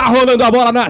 [0.00, 0.88] Tá rolando a bola na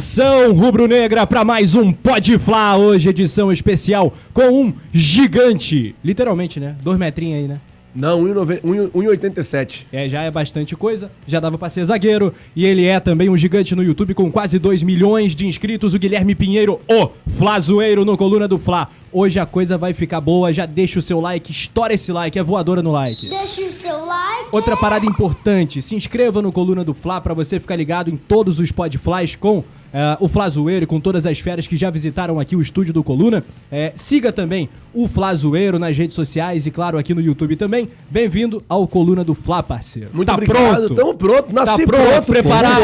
[0.52, 6.76] rubro-negra para mais um Pode Flá, hoje edição especial com um gigante, literalmente, né?
[6.80, 7.58] Dois metrinhos aí, né?
[7.94, 9.86] Não, 1,87.
[9.92, 12.32] É, já é bastante coisa, já dava pra ser zagueiro.
[12.54, 15.98] E ele é também um gigante no YouTube com quase 2 milhões de inscritos, o
[15.98, 18.88] Guilherme Pinheiro, o Flazoeiro no Coluna do Fla.
[19.12, 22.42] Hoje a coisa vai ficar boa, já deixa o seu like, estoura esse like, é
[22.42, 23.28] voadora no like.
[23.28, 24.48] Deixa o seu like.
[24.52, 28.60] Outra parada importante, se inscreva no Coluna do Fla pra você ficar ligado em todos
[28.60, 32.54] os podflies com eh, o Flazoeiro e com todas as feras que já visitaram aqui
[32.56, 33.44] o estúdio do Coluna.
[33.70, 37.88] Eh, siga também o Flazoeiro nas redes sociais e, claro, aqui no YouTube também.
[38.10, 40.10] Bem-vindo ao Coluna do Fla, parceiro.
[40.12, 40.86] Muito tá obrigado.
[40.86, 40.94] pronto?
[40.94, 41.42] Tamo pronto.
[41.44, 42.26] Tá Nasci pronto, pronto.
[42.26, 42.82] pô, preparado.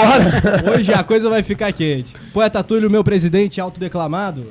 [0.74, 2.14] Hoje a coisa vai ficar quente.
[2.32, 4.46] Poeta Túlio, meu presidente autodeclamado.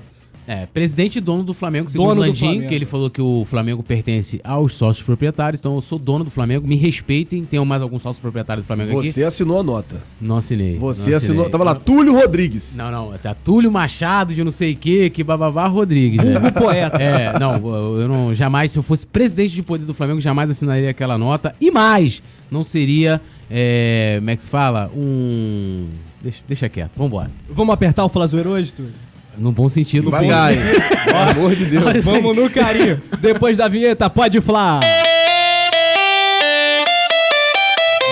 [0.48, 2.68] É, presidente e dono do Flamengo, segundo Dono Landim, Flamengo.
[2.68, 6.30] que ele falou que o Flamengo pertence aos sócios proprietários, então eu sou dono do
[6.30, 7.44] Flamengo, me respeitem.
[7.46, 9.12] Tenham mais algum sócio proprietário do Flamengo aqui?
[9.12, 10.04] Você assinou a nota.
[10.22, 10.78] Não assinei.
[10.78, 11.38] Você não assinou.
[11.38, 11.52] assinei.
[11.52, 12.78] Tava lá, Túlio Rodrigues.
[12.78, 16.24] Não, não, tá Túlio Machado de não sei o que, que bababá Rodrigues.
[16.24, 16.38] né?
[16.38, 16.98] Hugo Poeta.
[17.02, 17.56] É, não,
[18.00, 21.56] eu não, jamais, se eu fosse presidente de poder do Flamengo, jamais assinaria aquela nota.
[21.60, 24.92] E mais, não seria, é, como é que se fala?
[24.96, 25.88] Um...
[26.22, 27.32] Deixa, deixa quieto, vambora.
[27.50, 28.92] Vamos apertar o Flazoeiro hoje, Túlio?
[29.38, 30.18] No bom sentido, sim.
[30.18, 30.60] Devagar, hein?
[31.06, 32.06] Pelo amor de Deus.
[32.06, 33.02] Vamos no carinho.
[33.20, 34.80] Depois da vinheta, pode Flá.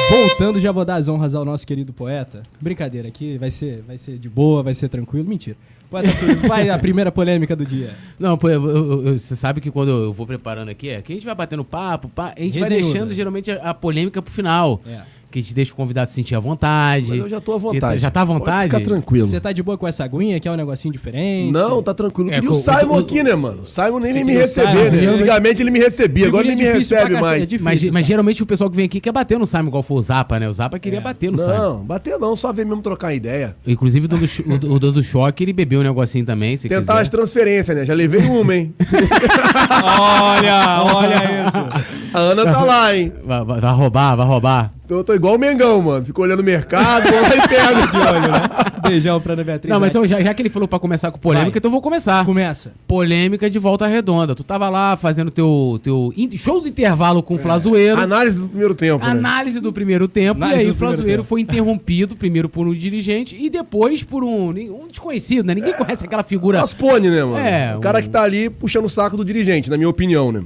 [0.09, 2.43] Voltando, já vou dar as honras ao nosso querido poeta.
[2.61, 5.27] Brincadeira aqui, vai ser, vai ser de boa, vai ser tranquilo.
[5.27, 5.55] Mentira.
[5.89, 7.91] Poeta Túlio, vai a primeira polêmica do dia.
[8.19, 11.13] Não, pô, eu- eu- eu- você sabe que quando eu vou preparando aqui, é que
[11.13, 12.91] a gente vai batendo papo, pá, a gente vai Resenhuda.
[12.91, 14.81] deixando geralmente a, a polêmica pro final.
[14.87, 15.01] É.
[15.33, 17.09] Que a gente deixa o convidado se sentir à vontade.
[17.09, 17.97] Mas eu já tô à vontade.
[17.99, 18.63] Já tá à Pode vontade?
[18.71, 19.25] ficar tranquilo.
[19.27, 21.51] Você tá de boa com essa aguinha, que é um negocinho diferente?
[21.51, 22.29] Não, tá tranquilo.
[22.29, 23.63] É, Queria com- o Simon o- aqui, né, mano?
[23.63, 24.73] O Simon nem me Simon, né?
[24.91, 27.35] geralmente- Antigamente ele me recebia, agora ele me recebe cacete, mais.
[27.41, 29.81] é difícil, Mas, mas geralmente o pessoal que vem aqui quer bater no Simon, igual
[29.81, 30.47] foi o Zapa, né?
[30.47, 31.01] O Zapa queria É.
[31.01, 31.51] bater no Simon.
[31.57, 33.55] Não, bater não, só ver mesmo trocar ideia.
[33.65, 36.55] Inclusive o dono do, cho- o, o dono do choque, ele bebeu um negocinho também,
[36.57, 37.09] se Tentar as quiser.
[37.11, 37.83] transferências, né?
[37.85, 38.71] Já levei uma, hein?
[39.83, 42.13] Olha, olha isso.
[42.13, 43.11] A Ana tá lá, hein?
[43.25, 44.71] Vai, vai- vai roubar, vai roubar.
[44.93, 46.05] Tô, tô igual o Mengão, mano.
[46.05, 47.87] Fico olhando o mercado, vou lá e pego.
[47.91, 48.39] De olho, né?
[48.87, 49.71] Beijão pra Ana Beatriz.
[49.73, 51.57] Não, mas então já, já que ele falou pra começar com polêmica, Vai.
[51.57, 52.23] então eu vou começar.
[52.25, 52.73] Começa.
[52.87, 54.35] Polêmica de volta redonda.
[54.35, 57.99] Tu tava lá fazendo teu, teu in- show do intervalo com o Flazoeiro.
[57.99, 59.11] Análise do primeiro tempo, né?
[59.11, 61.29] Análise do primeiro tempo, Análise e aí do o primeiro Flazoeiro tempo.
[61.29, 65.55] foi interrompido, primeiro por um dirigente e depois por um, um desconhecido, né?
[65.55, 66.59] Ninguém conhece aquela figura.
[66.59, 67.37] Raspone, né, mano?
[67.37, 70.31] É, o cara um- que tá ali puxando o saco do dirigente, na minha opinião,
[70.31, 70.43] né?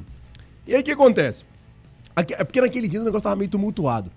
[0.65, 1.43] E aí o que acontece?
[2.15, 4.09] É porque naquele dia o negócio tava meio tumultuado.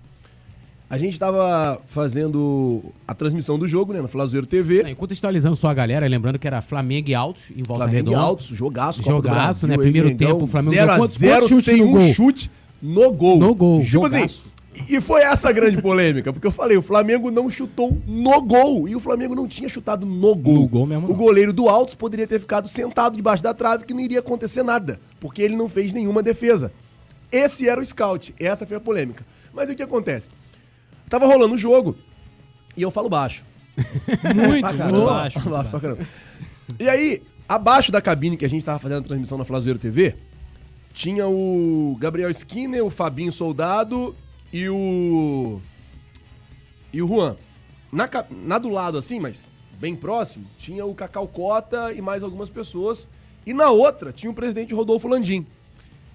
[0.91, 4.83] A gente tava fazendo a transmissão do jogo, né, na Flazoeiro TV.
[4.83, 8.09] Né, Contextualizando só a galera, lembrando que era Flamengo e Altos em volta Flamengo e
[8.11, 8.17] redonda.
[8.25, 9.75] Altos, jogaço, Jogaço, Brasil, né?
[9.75, 12.01] aí, Primeiro Mengão, tempo, o Flamengo 0 a quantos- 0 quantos chutes sem um gol?
[12.13, 12.51] chute
[12.81, 13.39] no gol.
[13.39, 14.15] No gol, Tipo jogaço.
[14.15, 14.39] assim,
[14.89, 18.85] e foi essa a grande polêmica, porque eu falei, o Flamengo não chutou no gol,
[18.85, 20.55] e o Flamengo não tinha chutado no gol.
[20.55, 23.93] No gol mesmo O goleiro do Altos poderia ter ficado sentado debaixo da trave que
[23.93, 26.69] não iria acontecer nada, porque ele não fez nenhuma defesa.
[27.31, 29.25] Esse era o scout, essa foi a polêmica.
[29.53, 30.27] Mas o que acontece?
[31.11, 31.97] Tava rolando o jogo,
[32.75, 33.43] e eu falo baixo.
[34.33, 35.39] Muito, Pra muito baixo.
[35.39, 36.07] muito Baixo pra caramba.
[36.79, 40.15] E aí, abaixo da cabine que a gente tava fazendo a transmissão na Flazoeiro TV,
[40.93, 44.15] tinha o Gabriel Skinner, o Fabinho Soldado
[44.53, 45.59] e o.
[46.93, 47.35] E o Juan.
[47.91, 49.45] Na, na do lado, assim, mas
[49.79, 53.05] bem próximo, tinha o Cacau Cota e mais algumas pessoas.
[53.45, 55.45] E na outra tinha o presidente Rodolfo Landim.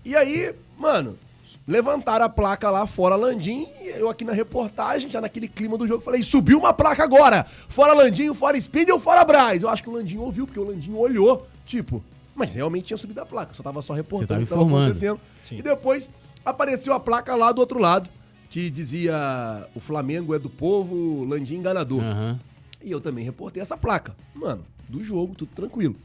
[0.05, 1.19] E aí, mano,
[1.67, 5.87] levantaram a placa lá fora Landim e eu aqui na reportagem, já naquele clima do
[5.87, 7.45] jogo, falei: subiu uma placa agora!
[7.45, 9.63] Fora Landim, fora Speed ou fora Braz?
[9.63, 12.03] Eu acho que o Landim ouviu, porque o Landim olhou, tipo,
[12.35, 15.21] mas realmente tinha subido a placa, só tava só reportando tava o que tava acontecendo.
[15.51, 16.11] E depois
[16.45, 18.11] apareceu a placa lá do outro lado,
[18.51, 22.03] que dizia: o Flamengo é do povo, Landim enganador.
[22.03, 22.39] Aham.
[22.83, 24.15] E eu também reportei essa placa.
[24.35, 25.97] Mano, do jogo, tudo tranquilo.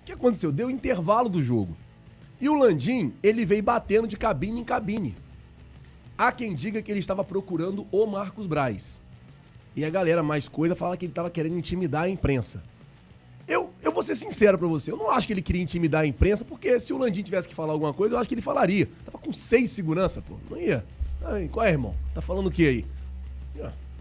[0.00, 0.50] O que aconteceu?
[0.50, 1.76] Deu intervalo do jogo.
[2.40, 5.14] E o Landim, ele veio batendo de cabine em cabine.
[6.16, 9.00] Há quem diga que ele estava procurando o Marcos Braz.
[9.76, 12.62] E a galera mais coisa fala que ele estava querendo intimidar a imprensa.
[13.46, 16.06] Eu, eu vou ser sincero pra você, eu não acho que ele queria intimidar a
[16.06, 18.88] imprensa, porque se o Landim tivesse que falar alguma coisa, eu acho que ele falaria.
[19.04, 20.36] Tava com seis segurança, pô.
[20.50, 20.84] Não ia.
[21.50, 21.94] Qual é, irmão?
[22.14, 22.84] Tá falando o que aí?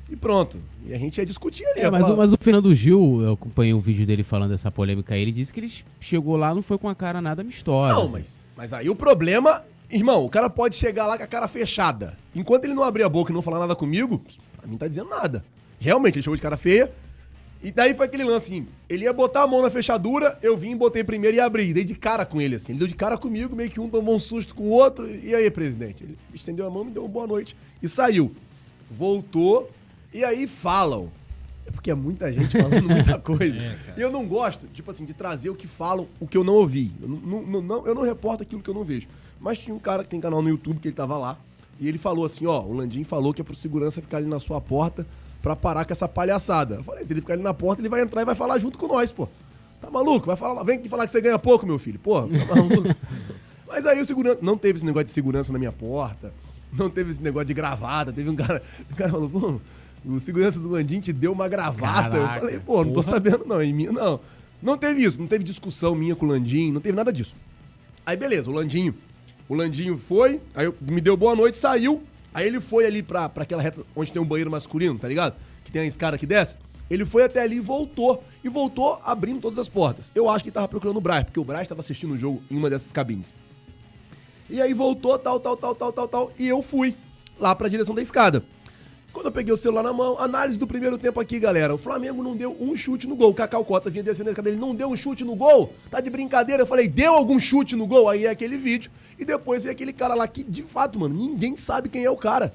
[0.09, 0.59] E pronto.
[0.85, 1.81] E a gente ia discutir ali.
[1.81, 5.13] É, mas, o, mas o Fernando Gil, eu acompanhei um vídeo dele falando dessa polêmica
[5.13, 7.95] aí, ele disse que ele chegou lá não foi com a cara nada amistosa.
[7.95, 11.47] Não, mas, mas aí o problema, irmão, o cara pode chegar lá com a cara
[11.47, 12.17] fechada.
[12.35, 14.21] Enquanto ele não abrir a boca e não falar nada comigo,
[14.57, 15.44] pra mim não tá dizendo nada.
[15.79, 16.91] Realmente, ele chegou de cara feia.
[17.63, 20.75] E daí foi aquele lance assim, ele ia botar a mão na fechadura, eu vim,
[20.75, 21.73] botei primeiro e abri.
[21.73, 22.73] Dei de cara com ele, assim.
[22.73, 25.09] Ele deu de cara comigo, meio que um tomou um susto com o outro.
[25.09, 26.03] E aí, presidente?
[26.03, 28.35] Ele estendeu a mão, me deu uma boa noite e saiu.
[28.91, 29.71] Voltou,
[30.13, 31.10] e aí falam
[31.65, 33.56] É porque é muita gente falando muita coisa.
[33.98, 36.54] e eu não gosto, tipo assim, de trazer o que falam, o que eu não
[36.56, 36.92] ouvi.
[37.01, 39.07] Eu não, não- não- eu não reporto aquilo que eu não vejo.
[39.39, 41.38] Mas tinha um cara que tem canal no YouTube que ele tava lá.
[41.80, 44.39] E ele falou assim: ó, o Landim falou que é pro segurança ficar ali na
[44.39, 45.06] sua porta
[45.42, 46.75] pra parar com essa palhaçada.
[46.75, 48.77] Eu falei: se ele ficar ali na porta, ele vai entrar e vai falar junto
[48.77, 49.27] com nós, pô.
[49.81, 50.27] Tá maluco?
[50.27, 52.00] Vai falar, vem aqui falar que você ganha pouco, meu filho.
[52.00, 52.95] Pô, tá maluco?
[53.68, 54.39] Mas aí o segurança.
[54.42, 56.31] Não teve esse negócio de segurança na minha porta.
[56.71, 58.13] Não teve esse negócio de gravata.
[58.13, 58.62] Teve um cara.
[58.92, 59.60] O cara falou, pô,
[60.05, 62.09] o segurança do Landim te deu uma gravata.
[62.17, 63.03] Caraca, eu falei, pô, não tô porra.
[63.03, 63.61] sabendo, não.
[63.61, 64.19] Em mim, não.
[64.61, 67.33] Não teve isso, não teve discussão minha com o Landim, não teve nada disso.
[68.05, 68.94] Aí beleza, o Landinho.
[69.47, 72.01] O Landinho foi, aí eu- me deu boa noite, saiu.
[72.33, 75.35] Aí ele foi ali pra, pra aquela reta onde tem um banheiro masculino, tá ligado?
[75.63, 76.57] Que tem a escada que desce.
[76.89, 78.23] Ele foi até ali e voltou.
[78.44, 80.11] E voltou abrindo todas as portas.
[80.15, 82.41] Eu acho que ele tava procurando o Braz, porque o Braz tava assistindo o jogo
[82.50, 83.33] em uma dessas cabines.
[84.50, 86.31] E aí voltou, tal, tal, tal, tal, tal, tal.
[86.38, 86.95] E eu fui
[87.39, 88.44] lá pra direção da escada.
[89.13, 91.74] Quando eu peguei o celular na mão, análise do primeiro tempo aqui, galera.
[91.74, 93.30] O Flamengo não deu um chute no gol.
[93.30, 95.71] O Cacau Cota vinha descendo a escada, ele não deu um chute no gol.
[95.92, 96.63] Tá de brincadeira.
[96.63, 98.10] Eu falei, deu algum chute no gol?
[98.10, 98.89] Aí é aquele vídeo.
[99.19, 102.18] E depois veio aquele cara lá que, de fato, mano, ninguém sabe quem é o
[102.18, 102.54] cara.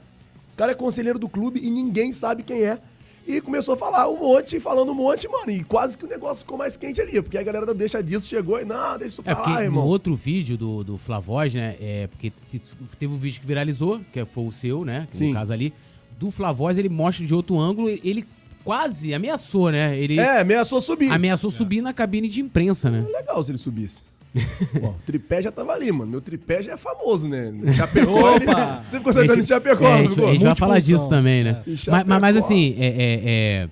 [0.54, 2.78] O cara é conselheiro do clube e ninguém sabe quem é.
[3.24, 5.50] E começou a falar um monte, falando um monte, mano.
[5.52, 7.22] E quase que o negócio ficou mais quente ali.
[7.22, 9.56] Porque a galera da Deixa Disso chegou e, não, deixa isso É pra porque lá,
[9.58, 9.86] no irmão.
[9.86, 11.76] outro vídeo do, do Flavoz, né?
[11.78, 12.60] É, porque te-
[12.98, 15.06] teve um vídeo que viralizou, que foi o seu, né?
[15.12, 15.28] Que Sim.
[15.28, 15.72] No caso ali.
[16.18, 18.24] Do Flavoz, ele mostra de outro ângulo, ele
[18.64, 19.96] quase ameaçou, né?
[19.98, 21.10] Ele É, ameaçou subir.
[21.12, 23.04] ameaçou subir na cabine de imprensa, né?
[23.10, 24.00] Legal se ele subisse.
[24.80, 26.10] Pô, o tripé já tava ali, mano.
[26.10, 27.52] Meu tripé já é famoso, né?
[27.74, 28.46] Chapecó, ele...
[28.88, 31.62] Você ficou sabendo de Chapecó, é, a gente, a gente vai falar disso também, né?
[31.66, 31.70] É.
[31.90, 33.20] Mas, mas- mas assim, é, é-
[33.64, 33.68] é-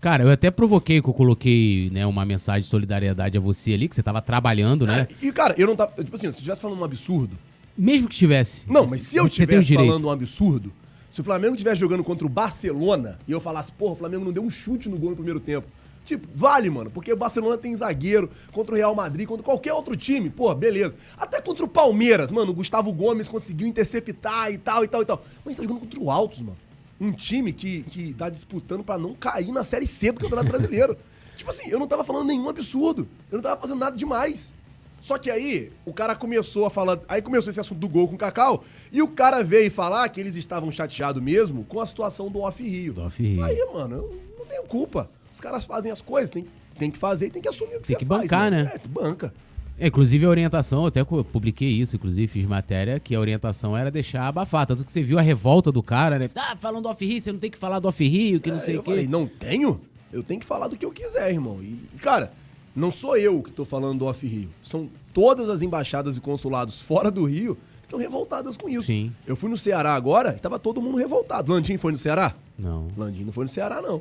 [0.00, 3.88] Cara, eu até provoquei que eu coloquei né, uma mensagem de solidariedade a você ali,
[3.88, 5.08] que você tava trabalhando, né?
[5.20, 5.90] E, cara, eu não tava...
[6.02, 7.36] Tipo assim, se eu estivesse falando um absurdo...
[7.76, 8.64] Mesmo que estivesse.
[8.70, 10.72] Não, mas se eu estivesse falando um absurdo...
[11.10, 14.32] Se o Flamengo estivesse jogando contra o Barcelona e eu falasse, porra, o Flamengo não
[14.32, 15.66] deu um chute no gol no primeiro tempo.
[16.04, 19.94] Tipo, vale, mano, porque o Barcelona tem zagueiro contra o Real Madrid, contra qualquer outro
[19.94, 20.96] time, pô, beleza.
[21.18, 25.04] Até contra o Palmeiras, mano, o Gustavo Gomes conseguiu interceptar e tal, e tal, e
[25.04, 25.22] tal.
[25.44, 26.56] Mas tá jogando contra o Altos, mano.
[26.98, 30.96] Um time que, que tá disputando pra não cair na Série C do Campeonato Brasileiro.
[31.36, 33.06] tipo assim, eu não tava falando nenhum absurdo.
[33.30, 34.54] Eu não tava fazendo nada demais.
[35.00, 36.98] Só que aí, o cara começou a falar.
[37.08, 38.64] Aí começou esse assunto do gol com o Cacau.
[38.92, 42.94] E o cara veio falar que eles estavam chateados mesmo com a situação do Off-Rio.
[42.94, 43.44] Do Off-Rio.
[43.44, 45.08] Aí, mano, eu não tenho culpa.
[45.32, 46.44] Os caras fazem as coisas, tem,
[46.78, 48.22] tem que fazer e tem que assumir o que Tem que faz.
[48.22, 48.64] bancar, mano.
[48.64, 48.72] né?
[48.74, 49.32] É, banca.
[49.80, 53.76] É, inclusive a orientação, eu até co- publiquei isso, inclusive fiz matéria, que a orientação
[53.76, 54.66] era deixar abafar.
[54.66, 56.28] Tanto que você viu a revolta do cara, né?
[56.34, 58.74] Ah, falando do Off-Rio, você não tem que falar do Off-Rio, que não Aí sei
[58.74, 58.90] É, eu o quê.
[58.90, 59.80] falei, não tenho?
[60.12, 61.62] Eu tenho que falar do que eu quiser, irmão.
[61.62, 62.32] E, cara,
[62.78, 64.48] não sou eu que tô falando do Off-Rio.
[64.62, 68.82] São todas as embaixadas e consulados fora do Rio que estão revoltadas com isso.
[68.86, 69.12] Sim.
[69.26, 71.52] Eu fui no Ceará agora e tava todo mundo revoltado.
[71.52, 72.34] Landim foi no Ceará?
[72.58, 72.88] Não.
[72.96, 74.00] Landim não foi no Ceará, não.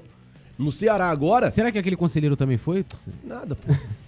[0.57, 2.85] No Ceará agora, Será que aquele conselheiro também foi?
[3.23, 3.73] nada, pô.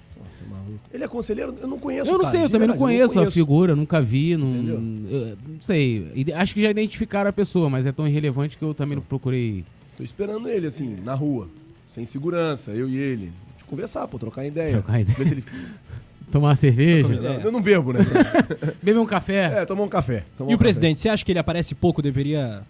[0.92, 1.56] Ele é conselheiro?
[1.60, 4.02] Eu não conheço Eu não cara, sei, eu também não verdade, conheço, a figura, nunca
[4.02, 6.26] vi, não, eu não sei.
[6.36, 9.64] Acho que já identificaram a pessoa, mas é tão irrelevante que eu também não procurei.
[9.98, 11.48] Tô esperando ele, assim, na rua.
[11.88, 13.32] Sem segurança, eu e ele.
[13.70, 14.74] Conversar, pô, trocar ideia.
[14.74, 15.18] Trocar ideia.
[15.18, 15.44] Ver se ele...
[16.32, 18.02] Tomar uma cerveja, Não, eu não bebo, né?
[18.84, 19.62] beber um café.
[19.62, 20.26] É, tomar um café.
[20.38, 22.62] tomar E um o presidente, você acha que ele aparece pouco, deveria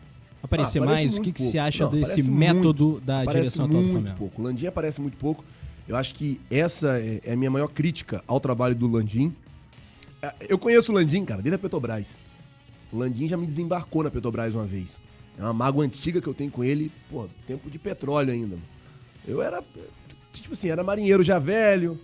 [0.41, 1.17] aparecer Ah, mais?
[1.17, 3.01] O que, que você acha Não, desse método muito.
[3.05, 4.17] da direção atual do muito Flamengo?
[4.17, 4.41] pouco.
[4.41, 5.43] O Landim aparece muito pouco.
[5.89, 9.33] Eu acho que essa é é a minha maior crítica ao trabalho do Landim.
[10.21, 12.15] É, Eu conheço o Landim, cara, desde a Petrobras.
[12.93, 15.01] O Landim já me desembarcou na Petrobras uma vez.
[15.37, 18.55] É uma mágoa antiga que eu tenho com ele, pô, tempo de petróleo ainda.
[19.27, 19.61] Eu era,
[20.33, 21.99] tipo assim, era marinheiro já velho,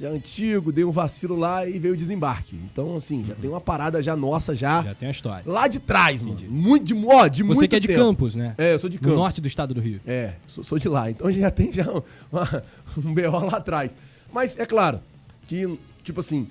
[0.00, 2.56] já antigo, dei um vacilo lá e veio o desembarque.
[2.72, 5.44] Então, assim, já tem uma parada já nossa já, Já tem a história.
[5.46, 6.36] lá de trás, mano.
[6.48, 8.00] Muito de, ó, de muito Você que é de tempo.
[8.00, 8.54] Campos, né?
[8.58, 9.16] É, eu sou de No Campos.
[9.18, 10.00] norte do estado do Rio.
[10.06, 11.10] É, sou, sou de lá.
[11.10, 12.02] Então já tem já um,
[12.32, 12.62] uma-
[12.98, 13.94] um BO lá atrás.
[14.32, 15.00] Mas é claro
[15.46, 16.48] que, tipo assim,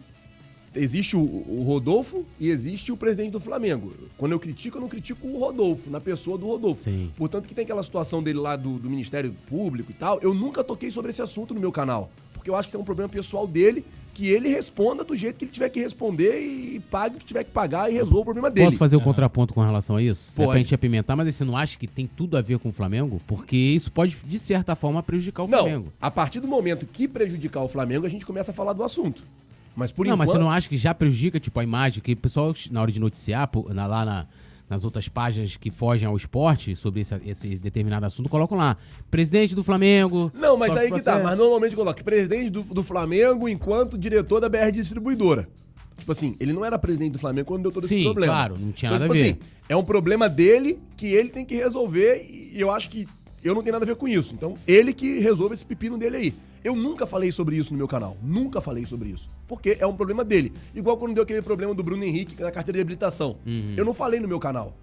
[0.75, 3.93] existe o, o Rodolfo e existe o presidente do Flamengo.
[4.17, 6.83] Quando eu critico, eu não critico o Rodolfo, na pessoa do Rodolfo.
[6.83, 7.11] Sim.
[7.15, 10.63] Portanto, que tem aquela situação dele lá do, do Ministério Público e tal, eu nunca
[10.63, 12.09] toquei sobre esse assunto no meu canal.
[12.33, 15.37] Porque eu acho que isso é um problema pessoal dele, que ele responda do jeito
[15.37, 18.23] que ele tiver que responder e pague o que tiver que pagar e resolva o
[18.25, 18.67] problema dele.
[18.67, 20.31] Posso fazer o contraponto com relação a isso?
[20.33, 20.59] É pra Pode.
[20.59, 23.19] gente apimentar, mas você não acha que tem tudo a ver com o Flamengo?
[23.25, 25.93] Porque isso pode, de certa forma, prejudicar o Não, Flamengo.
[25.99, 29.23] a partir do momento que prejudicar o Flamengo, a gente começa a falar do assunto.
[29.75, 30.19] Mas por não, enquanto...
[30.19, 32.91] mas você não acha que já prejudica, tipo, a imagem, que o pessoal, na hora
[32.91, 34.25] de noticiar, na- lá na-
[34.69, 38.77] nas outras páginas que fogem ao esporte sobre esse, esse determinado assunto, colocam lá,
[39.11, 40.31] presidente do Flamengo...
[40.33, 41.19] Não, mas aí que tá.
[41.19, 45.47] Mas normalmente coloca presidente do, do Flamengo enquanto diretor da BR Distribuidora.
[45.97, 48.33] Tipo assim, ele não era presidente do Flamengo quando deu todo esse Sim, problema.
[48.33, 49.33] claro, não tinha então, nada tipo a ver.
[49.33, 53.07] assim, é um problema dele que ele tem que resolver e eu acho que
[53.43, 54.33] Eu não tenho nada a ver com isso.
[54.33, 56.33] Então, ele que resolve esse pepino dele aí.
[56.63, 58.15] Eu nunca falei sobre isso no meu canal.
[58.21, 59.29] Nunca falei sobre isso.
[59.47, 60.53] Porque é um problema dele.
[60.73, 63.37] Igual quando deu aquele problema do Bruno Henrique na carteira de habilitação.
[63.45, 63.73] Uhum.
[63.75, 64.73] Eu não falei no meu canal.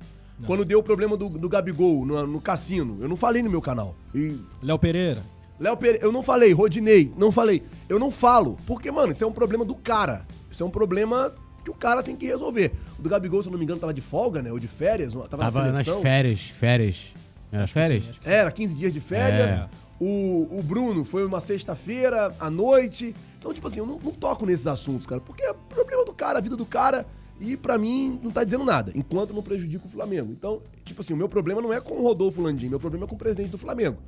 [0.46, 3.60] Quando deu o problema do, do Gabigol no, no cassino, eu não falei no meu
[3.60, 3.94] canal.
[4.14, 5.22] E Léo Pereira.
[5.58, 6.52] Léo Pereira, eu não falei.
[6.52, 7.62] Rodinei, não falei.
[7.88, 8.56] Eu não falo.
[8.66, 10.26] Porque, mano, isso é um problema do cara.
[10.50, 12.72] Isso é um problema que o cara tem que resolver.
[12.98, 14.50] O do Gabigol, se eu não me engano, tava de folga, né?
[14.50, 16.00] Ou de férias, tava, Tava na nas seleção.
[16.00, 17.08] férias, férias.
[17.52, 18.04] Era as férias?
[18.04, 19.60] Sim, Era, 15 dias de férias.
[19.60, 19.68] É.
[20.00, 23.14] O, o Bruno foi uma sexta-feira à noite.
[23.38, 25.20] Então, tipo assim, eu não, não toco nesses assuntos, cara.
[25.20, 27.06] Porque é problema do cara, a vida do cara.
[27.38, 28.92] E pra mim, não tá dizendo nada.
[28.94, 30.32] Enquanto não prejudica o Flamengo.
[30.32, 32.68] Então, tipo assim, o meu problema não é com o Rodolfo Landim.
[32.68, 33.98] Meu problema é com o presidente do Flamengo.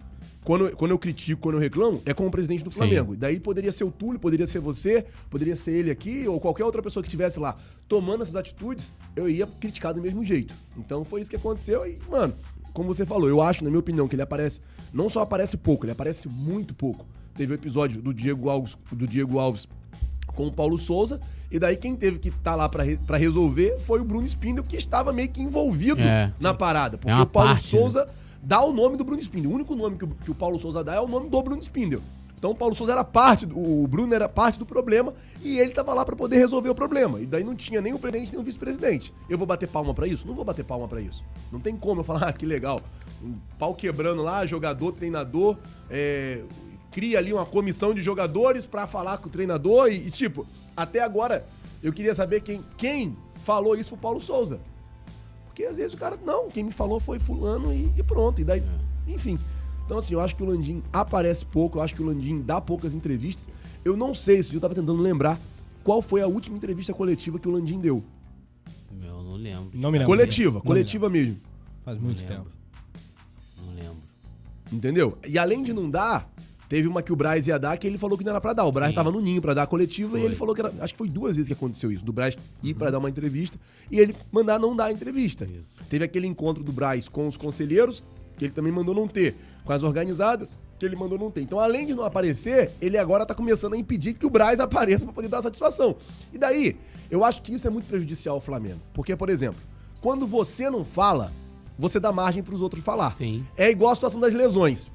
[0.45, 2.79] Quando, quando eu critico, quando eu reclamo, é com o presidente do Sim.
[2.79, 3.15] Flamengo.
[3.15, 6.83] Daí poderia ser o Túlio, poderia ser você, poderia ser ele aqui, ou qualquer outra
[6.83, 7.57] pessoa que estivesse lá
[7.89, 10.53] tomando essas atitudes, eu ia criticar do mesmo jeito.
[10.77, 12.35] Então foi isso que aconteceu e, mano,
[12.73, 14.61] como você falou, eu acho, na minha opinião, que ele aparece,
[14.93, 17.05] não só aparece pouco, ele aparece muito pouco.
[17.35, 19.67] Teve o episódio do Diego Alves, do Diego Alves
[20.35, 24.01] com o Paulo Souza, e daí quem teve que estar lá pra, re- resolver foi
[24.01, 26.97] o Bruno Spindel, que estava meio que envolvido É, na parada.
[26.97, 27.81] Porque uma o Paulo parte, né?
[27.81, 28.09] Souza
[28.43, 29.51] dá o nome do Bruno Spindel.
[29.51, 31.61] O único nome que o, que o Paulo Souza dá é o nome do Bruno
[31.63, 32.01] Spindel.
[32.43, 35.71] Então o Paulo Souza era parte, do, o Bruno era parte do problema e ele
[35.71, 37.21] tava lá pra poder resolver o problema.
[37.21, 39.15] E daí não tinha nem o presidente nem o vice-presidente.
[39.31, 40.27] Eu vou bater palma pra isso?
[40.27, 41.23] Não vou bater palma pra isso.
[41.53, 42.81] Não tem como eu falar, ah, que legal.
[43.23, 45.57] Um pau quebrando lá, jogador, treinador,
[45.89, 46.43] é,
[46.91, 50.45] cria ali uma comissão de jogadores pra falar com o treinador e, e, tipo,
[50.77, 51.47] até agora
[51.81, 54.59] eu queria saber quem, quem falou isso pro Paulo Souza.
[55.45, 58.41] Porque às vezes o cara, não, quem me falou foi fulano e, e pronto.
[58.41, 58.65] E daí,
[59.07, 59.39] enfim.
[59.93, 62.63] Então, assim, eu acho que o Landim aparece pouco, eu acho que o Landim dá
[62.63, 63.45] poucas entrevistas.
[63.85, 65.39] Eu não sei, dia eu tava tentando lembrar
[65.85, 68.03] qual foi a última entrevista coletiva que o Landim deu.
[68.91, 69.69] Meu, não lembro.
[69.75, 70.07] Não me lembro.
[70.07, 71.35] Coletiva, Não me coletiva mesmo.
[71.35, 71.43] lembro.
[71.85, 72.47] Faz muito Não tempo.
[73.59, 73.97] Não lembro.
[74.73, 75.19] Entendeu?
[75.29, 76.27] E além de não dar,
[76.71, 78.65] teve uma que o Braz ia dar que ele falou que não era pra dar.
[78.65, 78.95] O Braz Sim.
[78.95, 80.25] tava no ninho pra dar a coletiva e Foi.
[80.31, 80.73] ele falou que era.
[80.81, 82.03] Acho que foi duas vezes que aconteceu isso.
[82.03, 85.45] Do Braz ir pra dar uma entrevista e ele mandar não dar a entrevista.
[85.45, 85.85] Isso.
[85.91, 88.03] Teve aquele encontro do Braz com os conselheiros,
[88.39, 89.37] que ele também mandou não ter.
[89.65, 91.43] Com as organizadas, que ele mandou não ter.
[91.43, 95.05] Então, além de não aparecer, ele agora tá começando a impedir que o Braz apareça
[95.05, 95.97] pra poder dar satisfação.
[96.33, 96.77] E daí,
[97.11, 98.81] eu acho que isso é muito prejudicial ao Flamengo.
[98.93, 99.61] Porque, por exemplo,
[100.01, 101.33] quando você não fala,
[101.79, 103.15] você dá margem pros outros falar.
[103.15, 103.47] Sim.
[103.57, 104.91] É igual a situação das lesões.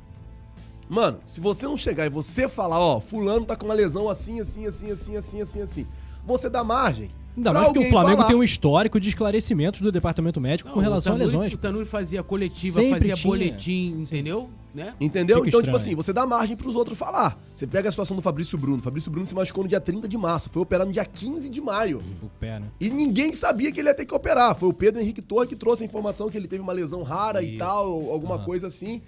[0.89, 4.39] Mano, se você não chegar e você falar, ó, fulano tá com uma lesão assim,
[4.39, 5.87] assim, assim, assim, assim, assim, assim,
[6.25, 7.09] você dá margem.
[7.37, 8.27] Ainda mais que o Flamengo falar.
[8.29, 11.53] tem um histórico de esclarecimentos do departamento médico com Não, relação o a Tanuri- lesões.
[11.53, 13.31] O Tanuri fazia coletiva, Sempre fazia tinha.
[13.31, 14.49] boletim, entendeu?
[14.73, 14.93] Né?
[14.99, 15.37] Entendeu?
[15.37, 15.75] Fica então, tipo estranho.
[15.77, 17.39] assim, você dá margem pros outros falar.
[17.55, 18.81] Você pega a situação do Fabrício Bruno.
[18.81, 21.61] Fabrício Bruno se machucou no dia 30 de março, foi operado no dia 15 de
[21.61, 22.01] maio.
[22.21, 22.67] O pé, né?
[22.79, 24.55] E ninguém sabia que ele ia ter que operar.
[24.55, 27.41] Foi o Pedro Henrique Torre que trouxe a informação que ele teve uma lesão rara
[27.43, 27.57] e Isso.
[27.59, 28.45] tal, ou alguma Aham.
[28.45, 29.01] coisa assim.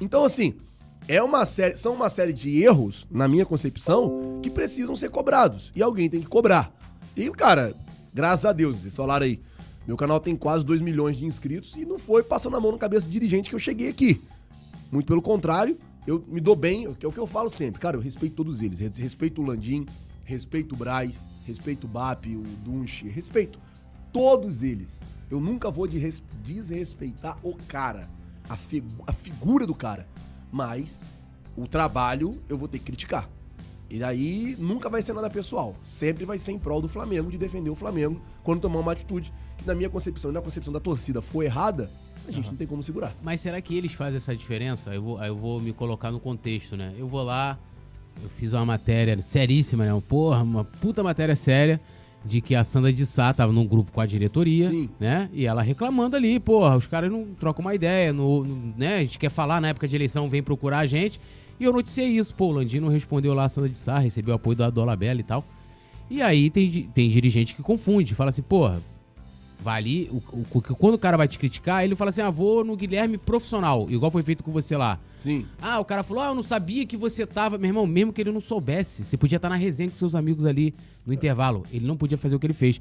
[0.00, 0.54] Então, assim,
[1.06, 5.70] é uma série, são uma série de erros, na minha concepção, que precisam ser cobrados.
[5.74, 6.72] E alguém tem que cobrar.
[7.16, 7.74] E, cara,
[8.12, 9.40] graças a Deus, esse falaram aí.
[9.86, 12.78] Meu canal tem quase 2 milhões de inscritos e não foi passando a mão na
[12.78, 14.20] cabeça do dirigente que eu cheguei aqui.
[14.90, 15.76] Muito pelo contrário,
[16.06, 17.80] eu me dou bem, que é o que eu falo sempre.
[17.80, 18.78] Cara, eu respeito todos eles.
[18.78, 19.86] Res- Respeito o Landim,
[20.24, 23.58] respeito o Braz, respeito o Bap, o Dunche, respeito
[24.12, 24.92] todos eles.
[25.30, 28.08] Eu nunca vou de res- desrespeitar o cara,
[28.48, 30.06] a, figu- a figura do cara.
[30.52, 31.02] Mas
[31.56, 33.28] o trabalho eu vou ter que criticar.
[33.94, 35.76] E aí nunca vai ser nada pessoal.
[35.82, 39.30] Sempre vai ser em prol do Flamengo, de defender o Flamengo, quando tomar uma atitude
[39.58, 41.90] que, na minha concepção e na concepção da torcida, for errada,
[42.26, 43.14] a gente não tem como segurar.
[43.22, 44.94] Mas será que eles fazem essa diferença?
[44.94, 46.94] Eu vou, aí eu vou me colocar no contexto, né?
[46.96, 47.58] Eu vou lá,
[48.22, 50.02] eu fiz uma matéria seríssima, né?
[50.08, 51.78] Porra, uma puta matéria séria
[52.24, 54.88] de que a Sandra de Sá tava num grupo com a diretoria, Sim.
[54.98, 55.28] né?
[55.34, 58.94] E ela reclamando ali, porra, os caras não trocam uma ideia, no, no- né?
[58.94, 61.20] A gente quer falar na época de eleição, vem procurar a gente.
[61.62, 64.56] E eu noticiei isso, pô, o Landino respondeu lá a Sandra de Sá, recebeu apoio
[64.56, 65.44] da Dola Bela e tal.
[66.10, 68.82] E aí tem, tem dirigente que confunde, fala assim, porra,
[69.60, 72.64] vai ali, o, o- quando o cara vai te criticar, ele fala assim, ah, vou
[72.64, 74.98] no Guilherme profissional, igual foi feito com você lá.
[75.20, 75.46] Sim.
[75.60, 77.56] Ah, o cara falou, ah, eu não sabia que você tava.
[77.58, 80.44] Meu irmão, mesmo que ele não soubesse, você podia estar na resenha com seus amigos
[80.44, 80.74] ali
[81.06, 81.62] no intervalo.
[81.72, 82.80] Ele não podia fazer o que ele fez.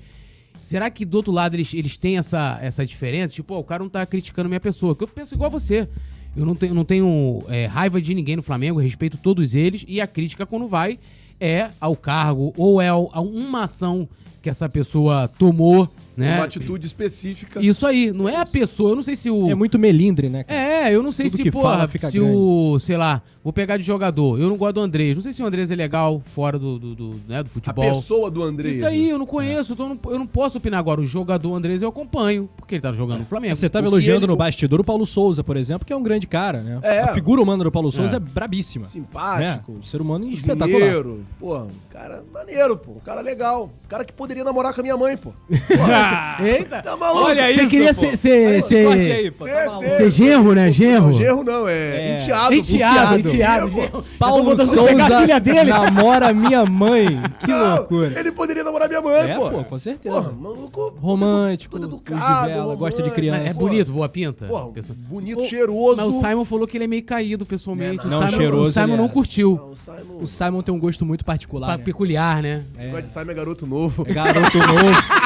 [0.60, 3.36] Será que do outro lado eles, eles têm essa, essa diferença?
[3.36, 5.88] Tipo, ó, o cara não tá criticando minha pessoa, que eu penso igual a você.
[6.36, 10.00] Eu não tenho, não tenho é, raiva de ninguém no Flamengo, respeito todos eles e
[10.00, 10.98] a crítica quando vai
[11.40, 14.08] é ao cargo ou é a uma ação
[14.42, 16.36] que essa pessoa tomou, né?
[16.38, 17.62] Uma atitude específica.
[17.62, 18.92] Isso aí, não é a pessoa.
[18.92, 19.50] Eu não sei se o.
[19.50, 20.60] É muito melindre, né, cara?
[20.60, 23.54] É, eu não sei Tudo se, que porra, fala fica se o, sei lá, vou
[23.54, 24.40] pegar de jogador.
[24.40, 25.16] Eu não gosto do Andrés.
[25.16, 27.86] Não sei se o Andrés é legal fora do, do, do, né, do a futebol.
[27.96, 28.70] pessoa do André.
[28.72, 31.00] Isso aí, eu não conheço, então eu não, eu não posso opinar agora.
[31.00, 33.56] O jogador Andrés eu acompanho, porque ele tá jogando no Flamengo.
[33.56, 36.04] Você tava que elogiando ele- no bastidor o Paulo Souza, por exemplo, que é um
[36.04, 36.80] grande cara, né?
[36.84, 37.00] É.
[37.02, 38.18] A figura humana do Paulo Souza É.
[38.18, 38.86] é, brabíssima.
[38.86, 39.72] Simpático.
[39.72, 39.78] Né?
[39.80, 40.82] Um ser humano espetacular.
[40.82, 41.18] Espetacular.
[41.40, 42.92] Pô, um cara maneiro, pô.
[42.94, 43.72] Um cara legal.
[43.86, 45.32] Um cara que poderia namorar com a minha mãe, pô.
[46.44, 46.82] Eita!
[46.82, 47.26] Tá maluco?
[47.26, 47.56] Olha aí.
[47.56, 48.00] Você isso, queria pô.
[48.02, 49.46] ser, ser, ser, aí, pô.
[49.46, 50.72] Tá ser genro, né?
[50.72, 51.08] Genro?
[51.08, 52.16] Não, genro não, é, É.
[52.18, 52.54] enteado.
[52.54, 53.68] Enteado, Enteado.
[53.70, 53.90] enteado.
[53.92, 54.04] Pô.
[54.20, 55.70] Paulo você pegar Souza a filha dele.
[55.72, 57.08] namora minha mãe.
[57.40, 58.20] Que Não, loucura.
[58.20, 59.50] Ele poderia namorar minha mãe, É, pô.
[59.50, 60.16] pô, com certeza.
[60.16, 60.94] Porra, maluco.
[61.00, 63.44] Romântico, uso educado, de vela, gosta de criança.
[63.48, 64.48] É Pô, bonito, boa pinta?
[64.74, 65.98] Pessoa- bonito, cheiroso.
[65.98, 68.08] Mas o Simon falou que ele é meio caído pessoalmente.
[68.08, 69.10] Não, o Simon, cheiroso o Simon não é.
[69.10, 69.56] curtiu.
[69.56, 70.62] Não, o Simon...
[70.62, 71.68] Tem um gosto muito particular.
[71.72, 71.84] Pa- né?
[71.84, 72.64] Peculiar, né?
[72.94, 74.06] O É, Simon é garoto novo.
[74.08, 75.22] é garoto novo.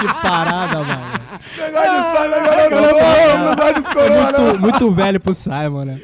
[0.00, 1.16] Que parada, mano.
[1.56, 3.44] Negócio de Simon é garoto novo.
[3.44, 4.44] Não vai dos corona, não.
[4.46, 6.00] Muito, muito velho pro Simon, né?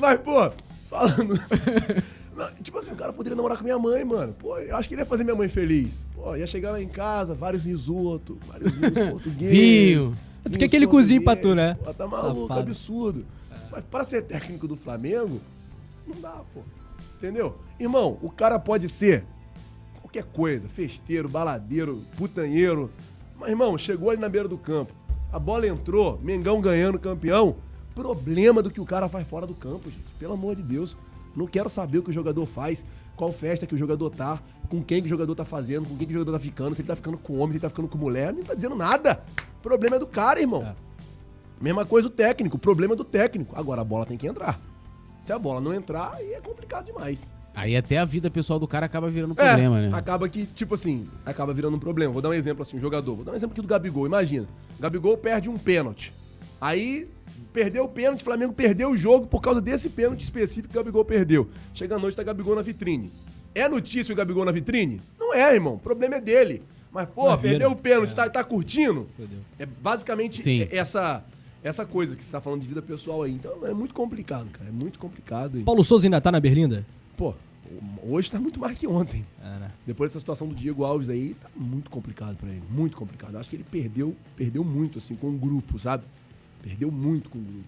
[0.00, 0.50] Mas, pô,
[0.90, 1.40] falando.
[2.36, 4.32] Não, tipo assim, o cara poderia namorar com minha mãe, mano.
[4.32, 6.04] Pô, eu acho que ele ia fazer minha mãe feliz.
[6.14, 10.12] Pô, ia chegar lá em casa, vários risoto, vários vinhos portugueses.
[10.50, 11.76] Tu quer que ele cozinhe pra tu, né?
[11.84, 12.60] Pô, tá maluco, Safado.
[12.60, 13.26] absurdo.
[13.70, 15.40] Mas pra ser técnico do Flamengo,
[16.06, 16.62] não dá, pô.
[17.18, 17.58] Entendeu?
[17.78, 19.24] Irmão, o cara pode ser
[20.12, 22.90] qualquer coisa, festeiro, baladeiro, putanheiro.
[23.38, 24.92] Mas, irmão, chegou ali na beira do campo.
[25.32, 27.56] A bola entrou, Mengão ganhando campeão.
[27.94, 30.04] Problema do que o cara faz fora do campo, gente.
[30.18, 30.96] Pelo amor de Deus.
[31.34, 32.84] Não quero saber o que o jogador faz,
[33.16, 34.38] qual festa que o jogador tá,
[34.68, 36.82] com quem que o jogador tá fazendo, com quem que o jogador tá ficando, se
[36.82, 38.34] ele tá ficando com homem, se ele tá ficando com mulher.
[38.34, 39.24] Não tá dizendo nada.
[39.58, 40.62] O problema é do cara, irmão.
[40.62, 40.74] É.
[41.58, 42.56] Mesma coisa o técnico.
[42.56, 43.58] O problema é do técnico.
[43.58, 44.60] Agora a bola tem que entrar.
[45.22, 47.30] Se a bola não entrar, aí é complicado demais.
[47.54, 49.96] Aí até a vida pessoal do cara acaba virando problema, é, né?
[49.96, 52.12] acaba que, tipo assim, acaba virando um problema.
[52.12, 53.14] Vou dar um exemplo assim, um jogador.
[53.14, 54.06] Vou dar um exemplo aqui do Gabigol.
[54.06, 54.46] Imagina,
[54.78, 56.14] o Gabigol perde um pênalti.
[56.60, 57.08] Aí,
[57.52, 60.80] perdeu o pênalti, o Flamengo perdeu o jogo por causa desse pênalti específico que o
[60.80, 61.48] Gabigol perdeu.
[61.74, 63.10] Chega à noite, tá Gabigol na vitrine.
[63.54, 65.00] É notícia o Gabigol na vitrine?
[65.18, 65.74] Não é, irmão.
[65.74, 66.62] O problema é dele.
[66.90, 67.48] Mas, pô, Na vida.
[67.48, 68.14] perdeu o pênalti, É.
[68.14, 69.08] tá, tá curtindo?
[69.16, 69.38] Fudeu.
[69.58, 70.68] É basicamente Sim.
[70.70, 71.24] essa
[71.64, 73.32] essa coisa que você tá falando de vida pessoal aí.
[73.32, 74.68] Então é muito complicado, cara.
[74.68, 75.62] É muito complicado.
[75.64, 76.84] Paulo Souza ainda tá na Berlinda?
[77.16, 77.34] Pô,
[78.02, 79.24] hoje tá muito mais que ontem.
[79.42, 79.70] É, né?
[79.86, 82.62] Depois dessa situação do Diego Alves aí, tá muito complicado pra ele.
[82.70, 83.36] Muito complicado.
[83.36, 86.04] Acho que ele perdeu, perdeu muito, assim, com o grupo, sabe?
[86.62, 87.64] Perdeu muito com o grupo.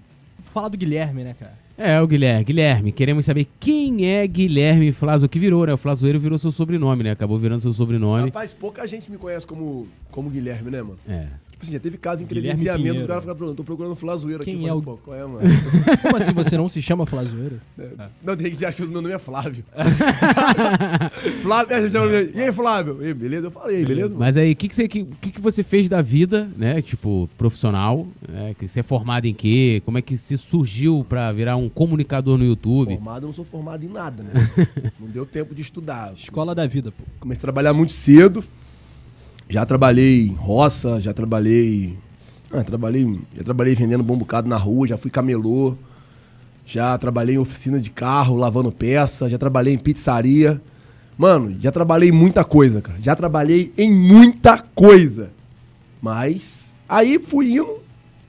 [0.53, 1.59] Falar do Guilherme, né, cara?
[1.77, 2.45] É, o Guilherme.
[2.45, 5.73] Guilherme, queremos saber quem é Guilherme Flazo, que virou, né?
[5.73, 7.11] O Flazoeiro virou seu sobrenome, né?
[7.11, 8.27] Acabou virando seu sobrenome.
[8.27, 10.99] Rapaz, pouca gente me conhece como, como Guilherme, né, mano?
[11.09, 11.29] É.
[11.55, 14.51] Tipo assim, já teve caso em credenciamento, o cara fica procurando, tô procurando Flazoeiro aqui.
[14.57, 15.39] Quem é falei, o- qual é, mano?
[16.03, 17.61] Como assim você não se chama Flazoeiro?
[18.25, 19.65] Não, tem gente que acha que o meu nome é Flávio.
[21.43, 22.99] Flávio, é, e aí, Flávio?
[23.03, 23.47] E aí, beleza?
[23.47, 24.15] Eu falei, "E aí, beleza?
[24.19, 26.83] Mas aí, o que, que, você, que, que que você fez da vida, né?
[26.83, 28.05] Tipo, profissional?
[28.29, 28.55] Né?
[28.59, 29.81] Que você é formado em quê?
[29.85, 32.95] Como é que você surgiu pra virar um comunicador no YouTube?
[32.97, 34.33] Formado, eu não sou formado em nada, né?
[34.99, 36.13] não deu tempo de estudar.
[36.17, 37.05] Escola da vida, pô.
[37.21, 38.43] Comecei a trabalhar muito cedo.
[39.49, 41.97] Já trabalhei em roça, já trabalhei.
[42.53, 43.21] Ah, trabalhei.
[43.37, 45.77] Já trabalhei vendendo bom bocado na rua, já fui camelô.
[46.67, 50.61] Já trabalhei em oficina de carro, lavando peça, já trabalhei em pizzaria.
[51.17, 52.99] Mano, já trabalhei muita coisa, cara.
[53.01, 55.31] Já trabalhei em muita coisa.
[56.01, 57.79] Mas aí fui indo.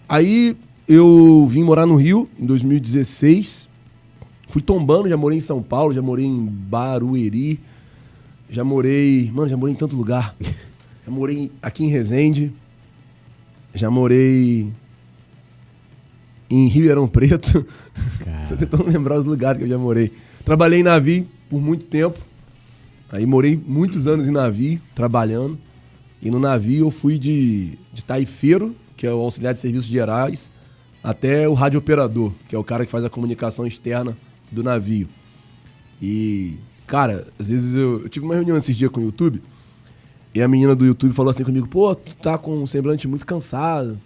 [0.08, 0.56] Aí
[0.88, 3.70] eu vim morar no Rio em 2016.
[4.50, 7.60] Fui tombando, já morei em São Paulo, já morei em Barueri.
[8.50, 9.32] Já morei.
[9.34, 10.36] Mano, já morei em tanto lugar.
[11.06, 12.52] Já morei aqui em Resende.
[13.76, 14.72] Já morei
[16.50, 17.66] em Ribeirão Preto.
[18.50, 20.12] Tô tentando lembrar os lugares que eu já morei.
[20.44, 22.18] Trabalhei em navio por muito tempo.
[23.12, 25.60] Aí morei muitos anos em navio, trabalhando.
[26.22, 30.50] E no navio eu fui de, de taifeiro, que é o auxiliar de serviços gerais,
[31.04, 34.18] até o radiooperador, que é o cara que faz a comunicação externa
[34.52, 35.08] do navio.
[36.02, 36.56] E,
[36.88, 39.42] cara, às vezes eu, eu tive uma reunião esses dias com o YouTube,
[40.36, 43.26] e a menina do YouTube falou assim comigo, pô, tu tá com um semblante muito
[43.26, 43.98] cansado,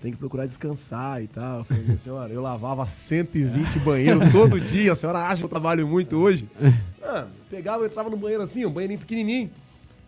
[0.00, 1.58] tem que procurar descansar e tal.
[1.58, 5.84] Eu falei, senhora, eu lavava 120 banheiros todo dia, a senhora acha que eu trabalho
[5.88, 6.48] muito hoje?
[7.02, 9.50] Ah, pegava, eu entrava no banheiro assim, um banheirinho pequenininho,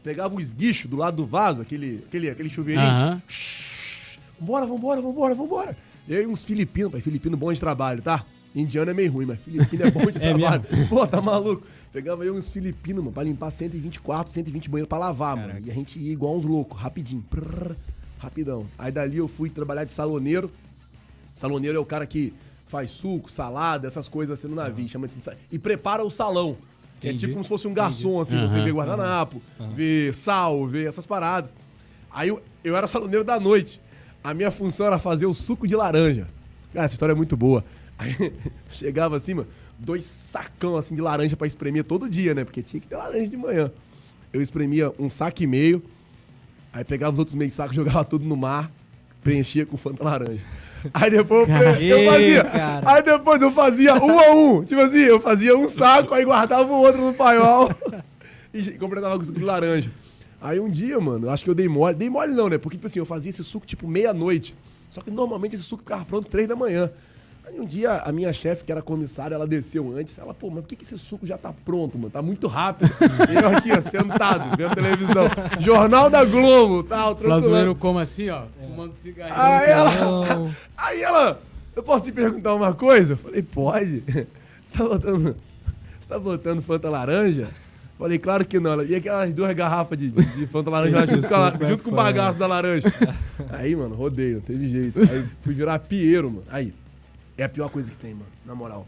[0.05, 3.23] pegava o esguicho do lado do vaso, aquele, aquele, aquele chuveirinho, Aham.
[3.27, 5.77] Shhh, Vambora, vambora, vambora, vambora.
[6.07, 8.23] E aí uns filipinos, pai, filipino bom de trabalho, tá?
[8.57, 10.63] Indiano é meio ruim, mas filipino é bom de É trabalho.
[10.89, 11.67] Pô, tá maluco?
[11.93, 15.61] Pegava aí uns filipinos, mano, pra limpar 124, 120 banheiros pra lavar, mano.
[15.65, 17.23] E a gente ia igual uns loucos, rapidinho.
[17.29, 17.77] Prrr,
[18.19, 18.67] rapidão.
[18.79, 20.51] Aí dali eu fui trabalhar de saloneiro.
[21.35, 22.33] Saloneiro é o cara que
[22.67, 25.17] faz suco, salada, essas coisas assim no navio, chama de
[25.53, 26.57] E prepara o salão.
[27.01, 27.21] Que é Entendi.
[27.27, 29.43] tipo como se fosse um garçom, assim, você Aham, vê guardanapo,
[29.75, 31.53] vê sal, vê essas paradas.
[32.11, 33.81] Aí eu, eu era saloneiro da noite.
[34.25, 36.27] A minha função era fazer o suco de laranja.
[36.73, 37.63] Cara, essa história é muito boa.
[37.99, 38.33] Aí
[38.71, 42.45] chegava assim, mano, dois sacão assim de laranja pra espremer todo dia, né?
[42.45, 43.71] Porque tinha que ter laranja de manhã.
[44.33, 45.83] Eu espremia um saco e meio,
[46.73, 48.71] aí pegava os outros meio sacos, jogava tudo no mar,
[49.23, 50.45] preenchia com Fanta laranja.
[50.95, 52.45] Aí depois eu, fazia.
[52.45, 52.93] cara.
[52.93, 54.65] Aí depois eu fazia um a um.
[54.65, 57.71] Tipo assim, eu fazia um saco, aí guardava o outro no paiol
[58.53, 59.91] e completava com suco de laranja.
[60.41, 61.95] Aí um dia, mano, acho que eu dei mole.
[61.95, 62.59] Dei mole não, né?
[62.59, 64.55] Porque, tipo assim, eu fazia esse suco tipo meia-noite.
[64.91, 66.91] Só que normalmente esse suco ficava pronto três da manhã.
[67.47, 70.19] Aí um dia a minha chefe, que era comissária, ela desceu antes.
[70.19, 72.11] Ela, pô, mas por que, que esse suco já tá pronto, mano?
[72.11, 72.91] Tá muito rápido.
[73.33, 75.29] Eu aqui, ó, sentado, vendo televisão.
[75.61, 77.43] Jornal da Globo, tal, tranquilo.
[77.43, 79.37] Flazoeiro como assim, ó, fumando cigarrinho.
[79.41, 79.91] Aí ela,
[80.77, 81.41] aí ela,
[81.77, 83.13] eu posso te perguntar uma coisa?
[83.13, 84.03] Eu falei, pode.
[84.67, 85.37] Você tá botando,
[86.01, 87.49] você tá botando Fanta laranja?
[87.97, 88.83] Falei, claro que não.
[88.83, 91.91] E aquelas duas garrafas de, de Fanta laranja lá junto, com, a- é junto com
[91.91, 92.93] o bagaço da laranja.
[93.51, 94.99] Aí, mano, rodei, não teve jeito.
[95.01, 96.43] Aí fui virar pieiro, mano.
[96.51, 96.75] Aí,
[97.37, 98.87] é a pior coisa que tem, mano, na moral.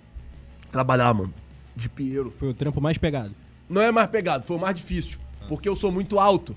[0.70, 1.32] Trabalhar, mano,
[1.74, 2.32] de pieiro.
[2.38, 3.34] Foi o trampo mais pegado.
[3.68, 5.18] Não é mais pegado, foi o mais difícil.
[5.48, 6.54] Porque eu sou muito alto.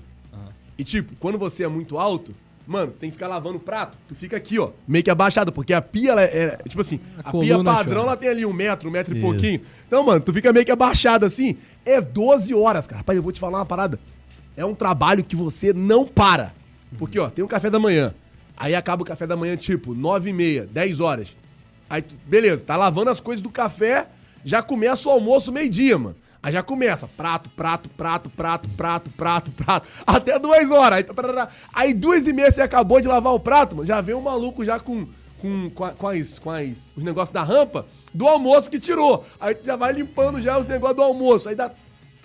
[0.78, 2.34] E tipo, quando você é muito alto,
[2.66, 3.96] mano, tem que ficar lavando o prato.
[4.08, 6.44] Tu fica aqui, ó, meio que abaixado, porque a pia, ela é.
[6.44, 8.08] é- tipo assim, A a, pia padrão, chora.
[8.08, 9.26] ela tem ali um metro, um metro e Isso.
[9.26, 9.60] pouquinho.
[9.86, 11.56] Então, mano, tu fica meio que abaixado assim.
[11.84, 12.98] É 12 horas, cara.
[12.98, 13.98] Rapaz, eu vou te falar uma parada.
[14.56, 16.52] É um trabalho que você não para.
[16.98, 18.14] Porque, ó, tem um café da manhã.
[18.56, 21.36] Aí acaba o café da manhã, tipo, 9 e meia, 10 horas.
[21.92, 24.08] Aí, beleza, tá lavando as coisas do café,
[24.42, 26.16] já começa o almoço meio-dia, mano.
[26.42, 31.00] Aí já começa, prato, prato, prato, prato, prato, prato, prato, até duas horas.
[31.00, 34.22] Aí, aí duas e meia você acabou de lavar o prato, mano, já vem um
[34.22, 35.06] maluco já com,
[35.38, 36.40] com, com as,
[36.96, 39.26] os negócios da rampa do almoço que tirou.
[39.38, 41.50] Aí tu já vai limpando já os negócios do almoço.
[41.50, 41.72] Aí dá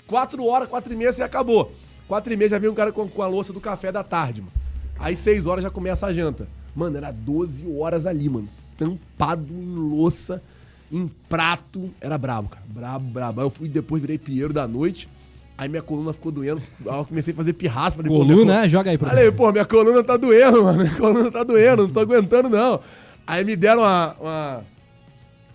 [0.08, 1.73] quatro horas, quatro e meia você acabou.
[2.08, 4.39] Quatro e meia já vem um cara com, com a louça do café da tarde,
[4.39, 4.53] mano.
[4.97, 6.47] Aí seis horas já começa a janta.
[6.78, 8.48] Mano, era 12 horas ali, mano.
[8.78, 10.44] Tampado em louça,
[10.92, 11.90] em prato.
[12.00, 12.63] Era brabo, cara.
[12.70, 13.42] Brabo, brabo.
[13.42, 15.10] Aí eu fui depois virei pinheiro da noite.
[15.58, 16.62] Aí minha coluna ficou doendo.
[16.86, 17.98] Aí eu comecei a fazer pirraça.
[17.98, 18.70] Falei, pô, minha Coluna, col- né?
[18.70, 20.78] Joga aí pra Falei, pô, minha coluna tá doendo, mano.
[20.84, 22.80] Minha coluna tá doendo, não tô aguentando, não.
[23.26, 24.63] Aí me deram uma, uma,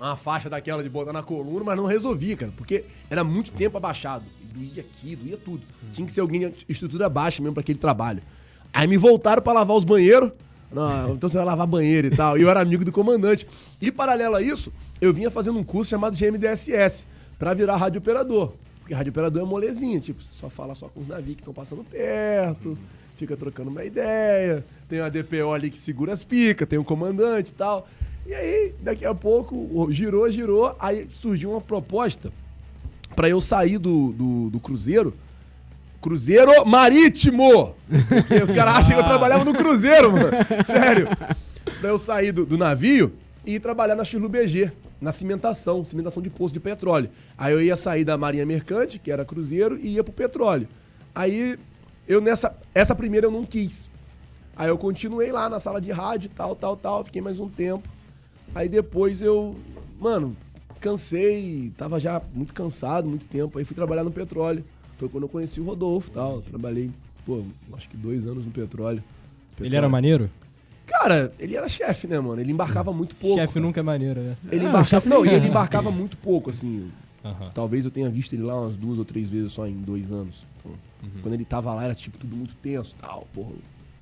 [0.00, 2.52] uma faixa daquela de botar na coluna, mas não resolvi, cara.
[2.56, 4.24] Porque era muito tempo abaixado.
[4.52, 5.62] Doía aqui, doía tudo.
[5.92, 8.20] Tinha que ser alguém de estrutura baixa mesmo pra aquele trabalho.
[8.72, 10.32] Aí me voltaram pra lavar os banheiros.
[10.72, 12.38] Não, então você vai lavar banheiro e tal.
[12.38, 13.46] E eu era amigo do comandante.
[13.80, 17.06] E paralelo a isso, eu vinha fazendo um curso chamado GMDSS
[17.38, 18.52] pra virar rádio operador.
[18.80, 21.54] Porque rádio operador é molezinha, tipo, você só fala só com os navios que estão
[21.54, 22.76] passando perto,
[23.16, 27.50] fica trocando uma ideia, tem uma DPO ali que segura as picas, tem um comandante
[27.50, 27.86] e tal.
[28.26, 32.32] E aí, daqui a pouco, o- girou, girou, aí surgiu uma proposta
[33.14, 35.14] pra eu sair do, do, do Cruzeiro.
[36.02, 37.76] Cruzeiro Marítimo!
[38.08, 40.32] Porque os caras acham que eu trabalhava no Cruzeiro, mano.
[40.66, 41.08] Sério.
[41.80, 43.12] Pra eu sair do, do navio
[43.46, 47.08] e ir trabalhar na Chilu BG, na cimentação, cimentação de poço de petróleo.
[47.38, 50.68] Aí eu ia sair da Marinha Mercante, que era Cruzeiro, e ia pro petróleo.
[51.14, 51.56] Aí
[52.08, 52.54] eu nessa.
[52.74, 53.88] Essa primeira eu não quis.
[54.56, 57.04] Aí eu continuei lá na sala de rádio, tal, tal, tal.
[57.04, 57.88] Fiquei mais um tempo.
[58.52, 59.56] Aí depois eu,
[60.00, 60.36] mano,
[60.80, 63.56] cansei, tava já muito cansado, muito tempo.
[63.58, 64.64] Aí fui trabalhar no petróleo.
[65.02, 66.40] Foi quando eu conheci o Rodolfo e tal.
[66.42, 66.88] Trabalhei,
[67.26, 69.02] pô, acho que dois anos no petróleo.
[69.60, 70.30] Ele era maneiro?
[70.86, 72.40] Cara, ele era chefe, né, mano?
[72.40, 73.34] Ele embarcava muito pouco.
[73.40, 74.36] Chefe nunca é maneiro, né?
[74.48, 75.08] Ele embarcava.
[75.10, 76.92] Não, e ele embarcava muito pouco, assim.
[77.24, 77.50] Aham.
[77.52, 80.46] Talvez eu tenha visto ele lá umas duas ou três vezes só em dois anos.
[80.60, 80.72] Então,
[81.20, 83.26] Quando ele tava lá, era tipo tudo muito tenso tal.
[83.34, 83.50] Porra,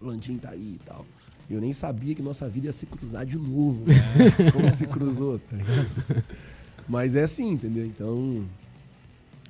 [0.03, 1.07] o Landim tá aí e tal.
[1.49, 3.87] E eu nem sabia que nossa vida ia se cruzar de novo.
[3.87, 3.95] né?
[4.53, 6.25] Como se cruzou, tá ligado?
[6.87, 7.87] Mas é assim, entendeu?
[7.87, 8.45] Então.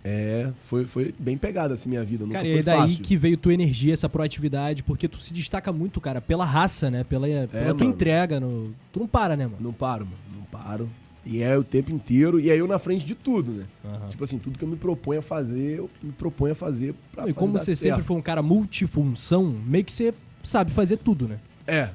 [0.03, 2.25] É, foi, foi bem pegada assim minha vida.
[2.25, 3.03] Nunca Cara, e foi é daí fácil.
[3.03, 7.05] que veio tua energia, essa proatividade, porque tu se destaca muito, cara, pela raça, né?
[7.05, 7.91] Pela, pela tua mano.
[7.91, 8.41] entrega.
[8.41, 8.73] No...
[8.93, 9.59] Tu não para, né, mano?
[9.61, 10.17] Não paro, mano.
[10.35, 10.89] Não paro.
[11.25, 12.41] E é o tempo inteiro.
[12.41, 13.67] E aí eu na frente de tudo, né?
[13.85, 14.09] Aham.
[14.09, 17.29] Tipo assim, tudo que eu me proponho a fazer, eu me proponho a fazer pra
[17.29, 17.97] e como você certo.
[17.97, 21.39] sempre foi um cara multifunção, meio que você sabe fazer tudo, né?
[21.67, 21.91] É,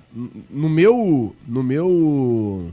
[0.49, 1.35] no meu.
[1.47, 2.71] No meu.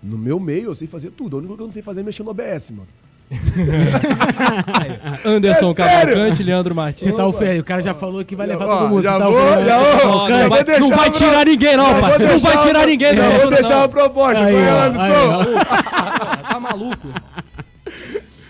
[0.00, 1.36] No meu meio eu sei fazer tudo.
[1.36, 2.88] A única coisa que eu não sei fazer é mexer no OBS, mano.
[5.24, 5.74] Anderson É?
[5.74, 7.02] Cavalcante, Leandro Martins.
[7.08, 9.02] Você tá o feio, o cara já falou que vai Já- levar ó, todo mundo.
[9.02, 9.84] já tá vou, o Fê, já vou.
[10.28, 12.32] Não vai, não vai pra- tirar ninguém, não, parceiro.
[12.32, 13.24] Não vai tirar ninguém, não.
[13.24, 14.44] Eu vou deixar uma proposta.
[14.44, 15.04] Aí, ó, Anderson?
[15.04, 15.54] aí,
[16.44, 16.52] ó.
[16.52, 17.08] Tá maluco?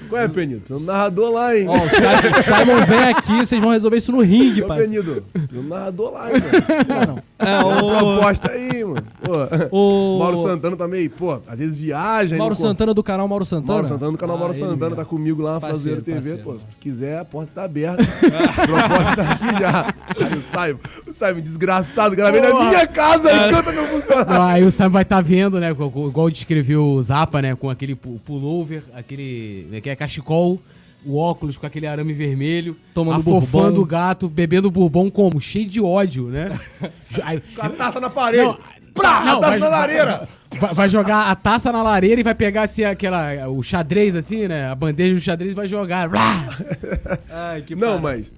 [0.09, 0.63] Qual é, Penido?
[0.67, 1.67] Tem um narrador lá, hein?
[1.69, 4.91] Ó, o Simon- Simon vem aqui, vocês vão resolver isso no ringue, parceiro.
[5.05, 5.25] Penido.
[5.49, 6.37] Tem um narrador lá, hein,
[6.89, 6.89] mano?
[6.89, 7.23] Não, não.
[7.39, 9.03] É, o, proposta aí, mano.
[9.23, 9.33] Pô.
[10.17, 12.37] o Mauro Santana também, pô, às vezes viaja.
[12.37, 13.73] Mauro Santana do canal Mauro Santana.
[13.75, 16.49] Mauro Santana do canal Ah, Mauro Santana tá comigo lá na Flazoeiro TV, parceiro, pô.
[16.51, 16.61] mano.
[16.61, 18.03] Se quiser, a porta tá aberta.
[18.03, 19.95] a proposta tá aqui já.
[20.19, 24.25] Aí o Simon, o Simon, desgraçado, gravei na minha casa e canta não funciona.
[24.25, 25.71] Não, aí o Sam vai estar vendo, né?
[25.71, 27.55] Igual descreveu o Zapa, né?
[27.55, 29.67] Com aquele pu- pullover, aquele.
[29.71, 30.61] né, que é cachecol,
[31.05, 33.81] o óculos com aquele arame vermelho, Tomando afofando bourbon.
[33.83, 35.41] o gato, bebendo bourbon como?
[35.41, 36.59] Cheio de ódio, né?
[37.23, 38.43] Aí- Com a taça na parede.
[38.45, 38.59] Não,
[38.95, 40.29] Prá, não, a taça vai- na lareira.
[40.59, 44.49] Vai, vai jogar a taça na lareira e vai pegar assim, aquela, o xadrez, assim,
[44.49, 44.67] né?
[44.69, 46.09] A bandeja do xadrez e vai jogar.
[46.09, 46.49] Blá!
[47.31, 48.33] Ai, que Não, mas.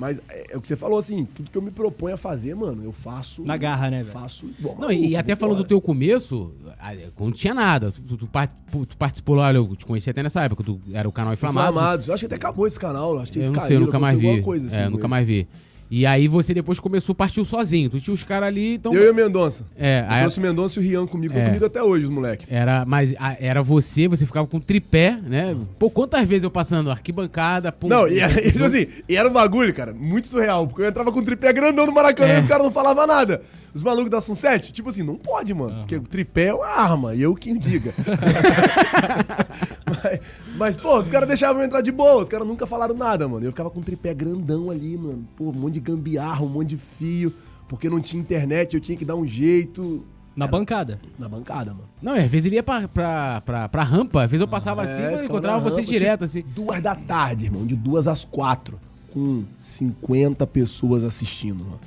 [0.00, 2.54] Mas é, é o que você falou assim, tudo que eu me proponho a fazer,
[2.54, 3.42] mano, eu faço.
[3.44, 4.08] Na garra, né, velho?
[4.10, 4.46] Faço.
[4.58, 7.92] igual Não, e maluco, até falando do teu começo, ah, quando não tinha nada.
[7.92, 11.12] Tu, tu- tu tu participou lá, eu te conheci até nessa época, tu era o
[11.12, 11.70] canal Inflamados.
[11.72, 12.08] Inflamados.
[12.08, 13.18] Eu acho que até acabou esse canal.
[13.18, 14.26] Acho que Eu eles não sei, nunca mais vi.
[14.26, 15.08] alguma coisa assim é, nunca ele.
[15.08, 15.46] mais vi.
[15.90, 17.90] E aí você depois começou, partiu sozinho.
[17.90, 18.94] Tu tinha os caras ali, então.
[18.94, 19.64] Eu e o Mendonça.
[19.76, 21.36] É, Eu aí, trouxe o Mendonça e o Rian comigo.
[21.36, 21.46] É.
[21.46, 22.46] Comigo até hoje, os moleques.
[22.48, 25.56] era, mas ah, era você, você ficava com tripé, né?
[25.80, 28.20] Pô, quantas vezes eu passando arquibancada, pum, Não, e,
[28.52, 30.66] tipo assim, e era um bagulho, cara, muito surreal.
[30.68, 32.38] Porque eu entrava com um tripé grandão no Maracanã É.
[32.38, 33.42] e os caras não falavam nada.
[33.72, 35.80] Os malucos da Sunset, tipo assim, não pode, mano.
[35.80, 37.94] Porque o tripé é uma arma, e eu quem diga.
[39.86, 40.20] mas,
[40.56, 43.44] mas, pô, os caras deixavam eu entrar de boa, os caras nunca falaram nada, mano.
[43.46, 45.24] Eu ficava com um tripé grandão ali, mano.
[45.36, 47.32] Pô, um monte de gambiarra, um monte de fio.
[47.68, 50.04] Porque não tinha internet, eu tinha que dar um jeito.
[50.34, 51.00] Na bancada.
[51.16, 51.88] Na bancada, mano.
[52.02, 54.82] Não, e às vezes ele ia pra, pra, pra, pra rampa, às vezes eu passava
[54.82, 56.42] assim, É, ficava encontrava você rampa, direto, assim.
[56.42, 58.80] Duas da tarde, irmão, de duas às quatro.
[59.12, 61.80] Com 50 pessoas assistindo, mano.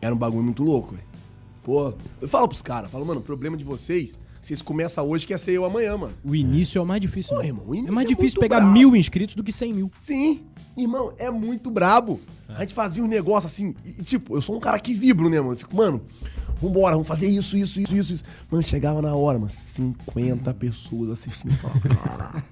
[0.00, 1.09] Era um bagulho muito louco, velho.
[1.62, 5.38] Pô, eu falo pros caras, falo, mano, o problema de vocês, vocês começam hoje, quer
[5.38, 6.14] ser eu amanhã, mano.
[6.24, 7.36] O início é o mais difícil.
[7.36, 7.48] Pô, né?
[7.48, 8.72] irmão, o início é mais é difícil muito pegar brabo.
[8.72, 9.90] mil inscritos do que cem mil.
[9.98, 10.42] Sim,
[10.76, 12.18] irmão, é muito brabo.
[12.48, 15.38] A gente fazia um negócio assim, e, tipo, eu sou um cara que vibro, né,
[15.38, 15.52] mano?
[15.52, 16.02] Eu fico, mano,
[16.60, 18.24] vambora, vamos fazer isso, isso, isso, isso, isso.
[18.50, 21.52] Mano, chegava na hora, mano, 50 pessoas assistindo.
[21.52, 22.44] Eu falava, caraca.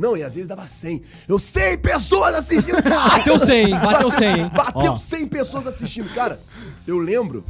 [0.00, 1.02] Não, e às vezes dava 100.
[1.28, 3.18] Eu 100 pessoas assistindo, cara!
[3.20, 3.78] Bateu 100, hein?
[3.78, 4.50] Bateu 100, hein?
[4.52, 4.98] Bateu Ó.
[4.98, 6.08] 100 pessoas assistindo.
[6.14, 6.40] Cara,
[6.86, 7.44] eu lembro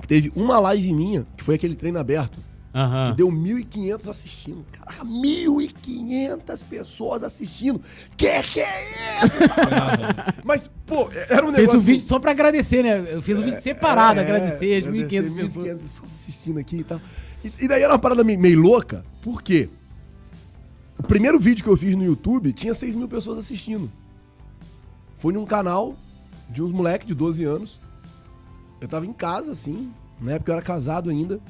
[0.00, 3.14] que teve uma live minha, que foi aquele treino aberto, que Aham.
[3.14, 4.64] deu 1.500 assistindo.
[4.72, 7.78] Caraca, 1.500 pessoas assistindo.
[8.16, 9.36] Que que é isso?
[10.44, 11.56] Mas, pô, era um negócio...
[11.56, 13.06] Fez um vídeo só pra agradecer, né?
[13.06, 15.66] Eu fiz um vídeo separado, É, agradecer as agradecer 1.500 pessoas.
[15.66, 17.00] 1.500 pessoas assistindo aqui e tal.
[17.44, 19.68] E, e daí era uma parada meio, meio louca, por quê?
[20.98, 23.90] O primeiro vídeo que eu fiz no YouTube tinha 6 mil pessoas assistindo.
[25.16, 25.94] Foi num canal
[26.48, 27.80] de uns moleques de 12 anos.
[28.80, 31.40] Eu tava em casa, assim, na época eu era casado ainda.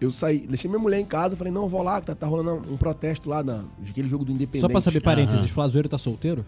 [0.00, 2.26] Eu saí, deixei minha mulher em casa, falei, não, eu vou lá, que tá, tá
[2.26, 4.62] rolando um protesto lá na, aquele jogo do Independente.
[4.62, 5.48] Só pra saber, parênteses, Aham.
[5.48, 6.44] Flazoeiro tá solteiro?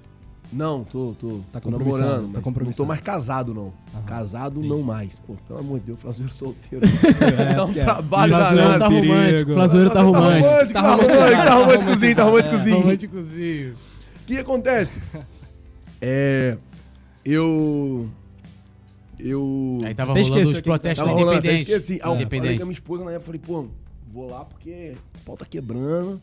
[0.53, 3.73] Não, tô, tô, Tá tô namorando, tá mas não tô mais casado, não.
[3.95, 4.69] Aham, Casado entendi.
[4.69, 5.19] não mais.
[5.19, 6.85] Pô, pelo amor de Deus, Flazoeiro solteiro.
[7.51, 7.75] É, Dá um é.
[7.75, 8.95] trabalho Flazoeiro tá danado.
[8.95, 9.13] perigo.
[9.15, 10.47] romântico, Flazoeiro tá Tá romântico.
[10.49, 12.77] romântico, Tá tá romântico, tá tá românticozinho, tá românticozinho.
[12.81, 13.73] Românticozinho.
[13.73, 15.01] O que acontece?
[16.01, 16.59] É.
[17.25, 18.09] Eu.
[19.19, 19.79] Eu.
[19.85, 21.69] Aí tava rolando esqueci os protestos Tava rolando, independentes.
[21.75, 21.93] esqueci.
[22.03, 23.67] Aí eu falei com a minha esposa na época, falei, pô,
[24.13, 26.21] vou lá porque o pau tá quebrando.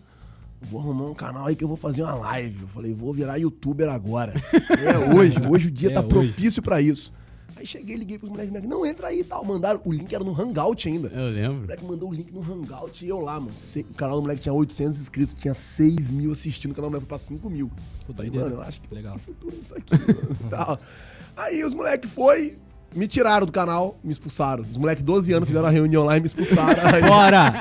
[0.62, 2.62] Vou arrumar um canal aí que eu vou fazer uma live.
[2.64, 4.34] Eu falei, vou virar youtuber agora.
[4.70, 6.10] é hoje, hoje o dia É tá hoje.
[6.10, 7.14] propício pra isso.
[7.56, 9.44] Aí cheguei, liguei pros moleques, moleques, não, entra aí e tal.
[9.44, 11.10] Mandaram, o link era no Hangout ainda.
[11.10, 11.62] Eu O lembro.
[11.62, 13.52] moleque mandou o link no Hangout e eu lá, mano.
[13.56, 16.94] Se- O canal do moleque tinha 800 inscritos, tinha 6 mil assistindo, o canal do
[16.94, 17.70] moleque foi pra 5 mil.
[18.08, 18.50] Pô, Falei, doideira.
[18.56, 19.14] mano, eu acho que Legal.
[19.14, 20.80] tem futuro nisso aqui, mano.
[21.36, 22.58] Aí os moleques foi,
[22.96, 24.64] me tiraram do canal, me expulsaram.
[24.64, 26.82] Os moleques 12 anos fizeram a reunião lá e me expulsaram.
[26.86, 27.54] Aí, Bora!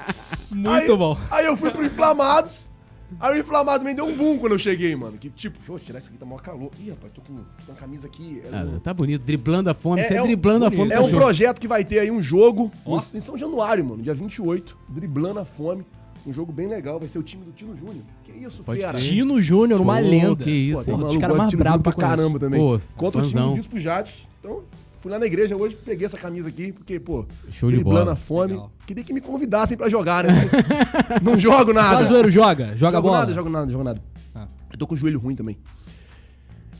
[0.54, 1.16] Muito aí- bom.
[1.30, 2.70] Aí eu fui pro Inflamados.
[3.18, 5.18] Aí o Inflamado me deu um boom quando eu cheguei, mano.
[5.18, 6.70] Que tipo, deixa eu tirar isso aqui, tá maior calor.
[6.78, 8.40] Ih, rapaz, tô com, uma camisa aqui.
[8.44, 10.00] é Ah, um- tá bonito, driblando a fome.
[10.00, 11.18] É- Você é um- driblando a fome é um show.
[11.18, 12.90] projeto que vai ter aí um jogo Ó.
[12.96, 15.84] no- em São Januário, mano, dia 28, driblando a fome.
[16.24, 18.04] Um jogo bem legal, vai ser o time do Tino Júnior.
[18.22, 18.96] Que isso, Pode fera.
[18.96, 20.44] Tino Júnior, uma lenda.
[20.44, 22.60] que isso, Pô, tem um maluco gosta mais eu pra caramba também.
[22.60, 24.28] Pô, Contra o time do Bispo Jatos.
[24.38, 24.62] Então,
[25.00, 28.12] fui lá na igreja hoje, peguei essa camisa aqui, porque, pô, Show de bola.
[28.12, 28.52] a fome.
[28.52, 28.72] Legal.
[28.86, 30.32] Queria que me convidassem pra jogar, né?
[30.32, 31.98] Mas não jogo nada.
[31.98, 32.76] Flazoeiro joga?
[32.76, 33.18] Joga jogo bola?
[33.20, 34.02] nada, jogo nada, jogo nada.
[34.34, 34.46] Ah.
[34.72, 35.56] Eu tô com o joelho ruim também.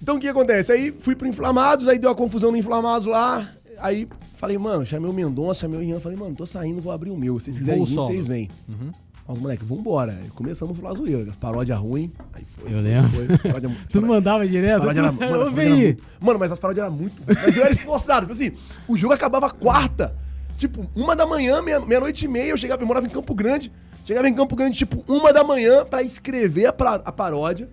[0.02, 0.72] Então o que acontece?
[0.72, 3.46] Aí fui pro Inflamados, aí deu a confusão no Inflamados lá.
[3.78, 6.00] Aí falei, mano, chamei o Mendonça, chamei o Ian.
[6.00, 7.38] Falei, mano, tô saindo, vou abrir o meu.
[7.38, 8.50] Se vocês quiserem vir, vocês vêm.
[8.68, 8.90] Uhum.
[9.28, 10.12] Aí os moleques, vambora.
[10.22, 12.10] Aí começamos a falar zoeira, as paródias ruins.
[12.32, 12.64] Aí foi.
[12.66, 13.10] Eu foi, lembro.
[13.10, 14.82] Foi, as paródias- Tu não mandava direto?
[14.98, 17.22] era- mano, muito- Mano, mas as paródias eram muito.
[17.26, 18.20] Mas eu era esforçado.
[18.26, 18.52] Tipo assim,
[18.88, 20.16] o jogo acabava quarta.
[20.58, 23.72] Tipo, uma da manhã, meia- meia-noite e meia, eu chegava, eu morava em Campo Grande.
[24.04, 27.68] Chegava em Campo Grande, tipo, uma da manhã, pra escrever a, pra- a paródia.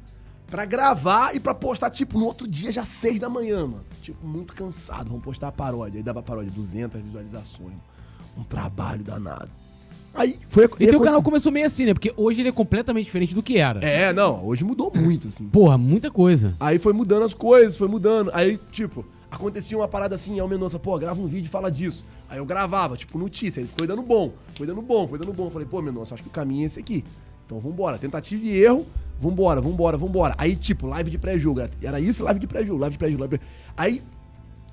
[0.50, 3.84] pra gravar e pra postar, tipo, no outro dia, já seis da manhã, mano.
[4.02, 5.98] Tipo, muito cansado, vamos postar a paródia.
[6.00, 7.82] Aí dava a paródia, 200 visualizações, mano.
[8.38, 9.50] Um trabalho danado.
[10.18, 10.68] Aí foi...
[10.80, 11.94] E teu canal começou meio assim, né?
[11.94, 13.80] Porque hoje ele é completamente diferente do que era.
[13.86, 15.48] É, não, hoje mudou muito, assim.
[15.48, 16.56] Porra, muita coisa.
[16.60, 18.32] Aí foi mudando as coisas, foi mudando.
[18.34, 22.04] Aí, tipo, acontecia uma parada assim, ao Mendonça, pô, grava um vídeo e fala disso.
[22.28, 25.46] Aí eu gravava, tipo, notícia, ele foi dando bom, foi dando bom, foi dando bom.
[25.46, 27.06] Eu falei, pô, Mendonça, acho que o caminho é esse aqui.
[27.46, 28.86] Então vambora, tentativa e erro,
[29.22, 30.36] vambora, vambora, vambora.
[30.38, 33.40] Aí, tipo, live de pré-jogo, era isso, live de pré-jogo, live de pré-jogo, live de
[33.40, 34.02] pré Aí,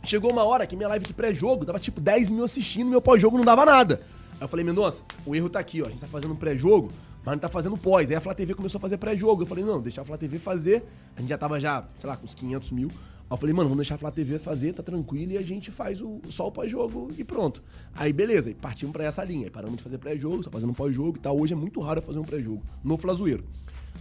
[0.03, 3.37] chegou uma hora que minha live de pré-jogo dava, tipo, 10 mil assistindo, meu pós-jogo
[3.37, 4.01] não dava nada.
[4.45, 6.93] Aí eu falei, Mendonça, o erro tá aqui, ó, a gente tá fazendo um pré-jogo,
[7.25, 8.11] mas não tá fazendo pós.
[8.11, 9.41] Aí a Flá TV começou a fazer pré-jogo.
[9.41, 10.85] Eu falei, não, deixa a Flá TV fazer.
[11.17, 12.89] A gente já tava já, sei lá, com uns 500 mil.
[12.89, 12.95] Aí
[13.31, 16.03] eu falei, mano, vamos deixar a Flá TV fazer, tá tranquilo, e a gente faz
[16.03, 17.63] o, só o pós-jogo e pronto.
[17.95, 19.47] Aí beleza, aí partimos pra essa linha.
[19.47, 21.41] Aí paramos de fazer pré-jogo, só fazendo pós-jogo e tal.
[21.41, 23.45] Hoje é muito raro fazer um pré-jogo no Flazoeiro.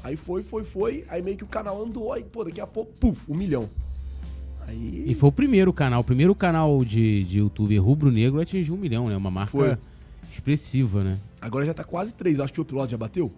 [0.04, 1.06] Aí foi, foi, foi.
[1.08, 3.70] Aí meio que o canal andou, aí, pô, daqui a pouco, puf, um milhão.
[4.68, 5.06] Aí.
[5.08, 8.78] E foi o primeiro canal, o primeiro canal de, de YouTube rubro-negro a atingir um
[8.78, 9.16] milhão, né?
[9.16, 9.78] Uma marca Foi.
[10.36, 11.20] Expressiva, né?
[11.42, 12.38] Agora já tá quase três.
[12.38, 13.32] Eu acho que o piloto já bateu.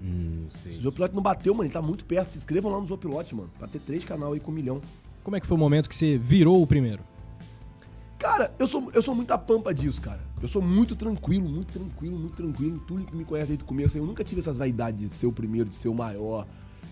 [0.00, 0.72] Hum, não sei.
[0.72, 2.32] Se o Zopilote não bateu, mano, ele tá muito perto.
[2.32, 3.50] Se inscrevam lá no Zopilote, mano.
[3.58, 4.80] Pra ter três canal aí com um milhão.
[5.22, 7.02] Como é que foi o momento que você virou o primeiro?
[8.18, 10.20] Cara, eu sou, eu sou muita pampa disso, cara.
[10.40, 12.78] Eu sou muito tranquilo, muito tranquilo, muito tranquilo.
[12.86, 15.32] Tudo que me conhece desde o começo, eu nunca tive essas vaidades de ser o
[15.32, 16.46] primeiro, de ser o maior,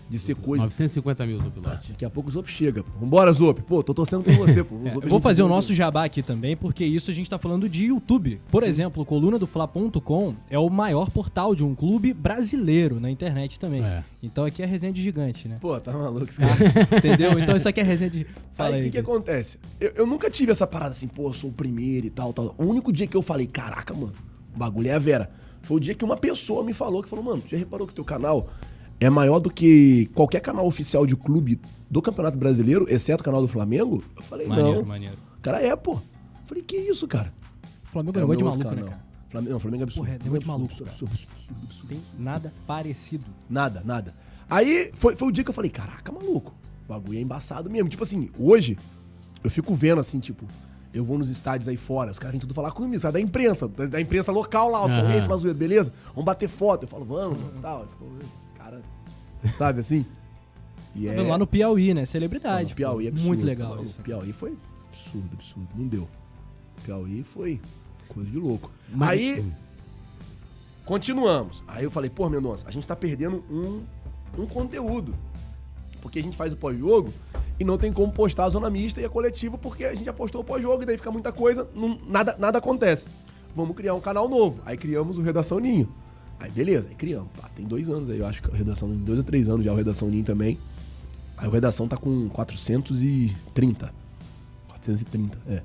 [0.09, 0.63] de ser coisa.
[0.63, 1.91] 950 mil do pilote.
[1.91, 2.83] Daqui a pouco o Zop chega.
[2.99, 3.61] Vambora, Zop.
[3.63, 4.75] Pô, tô torcendo por você, pô.
[4.85, 7.37] É, Zop eu vou fazer o nosso jabá aqui também, porque isso a gente tá
[7.37, 8.39] falando de YouTube.
[8.49, 13.09] Por exemplo, o coluna do Fla.com é o maior portal de um clube brasileiro na
[13.09, 13.83] internet também.
[13.83, 14.03] É.
[14.21, 15.57] Então aqui é resenha de gigante, né?
[15.59, 16.55] Pô, tá maluco esse cara.
[16.97, 17.39] Entendeu?
[17.39, 18.25] Então isso aqui é resenha de.
[18.53, 19.59] Fala Aí o que, que acontece?
[19.79, 22.55] Eu, eu nunca tive essa parada assim, pô, eu sou o primeiro e tal, tal.
[22.57, 24.13] O único dia que eu falei, caraca, mano,
[24.53, 25.29] o bagulho é a Vera.
[25.61, 28.05] Foi o dia que uma pessoa me falou que falou, mano, já reparou que teu
[28.05, 28.47] canal
[28.99, 33.41] é maior do que qualquer canal oficial de clube do Campeonato Brasileiro, exceto o canal
[33.41, 34.03] do Flamengo?
[34.15, 34.85] Eu falei, Maneiro, não.
[34.85, 35.15] maneiro.
[35.37, 35.93] O cara é, pô.
[35.93, 36.01] Eu
[36.47, 37.33] falei, que isso, cara?
[37.85, 38.85] O Flamengo é negócio de maluco, né, canal.
[38.89, 39.05] cara?
[39.29, 40.05] Flamengo, não, Flamengo é absurdo.
[40.05, 40.89] Porra, é negócio de maluco, cara.
[40.91, 41.31] absurdo, absurdo,
[41.63, 42.23] absurdo, Tem absurdo.
[42.23, 43.25] nada parecido.
[43.49, 44.13] Nada, nada.
[44.49, 46.53] Aí foi, foi o dia que eu falei, caraca, maluco,
[46.85, 47.89] o bagulho é embaçado mesmo.
[47.89, 48.77] Tipo assim, hoje
[49.43, 50.45] eu fico vendo assim, tipo,
[50.93, 53.13] eu vou nos estádios aí fora, os caras vêm tudo falar comigo, sabe?
[53.13, 55.13] Da imprensa, da, imprensa local lá.
[55.13, 55.91] Ei, Flazoeiro, beleza?
[56.09, 56.83] Vamos bater foto.
[56.83, 57.81] Eu falo, vamos, e tal.
[57.81, 58.49] Eu falo, os
[59.57, 60.05] sabe assim?
[60.95, 62.05] E Tá vendo Lá no Piauí, né?
[62.05, 62.69] Celebridade.
[62.69, 63.27] no Piauí é absurdo.
[63.27, 63.99] Muito legal isso.
[63.99, 64.57] O Piauí foi
[64.91, 65.67] absurdo, absurdo.
[65.75, 66.07] Não deu.
[66.83, 67.59] Piauí foi
[68.07, 68.71] coisa de louco.
[68.89, 69.45] Mas- Aí,
[70.85, 71.63] continuamos.
[71.67, 73.81] Aí eu falei, pô, Mendonça, a gente tá perdendo um,
[74.37, 75.13] um conteúdo.
[76.01, 77.11] Porque a gente faz o pós-jogo
[77.59, 80.13] e não tem como postar a zona mista e a coletiva porque a gente já
[80.13, 83.05] postou o pós-jogo e daí fica muita coisa, não- nada, nada acontece.
[83.55, 84.59] Vamos criar um canal novo.
[84.65, 85.91] Aí criamos o Redação Ninho.
[86.39, 87.29] Aí beleza, aí criamos.
[87.39, 89.71] Pá, tem dois anos aí, eu acho que a Redação dois ou três anos já
[89.71, 90.57] o Redação Ninho também.
[91.37, 93.93] Aí o Redação tá com 430.
[94.67, 95.61] 430, é.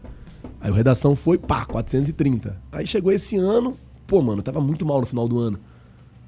[0.60, 2.56] Aí o Redação foi, pá, 430.
[2.72, 5.58] Aí chegou esse ano, pô, mano, eu tava muito mal no final do ano.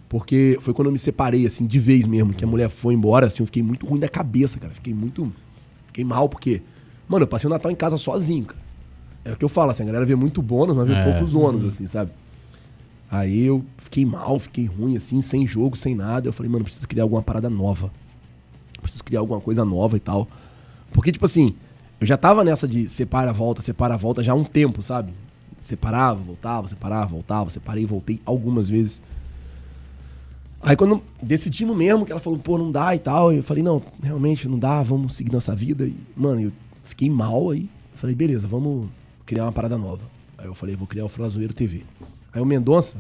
[0.08, 3.26] Porque foi quando eu me separei, assim, de vez mesmo, que a mulher foi embora,
[3.26, 4.74] assim, eu fiquei muito ruim da cabeça, cara.
[4.74, 5.32] Fiquei muito.
[5.86, 6.60] Fiquei mal, porque.
[7.08, 8.60] Mano, eu passei o Natal em casa sozinho, cara.
[9.24, 11.02] É o que eu falo, assim, a galera vê muito bônus, mas vê É.
[11.10, 12.10] poucos ônus, assim, sabe?
[13.12, 16.26] Aí eu fiquei mal, fiquei ruim, assim, sem jogo, sem nada.
[16.26, 17.92] Eu falei, mano, preciso criar alguma parada nova.
[18.80, 20.26] Preciso criar alguma coisa nova e tal.
[20.94, 21.54] Porque, tipo assim,
[22.00, 25.12] eu já tava nessa de separa, volta, separa, volta já há um tempo, sabe?
[25.60, 29.02] Separava, voltava, separava, voltava, separei, voltei algumas vezes.
[30.62, 33.82] Aí quando decidimos mesmo, que ela falou, pô, não dá e tal, eu falei, não,
[34.02, 35.84] realmente não dá, vamos seguir nossa vida.
[35.84, 37.68] E, mano, eu fiquei mal aí.
[37.94, 38.88] Falei, beleza, vamos
[39.26, 40.00] criar uma parada nova.
[40.38, 41.84] Aí eu falei, vou criar o Flazoeiro TV.
[42.32, 42.96] Aí o Mendonça,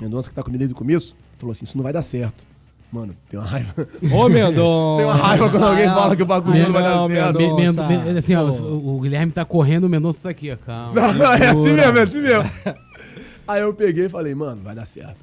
[0.00, 2.46] Mendonça que tá comigo desde o começo, falou assim, isso não vai dar certo.
[2.90, 3.88] Mano, tem uma raiva.
[4.12, 4.96] Ô, Mendonça!
[4.98, 7.36] Tem uma raiva quando alguém fala que o bagulho não vai dar certo.
[7.38, 7.86] Me- me- Mendonça.
[7.88, 10.56] me- assim, ó, o, o Guilherme tá correndo, o Mendonça tá aqui, ó.
[10.56, 10.92] Calma.
[10.94, 12.50] Não, não, é assim mesmo, é assim mesmo.
[13.48, 15.18] Aí eu peguei e falei, mano, vai dar certo.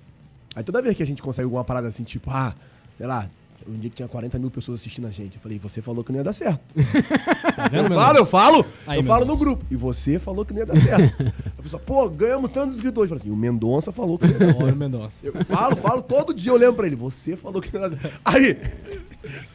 [0.56, 2.54] Aí toda vez que a gente consegue alguma parada assim, tipo, ah,
[2.98, 3.28] sei lá,
[3.67, 6.12] um dia que tinha 40 mil pessoas assistindo a gente, eu falei, você falou que
[6.12, 6.60] não ia dar certo.
[7.56, 9.26] Tá vendo, Eu falo, eu falo, eu falo Mendonça.
[9.26, 9.65] no grupo.
[9.69, 11.34] E você falou que não ia dar certo.
[11.58, 13.12] a pessoa, pô, ganhamos tantos inscritores.
[13.12, 14.76] Eu falo assim, o Mendonça falou que não ia dar certo.
[14.76, 15.17] Mendonça.
[15.23, 16.95] Eu falo, falo, todo dia eu lembro pra ele.
[16.95, 17.97] Você falou que não era.
[18.26, 18.58] Aí,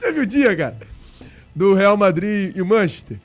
[0.01, 0.77] teve o dia, cara,
[1.55, 3.19] do Real Madrid e o Manchester.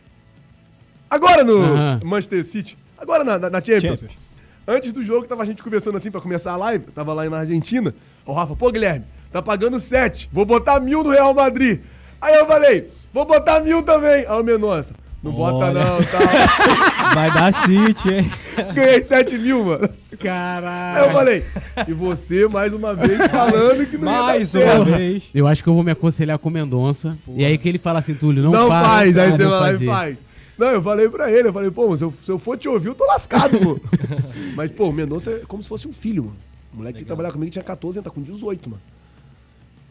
[1.10, 1.60] Agora no.
[2.04, 2.78] Manchester City.
[2.98, 4.00] Agora na, na, na Champions.
[4.00, 4.24] Champions.
[4.68, 6.86] Antes do jogo, tava a gente conversando assim pra começar a live.
[6.88, 7.94] Eu tava lá na Argentina.
[8.26, 10.30] O Rafa, pô, Guilherme, tá pagando 7.
[10.32, 11.82] Vou botar mil no Real Madrid.
[12.22, 14.26] Aí eu falei, vou botar mil também.
[14.28, 15.54] Aí o meu, nossa, Não Olha.
[15.54, 17.12] bota não, tá?
[17.14, 18.32] Vai dar City, hein?
[18.74, 19.90] Ganhei 7 mil, mano.
[20.12, 21.06] Aí Caralho.
[21.06, 21.46] eu falei,
[21.88, 24.98] e você mais uma vez falando que não Mais ia dar uma certo.
[24.98, 25.24] vez.
[25.34, 27.18] Eu acho que eu vou me aconselhar com o Mendonça.
[27.36, 28.88] E aí que ele fala assim, Túlio, não, Não, faz.
[28.88, 30.18] faz, aí você vai lá e faz.
[30.58, 32.88] Não, eu falei pra ele, eu falei, pô, se eu, se eu for te ouvir,
[32.90, 33.80] eu tô lascado, pô.
[34.56, 36.38] Mas, pô, o Mendonça é como se fosse um filho, mano.
[36.74, 38.82] O moleque que trabalhava comigo tinha 14, ele tá com 18, mano.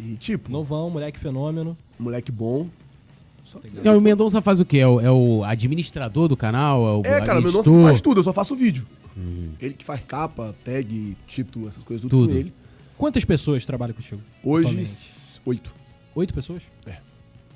[0.04, 1.76] E, tipo, Novão, moleque fenômeno.
[1.98, 2.68] moleque bom.
[3.44, 4.78] Só- Não, o Mendonça faz o quê?
[4.78, 6.86] É o, é o administrador do canal?
[6.86, 8.86] É, o É, cara, o Mendonça faz tudo, eu só faço vídeo.
[9.60, 12.32] Ele que faz capa, tag, título, essas coisas, tudo, Tudo.
[12.32, 12.52] com ele.
[12.96, 14.20] Quantas pessoas trabalham contigo?
[14.42, 15.40] Hoje, atualmente?
[15.44, 15.74] oito.
[16.14, 16.62] Oito pessoas?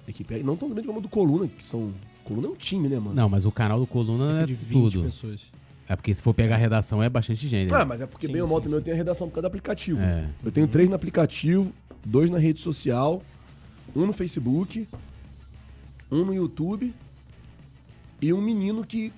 [0.09, 1.91] Equipe é- não tão grande como a do Coluna, que são.
[2.25, 3.15] Coluna é um time, né, mano?
[3.15, 5.03] Não, mas o canal do Coluna é Cerca de 20 tudo.
[5.05, 5.41] pessoas.
[5.89, 7.73] É porque se for pegar a redação é bastante gente.
[7.73, 7.79] né?
[7.81, 9.43] Ah, mas é porque Sim, bem ou mal também eu tenho a redação por causa
[9.43, 10.01] do aplicativo.
[10.01, 10.29] É.
[10.45, 11.73] Eu tenho três no aplicativo,
[12.07, 13.23] dois na rede social,
[13.95, 14.87] um no Facebook,
[16.11, 16.93] um no YouTube
[18.23, 19.13] e um menino que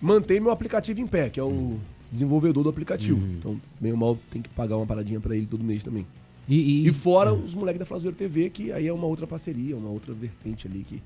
[0.00, 1.78] mantém meu aplicativo em pé, que é o
[2.10, 3.24] desenvolvedor do aplicativo.
[3.38, 6.06] Então, bem ou mal, tem que pagar uma paradinha pra ele todo mês também.
[6.48, 9.76] E, e- E fora os moleques da Flazoeiro TV, que aí é uma outra parceria,
[9.76, 11.00] uma outra vertente ali que,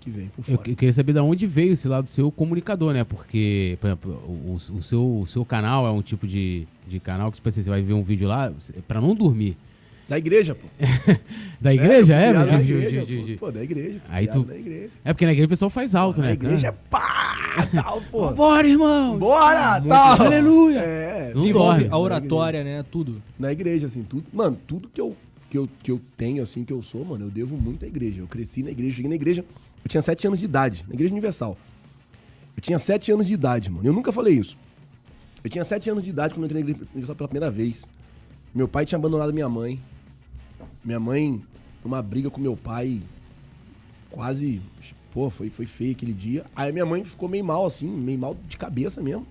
[0.00, 0.70] que vem por eu, fora.
[0.70, 3.04] eu queria saber de onde veio esse lado seu comunicador, né?
[3.04, 7.30] Porque, por exemplo, o, o seu, o seu canal é um tipo de, de canal
[7.30, 8.52] que, tipo assim, você vai ver um vídeo lá
[8.88, 9.56] pra não dormir.
[10.08, 10.66] Da igreja, pô.
[11.60, 12.26] Da igreja, é?
[12.26, 13.22] De- da de- igreja, de- pô.
[13.24, 14.02] de- Pô, da igreja.
[14.10, 14.90] Aí tu- Da igreja.
[15.02, 16.32] É porque na igreja o pessoal faz alto, Na né?
[16.34, 18.30] igreja é pá, tal, pô.
[18.32, 19.18] Bora, irmão!
[19.18, 20.20] Bora, Muito tal.
[20.26, 20.80] Aleluia.
[20.80, 21.88] É, Não Desenvolve dorme.
[21.94, 22.84] a oratória, né?
[22.90, 23.22] Tudo.
[23.38, 24.24] na igreja, assim, tudo.
[24.30, 25.16] Mano, tudo que eu,
[25.48, 28.20] que, eu, que eu tenho, assim, que eu sou, mano, eu devo muito à igreja.
[28.20, 29.42] Eu cresci na igreja, cheguei na igreja,
[29.82, 31.56] eu tinha sete anos de idade, na igreja universal.
[32.54, 33.88] Eu tinha sete anos de idade, mano.
[33.88, 34.56] Eu nunca falei isso.
[35.42, 37.88] Eu tinha sete anos de idade quando eu entrei na igreja universal pela primeira vez.
[38.54, 39.80] Meu pai tinha abandonado minha mãe.
[40.84, 41.42] Minha mãe,
[41.84, 43.00] numa briga com meu pai,
[44.10, 44.60] quase.
[45.12, 46.44] Pô, foi, foi feio aquele dia.
[46.54, 49.26] Aí minha mãe ficou meio mal, assim, meio mal de cabeça mesmo.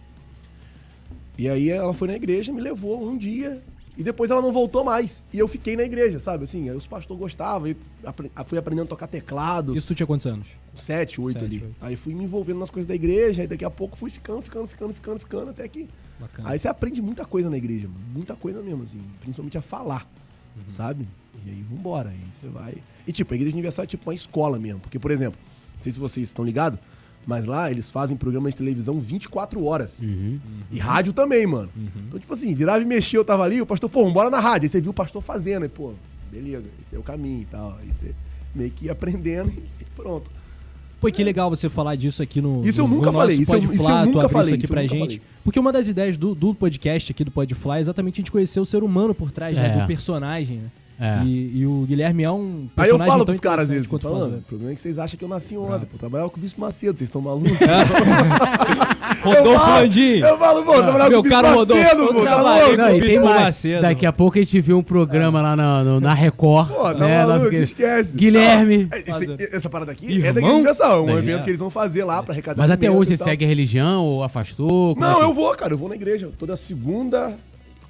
[1.38, 3.62] E aí ela foi na igreja, me levou um dia.
[3.96, 5.24] E depois ela não voltou mais.
[5.32, 6.46] E eu fiquei na igreja, sabe?
[6.46, 7.68] Assim, os pastores gostavam.
[7.68, 9.76] E apre- fui aprendendo a tocar teclado.
[9.78, 10.48] Isso tu tinha quantos anos?
[10.74, 11.64] Sete, oito Sete, ali.
[11.64, 11.76] oito.
[11.80, 13.44] Aí fui me envolvendo nas coisas da igreja.
[13.44, 15.50] Aí daqui a pouco fui ficando, ficando, ficando, ficando, ficando.
[15.52, 15.88] Até que.
[16.20, 16.50] Bacana.
[16.50, 17.88] Aí você aprende muita coisa na igreja.
[18.12, 19.00] Muita coisa mesmo, assim.
[19.20, 20.10] Principalmente a falar,
[20.56, 20.64] Uhum.
[20.68, 21.08] sabe?
[21.46, 22.10] E aí vambora.
[22.10, 22.76] Aí você vai.
[23.08, 24.80] E tipo, a igreja universal é tipo uma escola mesmo.
[24.80, 25.40] Porque, por exemplo,
[25.76, 26.80] não sei se vocês estão ligados,
[27.26, 30.02] mas lá eles fazem programas de televisão 24 horas.
[30.02, 30.40] Uhum.
[30.72, 31.70] E rádio também, mano.
[32.08, 34.66] Então, tipo assim, virava e mexia, eu tava ali, o pastor, pô, bora na rádio.
[34.66, 35.94] Aí você viu o pastor fazendo, aí, pô,
[36.32, 37.78] beleza, esse é o caminho e tal.
[37.82, 38.14] Aí você
[38.56, 39.50] meio que ia aprendendo
[39.82, 40.30] e pronto.
[41.02, 42.66] Pô, que legal você falar disso aqui no.
[42.66, 44.72] Isso eu no- nunca no falei, isso eu- isso eu nunca falei, Isso aqui isso
[44.72, 45.00] eu pra gente.
[45.00, 45.22] falei.
[45.44, 48.62] Porque uma das ideias do, do podcast aqui do Podfly é exatamente a gente conhecer
[48.62, 49.82] o ser humano por trás né, É.
[49.82, 50.72] do personagem, né?
[51.00, 51.22] É.
[51.24, 54.30] E, e o Guilherme é um Aí eu personagem falo pros caras às vezes, falando,
[54.32, 56.42] faz, o problema é que vocês acham que eu nasci ontem, pô, trabalhava com o
[56.42, 57.52] Bispo Macedo, vocês estão malucos?
[57.52, 57.58] né?
[59.24, 60.20] Rodolfo Landim!
[60.20, 62.78] Eu falo, pô, trabalhava com meu o Bispo Macedo, pô, tá louco?
[62.78, 63.64] Não, e tem mais.
[63.82, 66.70] Daqui a pouco a gente vê um programa lá na, no- na Record.
[66.70, 68.16] Pô, tá né, maluco, esquece.
[68.16, 68.88] Guilherme.
[68.92, 70.30] Não, esse- essa parada aqui Irmão?
[70.30, 72.62] é da Igreja Universal, é um Da evento que eles vão fazer lá pra arrecadar
[72.62, 74.94] Mas até hoje você segue a religião ou afastou?
[74.96, 76.30] Como é Não, eu vou, cara, eu vou na igreja.
[76.38, 77.36] Toda segunda,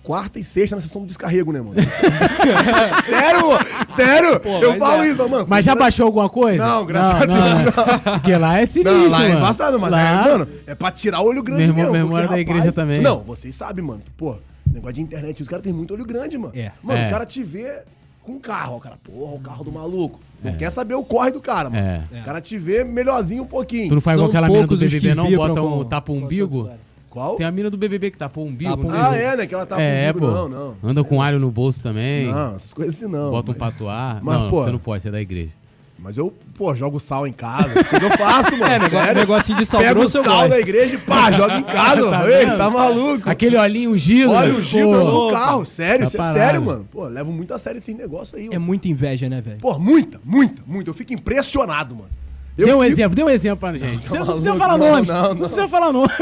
[0.04, 1.76] quarta e sexta na sessão do descarrego, né, mano?
[3.10, 3.66] Sério, mano?
[3.88, 4.40] Sério?
[4.40, 5.08] Pô, eu falo é.
[5.10, 5.46] isso, mano.
[5.48, 6.64] Mas já baixou alguma coisa?
[6.64, 8.20] Não, graças a não, não.
[8.20, 9.40] Porque lá é sinistro, Não, lá é mano.
[9.40, 11.92] embaçado, mas Lá- é, mano, é pra tirar o olho grande mesmo.
[11.92, 13.02] meu irmão porque, era da igreja também.
[13.02, 14.02] Não, vocês sabem, mano.
[14.18, 14.36] Pô,
[14.72, 16.54] negócio de internet, os caras têm muito olho grande, mano.
[16.56, 16.72] É.
[16.84, 17.08] Mano, É.
[17.08, 17.80] o cara te vê
[18.22, 20.20] com um carro, ó, cara, porra, o carro do maluco.
[20.44, 21.82] Não quer saber o corre do cara, mano.
[22.12, 22.20] É.
[22.20, 23.88] O cara te vê melhorzinho um pouquinho.
[23.88, 25.32] Tu não faz São igual aquela mina do BBB, não?
[25.34, 26.70] Bota um tapa o umbigo?
[27.14, 27.36] Qual?
[27.36, 28.72] Tem a mina do BBB que tapou o umbigo.
[28.72, 29.06] Tapa o não umbigo.
[29.08, 29.24] Ah, sei.
[29.26, 29.46] é, né?
[29.46, 30.32] Que ela tá É, comigo.
[30.34, 30.34] pô.
[30.34, 30.76] Não, não.
[30.84, 32.26] Anda com alho no bolso também.
[32.32, 33.30] Não, essas coisas assim não.
[33.30, 34.20] Bota um mas- patuar.
[34.24, 35.52] Mas, não, pô- você não pode, você é da igreja.
[36.00, 38.74] Mas eu, pô, jogo sal em casa, essas coisas eu faço, mano.
[38.74, 40.50] É, negócio, negocinho de sal Pega o grosso sal gosto.
[40.50, 42.30] da igreja e pá, joga em casa, Tá mano.
[42.32, 43.30] Ei, tá maluco?
[43.30, 44.32] Aquele olhinho ungido.
[44.32, 46.86] Olha o Gil dando no carro, sério, Tá isso é sério, mano.
[46.92, 48.62] Pô, levo muito a sério esse negócio aí, É mano.
[48.66, 49.60] muita inveja, né, velho?
[49.60, 50.90] Pô, muita, muita, muita.
[50.90, 52.10] Eu fico impressionado, mano.
[52.56, 54.08] Eu Dê um fico- exemplo, dê um exemplo pra gente.
[54.08, 55.10] Você não precisa falar não, nomes.
[55.10, 55.38] não, Não, não.
[55.40, 56.08] precisa falar nome.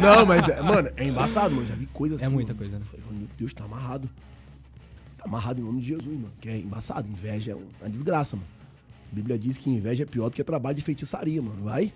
[0.00, 1.66] Não, mas, é, mano, é embaçado, mano.
[1.66, 2.26] Já vi coisa assim.
[2.26, 2.70] É muita mano.
[2.70, 2.84] coisa, né?
[2.92, 4.08] Eu falei, meu Deus, tá amarrado.
[5.18, 6.32] Tá amarrado em nome de Jesus, mano.
[6.40, 7.08] Que é embaçado.
[7.08, 8.48] Inveja é um- uma desgraça, mano.
[9.12, 11.62] A Bíblia diz que inveja é pior do que trabalho de feitiçaria, mano.
[11.64, 11.92] Vai.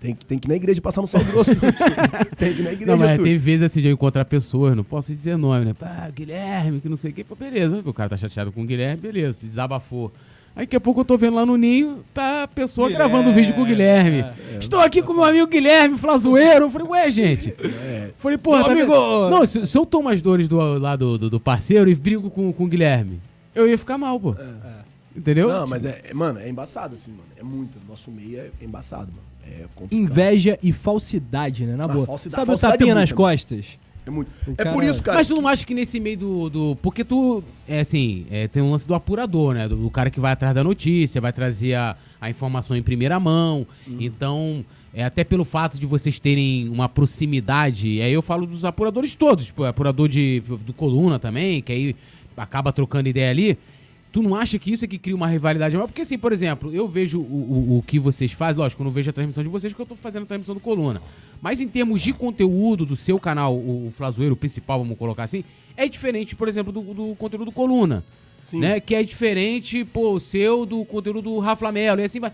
[0.00, 1.50] Tem que, tem que ir na igreja passar no sal grosso.
[2.38, 2.86] tem que ir na igreja.
[2.92, 3.24] Não, mas tudo.
[3.24, 5.74] tem vezes assim de eu encontrar pessoas, não posso dizer nome, né?
[5.74, 7.24] Pá, Guilherme, que não sei o quê.
[7.24, 7.82] Pô, beleza.
[7.84, 10.12] O cara tá chateado com o Guilherme, beleza, se desabafou.
[10.58, 13.30] Aí daqui a pouco eu tô vendo lá no ninho, tá a pessoa Guilherme, gravando
[13.30, 14.24] um vídeo com o Guilherme.
[14.58, 16.64] Estou aqui com meu amigo Guilherme Flazoeiro.
[16.64, 17.54] Eu falei, ué, gente.
[18.18, 18.90] Falei, porra, tá amigo!
[18.90, 19.30] vendo?
[19.30, 22.28] Não, se, se eu tomo as dores do, lá do, do, do parceiro e brigo
[22.28, 23.20] com, com o Guilherme,
[23.54, 24.34] eu ia ficar mal, pô.
[25.16, 25.48] Entendeu?
[25.48, 27.22] Não, mas é, é- mano, é embaçado, assim, mano.
[27.36, 27.78] É muito.
[27.88, 29.22] Nosso meio é embaçado, mano.
[29.46, 29.92] É complicado.
[30.10, 31.76] Inveja e falsidade, né?
[31.76, 32.04] Na Ah, boa.
[32.06, 33.78] falsidade- Sabe o falsidade é tapinha nas costas?
[34.08, 34.30] É muito.
[34.48, 35.18] É cara- por isso, cara.
[35.18, 36.48] Mas tu não acha que nesse meio do.
[36.50, 37.44] do- porque tu.
[37.68, 39.68] É assim, é, tem um lance do apurador, né?
[39.68, 43.20] Do, do cara que vai atrás da notícia, vai trazer a, a informação em primeira
[43.20, 43.66] mão.
[44.00, 47.88] Então, é até pelo fato de vocês terem uma proximidade.
[47.88, 51.96] E aí eu falo dos apuradores todos, tipo, apurador de, do Coluna também, que aí
[52.36, 53.58] acaba trocando ideia ali.
[54.10, 55.86] Tu não acha que isso é que cria uma rivalidade maior?
[55.86, 58.90] Porque, assim, por exemplo, eu vejo o, o, o que vocês fazem, lógico, eu não
[58.90, 61.02] vejo a transmissão de vocês, porque eu tô fazendo a transmissão do Coluna.
[61.42, 65.44] Mas em termos de conteúdo do seu canal, o, o Flazoeiro principal, vamos colocar assim,
[65.76, 68.02] é diferente, por exemplo, do, do conteúdo do Coluna.
[68.44, 68.60] Sim.
[68.60, 68.80] Né?
[68.80, 72.32] Que é diferente, pô, o seu do conteúdo do Rafa Melo, e assim vai.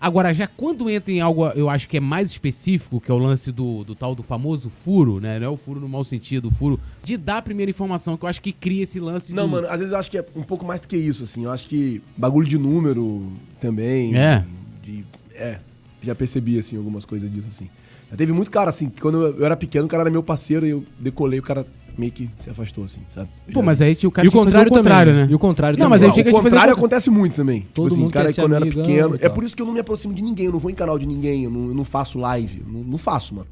[0.00, 3.18] Agora, já quando entra em algo, eu acho que é mais específico, que é o
[3.18, 5.38] lance do, do tal do famoso furo, né?
[5.38, 8.24] Não é o furo no mau sentido, o furo de dar a primeira informação, que
[8.24, 10.26] eu acho que cria esse lance Não, do- mano, às vezes eu acho que é
[10.36, 11.44] um pouco mais do que isso, assim.
[11.44, 13.26] Eu acho que bagulho de número
[13.60, 14.14] também.
[14.16, 14.44] É.
[14.82, 15.58] de- é.
[16.02, 17.68] Já percebi, assim, algumas coisas disso, assim.
[18.10, 20.22] Já teve muito cara, assim, que quando eu, eu era pequeno, o cara era meu
[20.22, 21.66] parceiro e eu decolei, o cara
[21.98, 23.28] meio que se afastou, assim, sabe?
[23.52, 25.26] Pô, mas aí tinha o cara E o que fazer contrário, contrário, também.
[25.26, 25.32] né?
[25.32, 25.90] E o contrário Não, também.
[25.90, 27.60] mas aí Não, tinha que o fazer contrário o contra- acontece muito também.
[27.74, 29.18] Todo tipo assim, mundo cara, quando eu era pequeno.
[29.20, 30.98] É por isso que eu não me aproximo de ninguém, eu não vou em canal
[30.98, 32.62] de ninguém, eu não, eu não faço live.
[32.66, 33.46] Não, não faço, mano.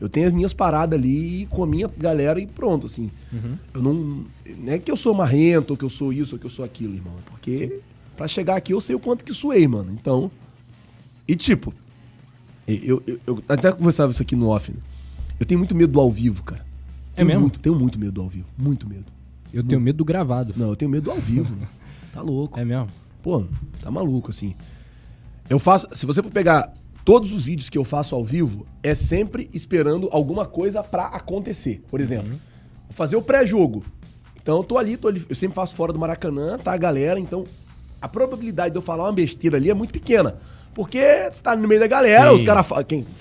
[0.00, 3.10] Eu tenho as minhas paradas ali com a minha galera e pronto, assim.
[3.32, 3.56] Uhum.
[3.74, 3.94] Eu não.
[3.94, 6.64] Não é que eu sou marrento, ou que eu sou isso, ou que eu sou
[6.64, 7.14] aquilo, irmão.
[7.18, 7.80] É porque
[8.16, 9.90] pra chegar aqui eu sei o quanto que suei, mano.
[9.92, 10.30] Então.
[11.26, 11.74] E tipo,
[12.66, 14.78] eu, eu, eu até conversava isso aqui no off, né?
[15.40, 16.64] Eu tenho muito medo do ao vivo, cara.
[17.18, 17.40] É Tenho mesmo?
[17.40, 18.46] Muito, tenho muito medo do ao vivo.
[18.56, 19.06] Muito medo.
[19.52, 20.54] Eu tenho medo do gravado.
[20.56, 21.54] Não, eu tenho medo do ao vivo.
[22.10, 22.58] Tá louco.
[22.58, 22.88] É mesmo?
[23.22, 23.44] Pô,
[23.82, 24.54] tá maluco, assim.
[25.48, 25.86] Eu faço.
[25.92, 26.72] Se você for pegar
[27.04, 31.84] todos os vídeos que eu faço ao vivo, é sempre esperando alguma coisa pra acontecer.
[31.88, 32.38] Por exemplo, vou
[32.90, 33.84] fazer o pré-jogo.
[34.40, 35.24] Então eu tô ali, tô ali.
[35.28, 37.20] Eu sempre faço fora do Maracanã, tá a galera.
[37.20, 37.44] Então
[38.00, 40.38] a probabilidade de eu falar uma besteira ali é muito pequena.
[40.74, 40.98] Porque
[41.30, 42.36] você tá no meio da galera, Sim.
[42.36, 42.66] os caras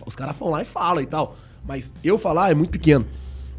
[0.06, 1.36] os caras vão lá e falam e tal.
[1.68, 3.06] Mas eu falar é muito pequeno.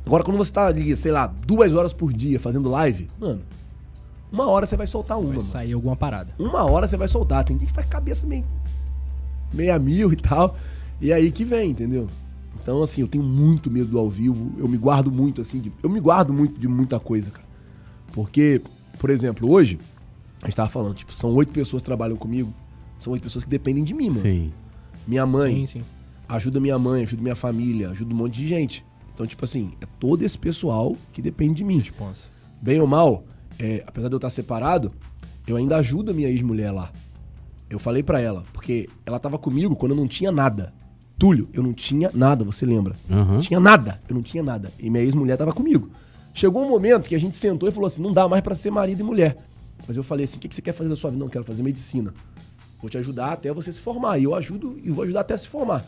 [0.08, 3.42] Agora, quando você tá ali, sei lá, duas horas por dia fazendo live, mano,
[4.32, 5.46] uma hora você vai soltar uma, Vai mano.
[5.48, 6.32] sair alguma parada.
[6.38, 7.44] Uma hora você vai soltar.
[7.44, 8.44] Tem dia que você tá com a cabeça meio.
[9.52, 10.56] meia mil e tal.
[10.98, 12.08] E aí que vem, entendeu?
[12.62, 14.50] Então, assim, eu tenho muito medo do ao vivo.
[14.58, 15.60] Eu me guardo muito, assim.
[15.60, 17.46] de- eu me guardo muito de muita coisa, cara.
[18.12, 18.62] Porque,
[18.98, 19.78] por exemplo, hoje,
[20.42, 22.52] a gente tava falando, tipo, são oito pessoas que trabalham comigo.
[22.98, 24.20] São oito pessoas que dependem de mim, mano.
[24.20, 24.52] Sim.
[25.06, 25.82] Minha mãe Sim, sim.
[26.28, 28.84] ajuda minha mãe, ajuda minha família, ajuda um monte de gente.
[29.18, 31.78] Então, tipo assim, é todo esse pessoal que depende de mim.
[31.78, 32.28] Responsa.
[32.62, 33.24] Bem ou mal,
[33.58, 34.92] é, apesar de eu estar separado,
[35.44, 36.92] eu ainda ajudo a minha ex-mulher lá.
[37.68, 40.72] Eu falei pra ela, porque ela tava comigo quando eu não tinha nada.
[41.18, 42.94] Túlio, eu não tinha nada, você lembra?
[43.32, 44.70] Não tinha nada, eu não tinha nada.
[44.78, 45.90] E minha ex-mulher tava comigo.
[46.32, 48.70] Chegou um momento que a gente sentou e falou assim: não dá mais pra ser
[48.70, 49.36] marido e mulher.
[49.84, 51.18] Mas eu falei assim: o que, que você quer fazer da sua vida?
[51.18, 52.14] Não, eu quero fazer medicina.
[52.80, 54.16] Vou te ajudar até você se formar.
[54.20, 55.84] E eu ajudo e vou ajudar até se formar.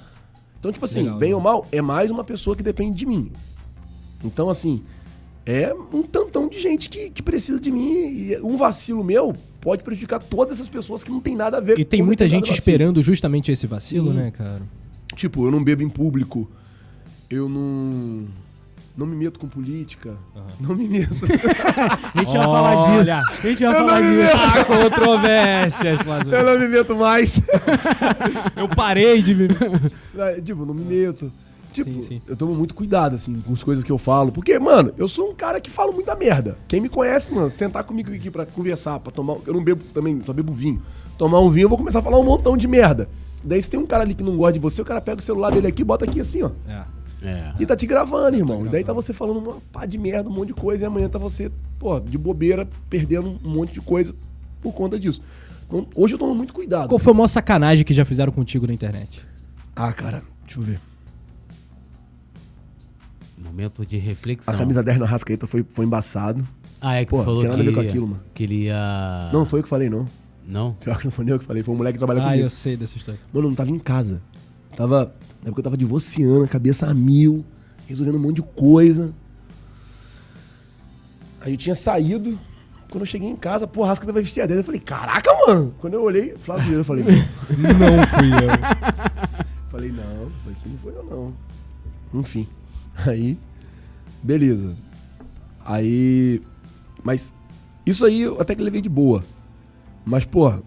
[0.60, 1.34] Então, tipo assim, Legal, bem né?
[1.34, 3.32] ou mal, é mais uma pessoa que depende de mim.
[4.22, 4.82] Então, assim,
[5.46, 7.90] é um tantão de gente que, que precisa de mim.
[7.90, 11.78] E um vacilo meu pode prejudicar todas essas pessoas que não tem nada a ver
[11.78, 12.74] E tem com muita determinado gente vacilo.
[12.74, 14.16] esperando justamente esse vacilo, Sim.
[14.18, 14.60] né, cara?
[15.16, 16.48] Tipo, eu não bebo em público.
[17.30, 18.26] Eu não.
[18.96, 20.14] Não me meto com política.
[20.58, 21.14] Não me meto.
[22.14, 22.98] A gente vai falar disso.
[22.98, 23.18] Olha.
[23.20, 24.36] A gente vai falar disso.
[24.36, 25.98] Há controvérsias,
[26.30, 27.40] eu não me meto mais.
[28.56, 29.48] eu parei de me...
[30.18, 31.32] É, tipo, não me meto.
[31.72, 32.22] Tipo, Sim, sim.
[32.26, 34.32] eu tomo muito cuidado, assim, com as coisas que eu falo.
[34.32, 36.58] Porque, mano, eu sou um cara que falo muita merda.
[36.66, 39.36] Quem me conhece, mano, sentar comigo aqui pra conversar, pra tomar.
[39.46, 40.82] Eu não bebo também, só bebo vinho.
[41.16, 43.08] Tomar um vinho, eu vou começar a falar um montão de merda.
[43.44, 45.22] Daí, se tem um cara ali que não gosta de você, o cara pega o
[45.22, 46.50] celular dele aqui, bota aqui assim, ó.
[46.68, 46.82] É.
[47.22, 47.52] É.
[47.60, 48.64] E tá te gravando, irmão.
[48.66, 51.08] E daí tá você falando uma pá de merda, um monte de coisa, e amanhã
[51.08, 54.14] tá você, pô, de bobeira, perdendo um monte de coisa
[54.62, 55.20] por conta disso.
[55.66, 56.88] Então, hoje eu tomo muito cuidado.
[56.88, 59.24] Qual foi a maior sacanagem que já fizeram contigo na internet?
[59.76, 60.80] Ah, cara, deixa eu ver.
[63.38, 64.54] Momento de reflexão.
[64.54, 66.46] A camisa 10 na Rascaeta foi, foi embaçado.
[66.80, 68.20] Ah, é que Pô, tu falou tinha que, nada a ver com aquilo, mano.
[68.34, 69.30] que ele ia...
[69.32, 70.06] Não foi eu que falei, não.
[70.46, 70.72] Não?
[70.74, 72.42] Pior que não foi nem eu que falei, foi um moleque que trabalha Ah, comigo.
[72.44, 73.20] eu sei dessa história.
[73.32, 74.20] Mano, eu não tava em casa.
[74.76, 75.14] Tava.
[75.42, 77.44] Na época eu tava divorciando, cabeça a mil,
[77.86, 79.12] resolvendo um monte de coisa.
[81.40, 82.38] Aí eu tinha saído.
[82.90, 84.60] Quando eu cheguei em casa, pô, a Rasca tava vestida dentro.
[84.60, 85.74] Eu falei, caraca, mano!
[85.78, 87.10] Quando eu olhei, Flávio Vieira, eu falei, não.
[87.70, 89.70] Não fui eu.
[89.70, 92.20] Falei, não, isso aqui não foi eu, não.
[92.20, 92.48] Enfim.
[93.06, 93.38] Aí,
[94.20, 94.74] beleza.
[95.64, 96.42] Aí.
[97.04, 97.32] Mas
[97.86, 99.22] isso aí eu até que levei de boa.
[100.04, 100.62] Mas, porra,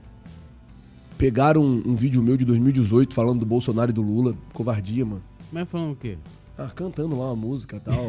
[1.23, 4.35] pegaram um, um vídeo meu de 2018 falando do Bolsonaro e do Lula.
[4.51, 5.23] Covardia, mano.
[5.53, 6.17] Mas falando o quê?
[6.57, 8.05] Ah, cantando lá uma música e tal.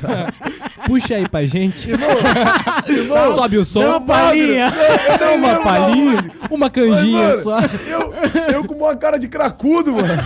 [0.88, 1.90] Puxa aí pra gente.
[1.90, 3.82] Irmão, Sobe o som.
[3.82, 4.72] Dá uma palhinha.
[5.18, 6.32] Dá uma palhinha.
[6.50, 7.58] Uma Mas, canjinha mano, só.
[7.60, 10.22] Eu, eu com uma cara de cracudo, mano.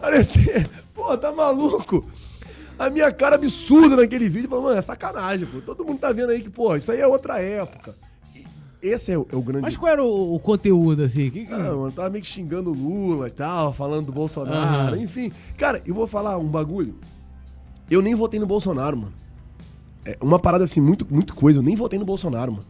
[0.00, 0.66] Parecia.
[0.92, 2.04] Pô, tá maluco?
[2.76, 4.50] A minha cara absurda naquele vídeo.
[4.50, 5.60] Falei, mano, é sacanagem, pô.
[5.60, 7.94] Todo mundo tá vendo aí que, pô, isso aí é outra época.
[8.86, 9.62] Esse é o, é o grande.
[9.62, 11.30] Mas qual era o, o conteúdo, assim?
[11.30, 14.94] Que, que- Ah, mano, tava meio que xingando o Lula e tal, falando do Bolsonaro,
[14.94, 15.02] Aham.
[15.02, 15.32] enfim.
[15.56, 16.94] Cara, eu vou falar um bagulho.
[17.90, 19.12] Eu nem votei no Bolsonaro, mano.
[20.04, 21.60] É uma parada assim, muito, muito coisa.
[21.60, 22.64] Eu nem votei no Bolsonaro, mano.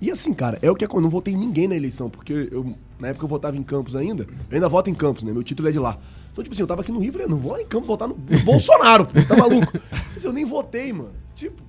[0.00, 0.98] E assim, cara, é o que acontece.
[0.98, 3.94] Eu não votei em ninguém na eleição, porque eu, na época eu votava em Campos
[3.94, 4.24] ainda.
[4.24, 5.32] Eu ainda voto em Campos, né?
[5.32, 5.98] Meu título é de lá.
[6.32, 7.86] Então, tipo assim, eu tava aqui no Rio e falei, não vou lá em Campos
[7.86, 9.70] votar no Bolsonaro, pô, tá maluco?
[10.14, 11.10] Mas eu nem votei, mano.
[11.36, 11.62] Tipo,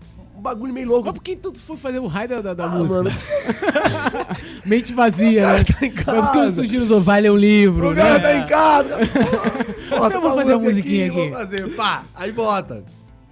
[0.43, 1.05] bagulho meio louco.
[1.05, 2.93] Mas por que tu foi fazer o raio da, da, da Ah, música?
[3.03, 3.11] mano,
[4.65, 5.63] Mente vazia, O cara né?
[5.63, 6.55] tá em Mas por que eu casa.
[6.55, 8.19] sugiro o vai ler um livro, O cara né?
[8.19, 8.97] tá em casa.
[9.89, 11.15] Pô, Você vai fazer uma musiquinha aqui.
[11.15, 12.83] Vou fazer, pá, aí bota.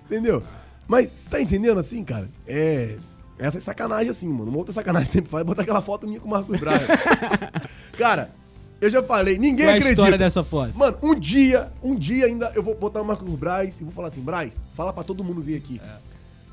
[0.05, 0.41] Entendeu?
[0.87, 2.29] Mas você tá entendendo assim, cara?
[2.47, 2.95] É.
[3.39, 4.49] Essa é sacanagem assim, mano.
[4.49, 6.83] Uma outra sacanagem sempre faz é botar aquela foto minha com o Marcos Braz.
[7.97, 8.29] cara,
[8.79, 9.91] eu já falei, ninguém Qual é a acredita.
[9.93, 10.77] história dessa foto?
[10.77, 14.09] Mano, um dia, um dia ainda eu vou botar o Marcos Braz e vou falar
[14.09, 15.81] assim, Braz, fala pra todo mundo vir aqui.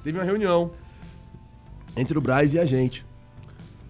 [0.02, 0.70] Teve uma reunião
[1.96, 3.04] entre o Braz e a gente.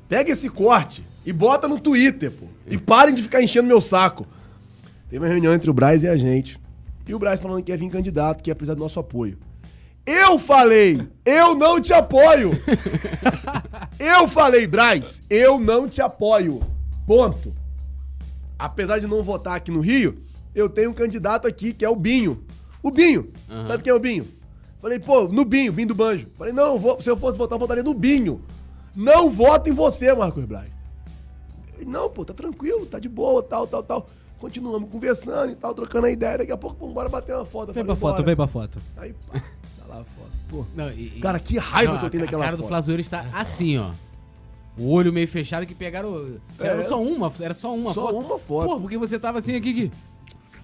[0.09, 2.47] Pega esse corte e bota no Twitter, pô.
[2.67, 4.27] E parem de ficar enchendo meu saco.
[5.09, 6.59] Teve uma reunião entre o Braz e a gente.
[7.07, 9.39] E o Braz falando que ia vir candidato, que ia precisar do nosso apoio.
[10.07, 12.53] Eu falei, eu não te apoio.
[14.01, 16.61] eu falei, Braz, eu não te apoio.
[17.07, 17.55] Ponto.
[18.59, 20.19] Apesar de não votar aqui no Rio,
[20.55, 22.43] eu tenho um candidato aqui que é o Binho.
[22.83, 23.31] O Binho.
[23.51, 23.67] Aham.
[23.67, 24.27] Sabe quem é o Binho?
[24.81, 26.29] Falei, pô, no Binho, Binho do Banjo.
[26.39, 28.41] Falei, não, vou- se eu fosse votar, eu votaria no Binho.
[28.95, 30.71] Não voto em você, Marcos Braz.
[31.77, 34.09] Ele, Não, pô, tá tranquilo, tá de boa, tal, tal, tal.
[34.39, 36.39] Continuamos conversando e tal, trocando a ideia.
[36.39, 37.73] Daqui a pouco, vamos embora bater uma foto.
[37.73, 38.79] Vem pra foto, "Bora." vem pra foto.
[38.97, 40.31] Aí, pá, tá lá a foto.
[40.49, 40.65] Pô.
[40.77, 42.69] Não, e- Cara, que raiva Não, que eu tenho daquela A cara do foto.
[42.69, 43.91] Flazoeiro está assim, ó.
[44.77, 46.39] O olho meio fechado que pegaram.
[46.57, 46.83] que Era É.
[46.89, 48.17] só uma, era só uma Só foto.
[48.17, 48.67] uma foto.
[48.69, 49.75] Pô, porque você tava assim aqui.
[49.75, 49.91] que-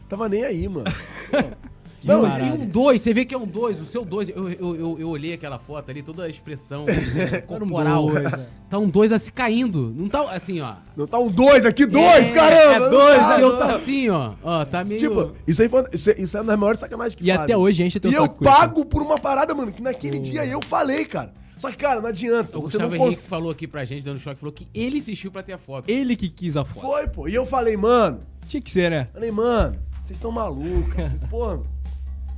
[0.08, 0.84] Tava nem aí, mano.
[2.04, 4.28] Que Não, e um dois, você vê que é um dois, o seu dois.
[4.28, 6.84] Eu, eu, eu, eu olhei aquela foto ali, toda a expressão
[7.46, 8.10] corporal.
[8.10, 8.46] dois, é.
[8.68, 9.90] Tá um dois assim caindo.
[9.96, 10.74] Não tá assim, ó.
[10.94, 12.86] Não tá um dois aqui, dois, caramba!
[12.86, 13.58] é dois, Não O tá, seu não.
[13.58, 14.32] tá assim, ó.
[14.42, 15.00] Ó, tá meio.
[15.00, 17.42] Tipo, isso aí foi, isso, é- isso é uma das maiores sacanagens que E fazem.
[17.42, 18.34] até hoje enche teu E eu isso.
[18.34, 21.32] pago por uma parada, mano, que naquele dia eu falei, cara.
[21.56, 22.58] Só que, cara, não adianta.
[22.58, 23.28] o Você não Gustavo Henrique consegue.
[23.30, 25.88] falou aqui pra gente, dando choque, falou que ele insistiu pra ter a foto.
[25.88, 26.80] Ele que quis a foto.
[26.82, 27.26] Foi, pô.
[27.28, 29.08] E eu falei, mano, Tinha que ser, né?
[29.14, 30.94] falei, mano, vocês estão malucos,
[31.30, 31.60] Pô.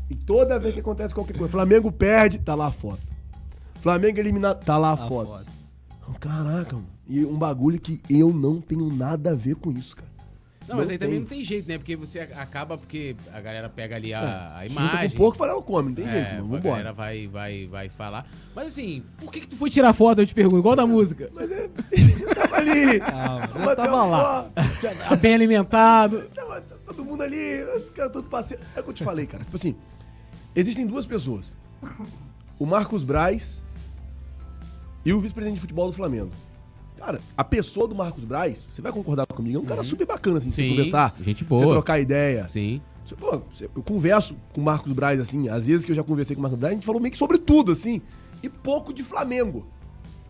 [0.09, 3.00] E toda vez que acontece qualquer coisa, Flamengo perde, tá lá a foto.
[3.80, 5.28] Flamengo eliminado, tá lá a, A foto.
[5.28, 5.46] foto.
[6.20, 6.86] Caraca, mano.
[7.09, 10.09] E um bagulho que eu não tenho nada a ver com isso, cara.
[10.68, 11.20] Não, mas Não aí também tem.
[11.20, 11.78] não tem jeito, né?
[11.78, 14.20] Porque você acaba, porque a galera pega ali a,
[14.59, 15.11] a não tá imagem.
[15.11, 16.38] com pouco, farelo come, não tem É, jeito, mano.
[16.38, 16.70] a Vambora.
[16.70, 18.26] galera vai, vai, vai falar.
[18.54, 21.30] Mas assim, por que, que tu foi tirar foto, eu te pergunto, igual da música?
[21.32, 21.68] Mas é.
[22.34, 23.00] tava ali.
[23.00, 24.48] Ah, tava a lá.
[25.09, 26.22] Tá bem alimentado.
[26.34, 28.61] Tava todo mundo ali, os caras tudo passeio.
[28.74, 29.44] É o que eu te falei, cara.
[29.44, 29.76] Tipo assim,
[30.57, 31.54] existem duas pessoas.
[32.59, 33.62] O Marcos Braz
[35.04, 36.30] e o vice-presidente de futebol do Flamengo.
[36.96, 40.38] Cara, a pessoa do Marcos Braz, você vai concordar comigo, é um cara super bacana,
[40.38, 41.14] assim, de você Sim, conversar.
[41.20, 41.74] gente Você boa.
[41.74, 42.48] trocar ideia.
[42.48, 42.80] Sim.
[43.04, 46.02] Você- pô, você- eu converso com o Marcos Braz, assim, às vezes que eu já
[46.02, 48.00] conversei com o Marcos Braz, a gente falou meio que sobre tudo, assim,
[48.42, 49.66] e pouco de Flamengo.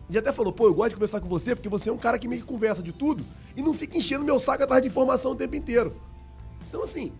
[0.09, 2.19] E até falou, pô, eu gosto de conversar com você porque você é um cara
[2.19, 3.23] que meio que conversa de tudo
[3.55, 5.95] e não fica enchendo meu saco atrás de informação o tempo inteiro.
[6.69, 7.11] Então, assim,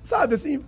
[0.00, 0.60] sabe, assim,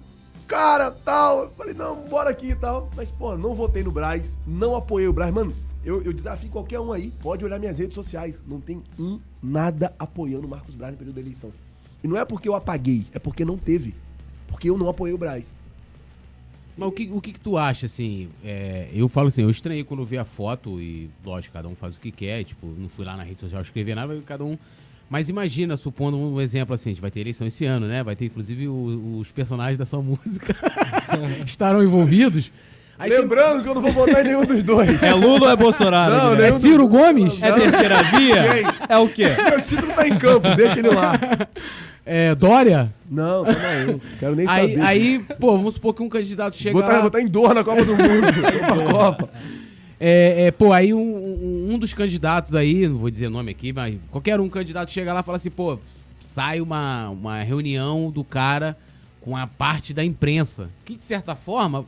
[0.48, 2.90] cara, tal, eu falei, não, bora aqui e tal.
[2.96, 5.30] Mas, pô, não votei no Braz, não apoiei o Braz.
[5.30, 8.42] Mano, eu, eu desafio qualquer um aí, pode olhar minhas redes sociais.
[8.48, 11.52] Não tem um nada apoiando o Marcos Braz no período da eleição.
[12.02, 13.94] E não é porque eu apaguei, é porque não teve.
[14.48, 15.52] Porque eu não apoiei o Braz.
[16.76, 18.28] Mas o que, o que, que tu acha, assim?
[18.42, 21.96] é, eu falo assim, eu estranhei quando vi a foto e, lógico, cada um faz
[21.96, 24.56] o que quer, tipo, não fui lá na rede social escrever nada, cada um.
[25.10, 28.02] Mas imagina, supondo um exemplo assim, a gente vai ter eleição esse ano, né?
[28.02, 30.54] Vai ter, inclusive, o- os personagens da sua música
[31.46, 32.52] estarão envolvidos.
[32.98, 35.02] Aí você- Lembrando que eu não vou votar em nenhum dos dois.
[35.02, 36.14] É Lula ou é Bolsonaro?
[36.14, 36.56] Não, Guilherme?
[36.56, 37.42] é Ciro Gomes?
[37.42, 38.42] É terceira via?
[38.42, 38.62] Quem?
[38.88, 39.26] É o quê?
[39.48, 41.12] Meu título tá em campo, deixa ele lá.
[42.10, 42.90] É, Dória?
[43.10, 44.00] Não, calma aí.
[44.18, 44.80] Quero nem Aí, saber.
[44.86, 46.88] aí, pô, vamos supor que um candidato chega vou lá...
[46.88, 48.90] estar vou tá em dor na Copa do Mundo.
[48.90, 49.28] Copa.
[50.00, 53.96] É, é, pô, aí um, um- dos candidatos aí, não vou dizer nome aqui, mas
[54.10, 55.78] qualquer um candidato chega lá e fala assim, pô,
[56.20, 58.76] sai uma, uma reunião do cara
[59.20, 61.84] com a parte da imprensa, que de certa forma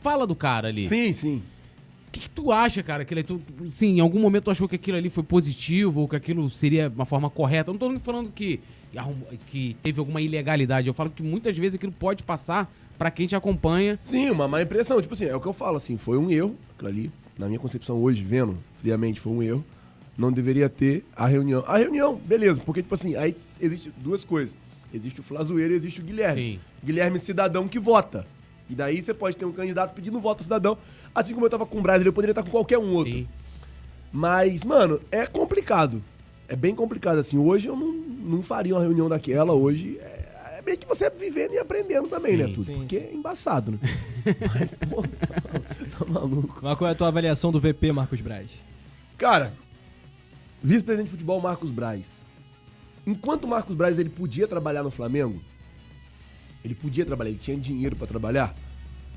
[0.00, 0.86] fala do cara ali.
[0.86, 1.42] Sim, sim.
[2.06, 3.04] O que, que tu acha, cara?
[3.04, 6.08] Que ele, tu, sim, em algum momento tu achou que aquilo ali foi positivo ou
[6.08, 7.70] que aquilo seria uma forma correta?
[7.70, 8.60] Eu não tô falando que
[9.46, 10.88] que teve alguma ilegalidade.
[10.88, 13.98] Eu falo que muitas vezes aquilo pode passar pra quem te acompanha.
[14.02, 15.00] Sim, uma má impressão.
[15.02, 16.56] Tipo assim, é o que eu falo, assim, foi um erro.
[16.74, 19.64] Aquilo ali, na minha concepção hoje, vendo friamente, foi um erro.
[20.16, 21.62] Não deveria ter a reunião.
[21.66, 24.56] A reunião, beleza, porque, tipo assim, aí existe duas coisas.
[24.92, 26.54] Existe o Flazoeiro e existe o Guilherme.
[26.54, 26.60] Sim.
[26.84, 28.26] Guilherme cidadão que vota.
[28.68, 30.76] E daí você pode ter um candidato pedindo voto pro cidadão.
[31.14, 33.12] Assim como eu tava com o Brasil, eu poderia estar com qualquer um outro.
[33.12, 33.28] Sim.
[34.12, 36.02] Mas, mano, é complicado.
[36.48, 37.38] É bem complicado, assim.
[37.38, 39.52] Hoje eu não, não faria uma reunião daquela.
[39.52, 40.17] Hoje é,
[40.68, 42.64] é meio que você vivendo e aprendendo também, Sim, né, tudo?
[42.64, 42.76] sim.
[42.78, 43.78] Porque é embaçado, né?
[44.54, 46.60] Mas, pô, tá maluco.
[46.62, 48.50] Mas qual é a tua avaliação do VP, Marcos Braz?
[49.16, 49.52] Cara,
[50.62, 52.20] vice-presidente de futebol Marcos Braz.
[53.06, 55.40] Enquanto o Marcos Braz ele podia trabalhar no Flamengo,
[56.62, 58.54] ele podia trabalhar, ele tinha dinheiro pra trabalhar.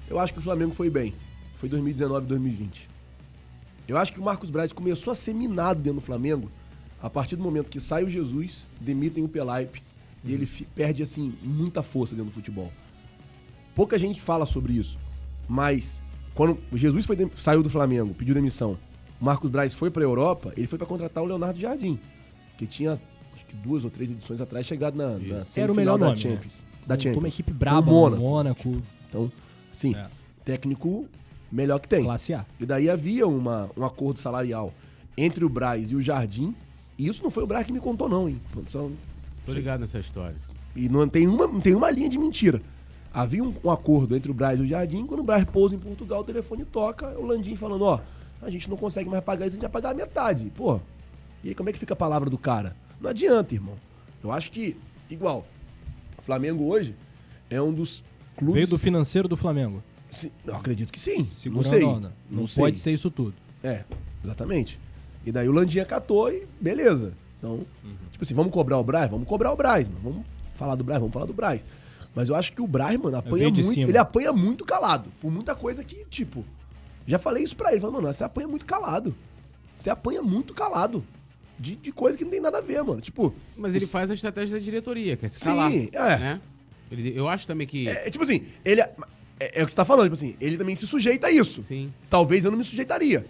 [0.10, 1.14] Eu acho que o Flamengo foi bem.
[1.58, 2.90] Foi 2019, 2020.
[3.88, 6.50] Eu acho que o Marcos Braz começou a ser minado dentro do Flamengo
[7.02, 9.84] a partir do momento que sai o Jesus, demitem o Pelaipe
[10.24, 12.72] e ele perde assim muita força dentro do futebol.
[13.76, 14.98] Pouca gente fala sobre isso,
[15.48, 16.00] mas
[16.36, 18.78] quando o Jesus foi saiu do Flamengo, pediu demissão,
[19.20, 22.00] o Marcos Braz foi pra Europa, ele foi pra contratar o Leonardo Jardim,
[22.58, 23.00] que tinha
[23.34, 25.44] acho que duas ou três edições atrás chegado na, na.
[25.56, 26.30] Era o melhor da nome, né?
[26.36, 26.64] Champions.
[26.86, 27.18] Da Montou Champions.
[27.18, 28.22] uma equipe braba O Mônaco.
[28.22, 29.32] Mônaco, Então,
[29.72, 30.08] sim, É.
[30.44, 31.08] técnico
[31.52, 32.04] melhor que tem.
[32.04, 32.46] classe A.
[32.60, 34.74] E daí havia uma, um acordo salarial
[35.18, 36.54] entre o Braz e o Jardim.
[36.98, 38.40] E isso não foi o Braz que me contou, não, hein?
[38.52, 38.92] Produção-
[39.46, 40.36] Tô ligado nessa história.
[40.76, 42.62] E não tem uma, não tem uma linha de mentira.
[43.14, 45.06] Havia um, um acordo entre o Braz e o Jardim.
[45.06, 47.08] Quando o Braz pousa em Portugal, o telefone toca.
[47.20, 48.00] O Landim falando: Ó,
[48.42, 50.52] a gente não consegue mais pagar isso, a gente vai pagar a metade.
[50.56, 50.80] Pô,
[51.44, 52.76] e aí como é que fica a palavra do cara?
[53.00, 53.76] Não adianta, irmão.
[54.24, 54.78] Eu acho que,
[55.10, 55.46] igual,
[56.18, 56.96] o Flamengo hoje
[57.50, 58.04] é um dos
[58.38, 58.56] clubes.
[58.56, 59.84] Veio do financeiro do Flamengo.
[60.12, 61.26] Sim, eu acredito que sim.
[61.26, 61.84] Segurando não sei.
[61.84, 62.14] a onda.
[62.30, 62.64] Não, sei.
[62.64, 63.34] pode ser isso tudo.
[63.64, 63.84] É,
[64.24, 64.80] exatamente.
[65.26, 67.14] E daí o Landinha catou e beleza.
[67.42, 67.96] Então, Uhum.
[68.12, 69.10] tipo assim, vamos cobrar o Braz?
[69.10, 70.00] Vamos cobrar o Braz, mano.
[70.04, 70.26] Vamos
[70.56, 71.66] falar do Braz, vamos falar do Braz.
[72.14, 73.64] Mas eu acho que o Braz, mano, apanha muito.
[73.64, 73.90] cima.
[73.90, 75.10] Ele apanha muito calado.
[75.20, 76.46] Por muita coisa que, tipo.
[77.08, 77.82] Já falei isso pra ele.
[77.82, 79.16] Falei, mano, você apanha muito calado.
[79.76, 81.04] Você apanha muito calado.
[81.58, 83.02] De, de coisa que não tem nada a ver, mano.
[83.02, 83.34] Tipo.
[83.58, 85.72] Mas ele os- faz a estratégia da diretoria, que é se Sim, calar.
[86.12, 86.20] é.
[86.20, 86.42] Né?
[86.92, 87.88] Ele- eu acho também que.
[87.88, 88.82] É, é tipo assim, ele.
[88.82, 88.92] É,
[89.40, 91.62] é o que você tá falando, tipo assim, ele também se sujeita a isso.
[91.64, 91.92] Sim.
[92.10, 93.26] Talvez eu não me sujeitaria.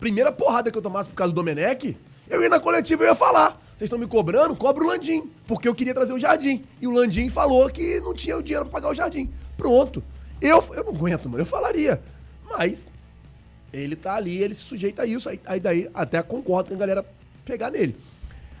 [0.00, 1.96] Primeira porrada que eu tomasse por causa do Domenech,
[2.28, 3.60] eu ia na coletiva e ia falar.
[3.76, 4.54] Vocês estão me cobrando?
[4.54, 5.30] Cobra o Landim.
[5.46, 6.64] Porque eu queria trazer o Jardim.
[6.80, 9.30] E o Landim falou que não tinha o dinheiro pra pagar o Jardim.
[9.56, 10.02] Pronto.
[10.40, 11.42] Eu, eu não aguento, mano.
[11.42, 12.00] Eu falaria.
[12.44, 12.88] Mas
[13.72, 15.28] ele tá ali, ele se sujeita a isso.
[15.28, 17.04] Aí, aí daí até concordo com a galera
[17.44, 17.96] pegar nele.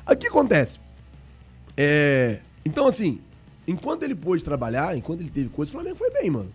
[0.04, 0.80] Aí o que acontece?
[1.76, 3.20] É, então, assim,
[3.66, 6.52] enquanto ele pôde trabalhar, enquanto ele teve coisa, o Flamengo foi bem, mano.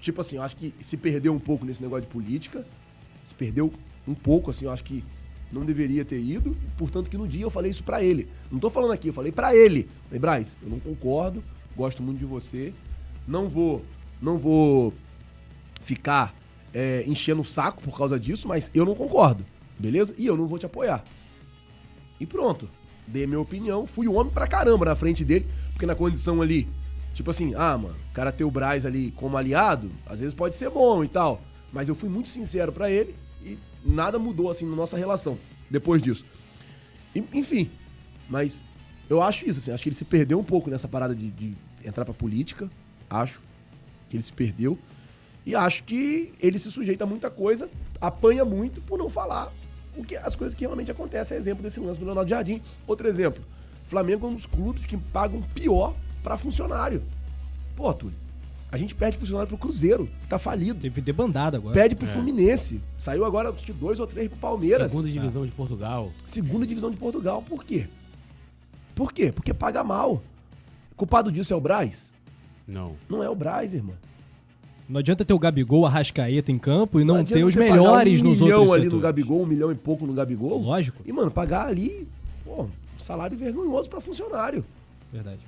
[0.00, 2.64] Tipo assim, eu acho que se perdeu um pouco nesse negócio de política.
[3.22, 3.72] Se perdeu
[4.06, 5.04] um pouco, assim, eu acho que
[5.52, 6.56] não deveria ter ido.
[6.76, 8.28] Portanto, que no dia eu falei isso pra ele.
[8.50, 9.88] Não tô falando aqui, eu falei pra ele.
[10.04, 11.42] Falei, Braz, eu não concordo,
[11.76, 12.72] gosto muito de você.
[13.26, 13.84] Não vou,
[14.20, 14.92] não vou
[15.82, 16.34] ficar
[16.74, 19.44] é, enchendo o saco por causa disso, mas eu não concordo,
[19.78, 20.14] beleza?
[20.18, 21.04] E eu não vou te apoiar.
[22.18, 22.68] E pronto.
[23.06, 26.68] Dei minha opinião, fui um homem pra caramba na frente dele, porque na condição ali,
[27.14, 30.56] tipo assim, ah, mano, o cara ter o Braz ali como aliado, às vezes pode
[30.56, 31.40] ser bom e tal.
[31.72, 33.14] Mas eu fui muito sincero pra ele
[33.46, 35.38] e nada mudou assim na nossa relação
[35.70, 36.24] depois disso.
[37.32, 37.70] Enfim,
[38.28, 38.60] mas
[39.08, 41.56] eu acho isso, assim, acho que ele se perdeu um pouco nessa parada de, de
[41.84, 42.70] entrar pra política,
[43.08, 43.40] acho
[44.08, 44.78] que ele se perdeu.
[45.44, 47.70] E acho que ele se sujeita a muita coisa,
[48.00, 49.52] apanha muito por não falar
[49.96, 51.36] o que as coisas que realmente acontecem.
[51.36, 52.60] É exemplo desse lance do Leonardo Jardim.
[52.86, 53.44] Outro exemplo,
[53.86, 57.02] Flamengo é um dos clubes que pagam pior pra funcionário.
[57.76, 58.16] Pô, Túlio,
[58.70, 60.80] a gente perde funcionário pro Cruzeiro, que tá falido.
[60.80, 61.74] Teve debandado agora.
[61.74, 62.80] Pede pro Fluminense.
[62.98, 64.90] Saiu agora que dois ou três pro Palmeiras.
[64.90, 66.12] Segunda divisão de Portugal.
[66.26, 67.42] Segunda divisão de Portugal.
[67.42, 67.86] Por quê?
[68.94, 69.30] Por quê?
[69.30, 70.22] Porque paga mal.
[70.96, 72.12] Culpado disso é o Braz?
[72.66, 72.94] Não.
[73.08, 73.94] Não é o Braz, irmão.
[74.88, 78.20] Não adianta ter o Gabigol, a Rascaeta em campo e não, adianta ter os melhores
[78.22, 78.92] um nos milhão outros ali setores.
[78.92, 80.60] no Gabigol, um milhão e pouco no Gabigol.
[80.62, 81.02] Lógico.
[81.04, 82.06] E, mano, pagar ali,
[82.44, 84.64] pô, um salário vergonhoso pra funcionário.
[85.12, 85.40] Verdade.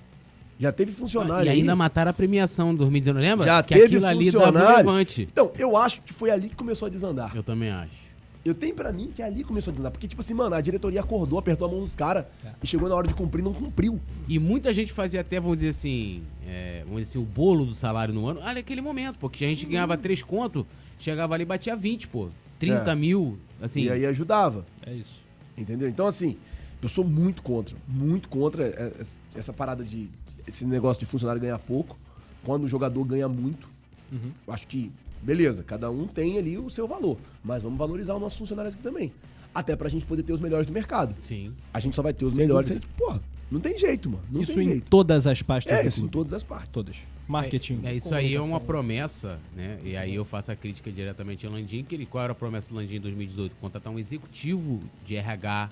[0.58, 1.78] Já teve funcionário e ainda aí.
[1.78, 3.46] mataram a premiação em 2019, lembra?
[3.46, 4.76] Já que teve aquilo ali dava funcionário.
[4.78, 5.28] levante.
[5.30, 7.34] Então, eu acho que foi ali que começou a desandar.
[7.36, 8.08] Eu também acho.
[8.44, 9.92] Eu tenho pra mim que ali começou a desandar.
[9.92, 12.48] Porque, tipo assim, mano, a diretoria acordou, apertou a mão dos caras É.
[12.62, 14.00] e chegou na hora de cumprir, não cumpriu.
[14.26, 17.74] E muita gente fazia até, vamos dizer assim, é, vamos dizer assim, o bolo do
[17.74, 20.66] salário no ano, ah, naquele momento, porque a gente ganhava 3 conto,
[20.98, 22.30] chegava ali e batia 20, pô.
[22.58, 22.94] 30 É.
[22.96, 23.82] mil, assim.
[23.82, 24.64] E aí ajudava.
[24.84, 25.20] É isso.
[25.56, 25.88] Entendeu?
[25.88, 26.36] Então, assim,
[26.82, 27.76] eu sou muito contra.
[27.86, 28.92] Muito contra é, é,
[29.38, 30.08] essa parada de.
[30.48, 31.96] Esse negócio de funcionário ganhar pouco.
[32.44, 33.68] Quando o jogador ganha muito.
[34.10, 34.32] Uhum.
[34.46, 34.90] Eu acho que,
[35.22, 37.18] beleza, cada um tem ali o seu valor.
[37.44, 39.12] Mas vamos valorizar os nossos funcionários aqui também.
[39.54, 41.14] Até pra gente poder ter os melhores do mercado.
[41.22, 41.52] Sim.
[41.72, 42.86] A gente só vai ter os Sem melhores dúvida.
[42.86, 44.22] se a gente, porra, Não tem jeito, mano.
[44.32, 44.90] Não isso tem em jeito.
[44.90, 46.68] todas as pastas É, isso em todas as partes.
[46.68, 46.96] Todas.
[47.26, 47.80] Marketing.
[47.84, 49.78] É, isso aí é uma promessa, né?
[49.84, 52.70] E aí eu faço a crítica diretamente ao Landim, que ele, qual era a promessa
[52.70, 53.54] do Landim em 2018?
[53.60, 55.70] Contratar um executivo de RH,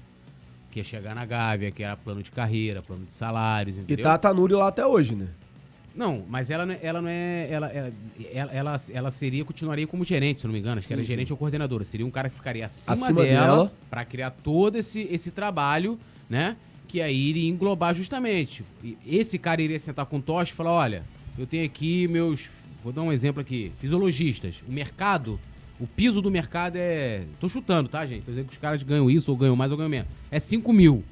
[0.77, 4.03] que ia chegar na Gávea, que era plano de carreira, plano de salários, E entendeu?
[4.05, 5.29] tá a Tanuri lá até hoje, né?
[5.95, 7.49] Não, mas ela, não é- ela não é.
[7.51, 10.77] Ela, ela, ela, ela, seria, continuaria como gerente, se não me engano.
[10.79, 11.83] Acho que era Sim, gerente ou coordenadora.
[11.85, 13.73] Seria um cara que ficaria acima, Acima dela, dela.
[13.89, 15.99] pra criar todo esse, esse trabalho,
[16.29, 16.55] né?
[16.87, 18.63] Que aí iria englobar justamente.
[18.85, 21.03] E Esse cara iria sentar com o Tocha e falar: olha,
[21.39, 22.51] eu tenho aqui meus.
[22.85, 23.73] Vou dar um exemplo aqui.
[23.79, 24.63] Fisiologistas.
[24.69, 25.41] O mercado.
[25.79, 27.25] O piso do mercado é.
[27.39, 28.23] Tô chutando, tá, gente?
[28.23, 30.09] Tô dizendo que os caras ganham isso, ou ganham mais, ou ganham menos.
[30.31, 31.05] É 5 mil.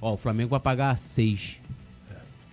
[0.00, 1.60] Ó, o Flamengo vai pagar 6.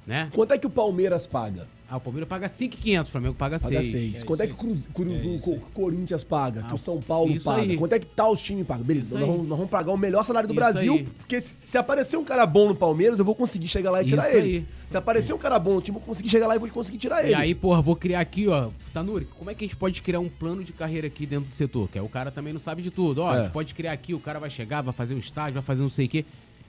[0.06, 0.30] Né?
[0.34, 1.68] Quanto é que o Palmeiras paga?
[1.88, 3.72] Ah, o Palmeiras paga 5,500, o Flamengo paga 6.
[3.72, 4.22] Paga 6.
[4.22, 6.62] É Quanto é isso que o, É Corinthians paga?
[6.62, 7.62] Ah, que o São Paulo paga?
[7.62, 7.78] aí.
[7.78, 8.84] Quanto é que tal os times pagam?
[8.84, 11.04] Beleza, nós vamos, nós vamos pagar o melhor salário do Isso Brasil, aí.
[11.04, 14.06] porque se, se aparecer um cara bom no Palmeiras, eu vou conseguir chegar lá e
[14.06, 14.58] tirar Isso ele.
[14.58, 14.66] aí.
[14.90, 16.98] Se aparecer um cara bom no time, eu vou conseguir chegar lá e vou conseguir
[16.98, 17.32] tirar ele.
[17.32, 18.70] E aí, porra, vou criar aqui, ó.
[18.92, 21.56] Tanuri, como é que a gente pode criar um plano de carreira aqui dentro do
[21.56, 21.88] setor?
[21.90, 23.22] Que é o cara também não sabe de tudo.
[23.22, 23.44] Ó, a É.
[23.44, 25.90] gente pode criar aqui, o cara vai chegar, vai fazer um estágio, vai fazer não
[25.92, 26.26] sei o quê.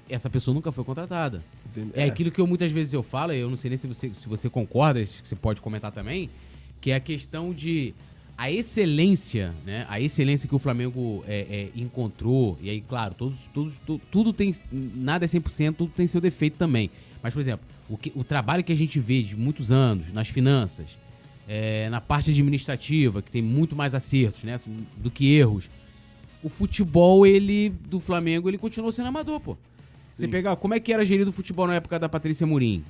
[0.08, 1.42] Essa pessoa nunca foi contratada.
[1.80, 4.12] Entende- É, aquilo que eu muitas vezes eu falo, eu não sei nem se você,
[4.12, 6.30] se você concorda, se você pode comentar também,
[6.80, 7.94] que é a questão de
[8.38, 9.86] a excelência, né?
[9.88, 14.32] A excelência que o Flamengo é, é, encontrou, e aí, claro, todos, todos, tu- tudo
[14.32, 14.54] tem.
[14.70, 16.90] Nada é 100%, tudo tem seu defeito também.
[17.22, 20.28] Mas, por exemplo, o, que- o trabalho que a gente vê de muitos anos nas
[20.28, 20.98] finanças,
[21.48, 24.56] é, na parte administrativa, que tem muito mais acertos, né?
[24.98, 25.70] Do que erros.
[26.42, 29.56] O futebol, ele, do Flamengo, ele continuou sendo amador, pô.
[30.16, 32.82] Você pegar, como é que era gerido o futebol na época da Patrícia Murim?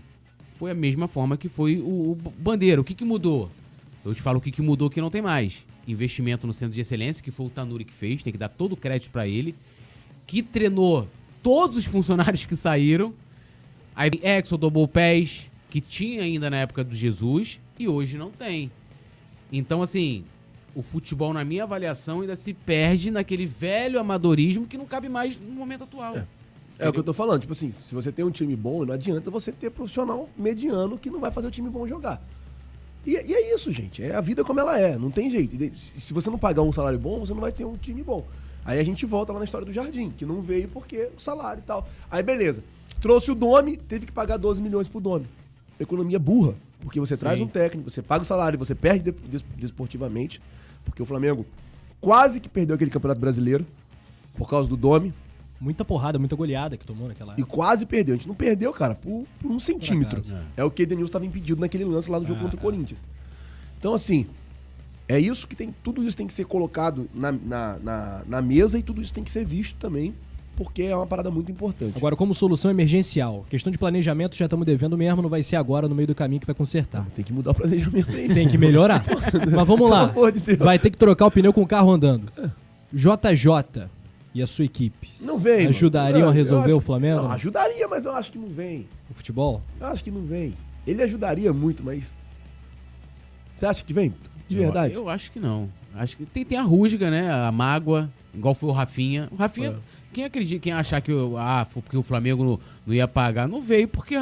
[0.55, 2.81] Foi a mesma forma que foi o, o Bandeira.
[2.81, 3.51] O que, que mudou?
[4.05, 5.67] Eu te falo o que, que mudou que não tem mais.
[5.89, 8.75] Investimento no centro de excelência, que foi o Tanuri que fez, tem que dar todo
[8.75, 9.57] o crédito pra ele.
[10.25, 11.09] Que treinou
[11.43, 13.13] todos os funcionários que saíram.
[13.97, 18.71] Aí Exo, Double Pés, que tinha ainda na época do Jesus, e hoje não tem.
[19.51, 20.25] Então, assim,
[20.77, 25.37] o futebol, na minha avaliação, ainda se perde naquele velho amadorismo que não cabe mais
[25.41, 26.19] no momento atual.
[26.19, 26.36] É
[26.89, 27.41] o que eu tô falando.
[27.41, 31.09] Tipo assim, se você tem um time bom, não adianta você ter profissional mediano que
[31.11, 32.23] não vai fazer o time bom jogar.
[33.07, 34.03] E, e é isso, gente.
[34.03, 34.99] É a vida como ela é.
[34.99, 35.57] Não tem jeito.
[35.77, 38.27] Se você não pagar um salário bom, você não vai ter um time bom.
[38.65, 41.61] Aí a gente volta lá na história do Jardim, que não veio porque o salário
[41.61, 41.89] e tal.
[42.11, 42.63] Aí beleza.
[43.01, 45.27] Trouxe o Domi, teve que pagar 12 milhões pro Domi.
[45.79, 46.55] Economia burra.
[46.81, 47.45] Porque você traz Sim.
[47.45, 50.43] um técnico, você paga o salário, você perde de- des- desportivamente.
[50.85, 51.47] Porque o Flamengo
[52.01, 53.65] quase que perdeu aquele campeonato brasileiro
[54.35, 55.13] por causa do Domi.
[55.61, 58.15] Muita porrada, muita goleada que tomou naquela E quase perdeu.
[58.15, 60.21] A gente não perdeu, cara, por, por um centímetro.
[60.21, 60.65] acaso, é.
[60.65, 62.63] o que Edenilson estava impedido naquele lance lá no jogo Ah, contra o ah.
[62.63, 63.01] Corinthians.
[63.79, 64.27] Então, assim,
[65.09, 65.75] é isso que tem.
[65.83, 69.25] Tudo isso tem que ser colocado na, na, na, na mesa e tudo isso tem
[69.25, 70.13] que ser visto também,
[70.57, 71.97] porque é uma parada muito importante.
[71.97, 75.89] Agora, como solução emergencial, questão de planejamento já estamos devendo mesmo, não vai ser agora
[75.89, 77.07] no meio do caminho que vai consertar.
[77.15, 78.29] tem que mudar o planejamento aí.
[78.29, 79.05] Tem que melhorar.
[79.55, 80.13] Mas vamos lá.
[80.31, 80.57] De.
[80.57, 82.31] Vai ter que trocar o pneu com o carro andando.
[82.93, 83.89] JJ
[84.37, 85.67] e a sua equipe Não vem.
[85.67, 87.23] ajudariam a resolver acho- o Flamengo?
[87.23, 88.87] Não, ajudaria, mas eu acho que não vem.
[89.11, 89.63] O futebol?
[89.81, 90.55] Eu acho que não vem.
[90.87, 92.13] Ele ajudaria muito, mas.
[93.57, 94.13] Você acha que vem?
[94.47, 94.93] De Eu- verdade?
[94.95, 95.71] Eu, acho que não.
[95.95, 97.31] Acho que tem, tem a rusga, né?
[97.33, 99.29] A mágoa, igual foi o Rafinha.
[99.33, 99.77] O Rafinha, É.
[100.17, 103.47] quem acredita, quem achar que o, ah, foi porque o Flamengo não, não ia pagar,
[103.47, 104.15] não veio porque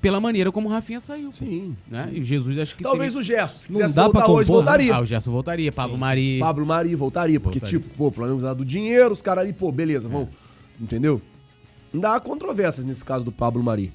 [0.00, 1.30] pela maneira como o Rafinha saiu.
[1.30, 1.76] Sim.
[1.90, 2.08] Né?
[2.10, 4.32] E o Jesus acho que Talvez teria- o Gerson, se Não quisesse dá pra voltar
[4.32, 4.56] hoje, né?
[4.56, 4.94] voltaria.
[4.94, 6.38] Ah, o Gerson voltaria, Pablo Mari.
[6.38, 7.80] Pablo Mari voltaria, porque, Voltaria.
[7.80, 10.28] tipo, pô, o Flamengo precisa do dinheiro, os caras ali, pô, beleza, vamos.
[10.80, 11.20] Entendeu?
[11.92, 13.92] Ainda há controvérsias nesse caso do Pablo Mari.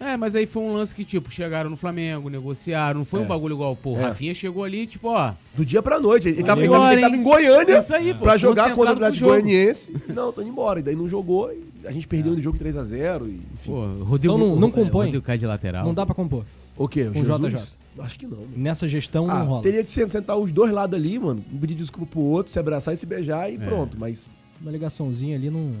[0.00, 2.98] É, mas aí foi um lance que, tipo, chegaram no Flamengo, negociaram.
[3.00, 3.22] Não foi É.
[3.22, 4.04] um bagulho igual, pô, o É.
[4.04, 5.34] Rafinha chegou ali, tipo, ó.
[5.54, 6.28] Do dia pra noite.
[6.28, 8.20] Ele, tava, ele, tava, ele tava em Goiânia Isso aí, pô.
[8.24, 9.26] pra jogar contra o Atlético.
[9.26, 9.94] Goianiense.
[10.08, 10.80] Não, tô indo embora.
[10.80, 13.26] E daí não jogou e a gente perdeu no jogo 3x0.
[13.28, 13.72] E, enfim.
[13.72, 15.06] Pô, Rodrigo, Então não- não é, compõe?
[15.06, 15.84] Rodrigo cai de lateral.
[15.84, 16.44] Não dá pra compor.
[16.76, 17.02] o quê?
[17.02, 17.52] O com Jesus?
[17.52, 17.62] JJ.
[17.98, 18.38] Acho que não.
[18.38, 18.48] mano.
[18.56, 19.62] Nessa gestão Ah, não rola.
[19.62, 21.44] teria que sentar os dois lados ali, mano.
[21.52, 23.98] Um pedir desculpa pro outro, se abraçar e se beijar e pronto.
[24.00, 24.26] Mas
[24.62, 25.72] Uma ligaçãozinha ali não,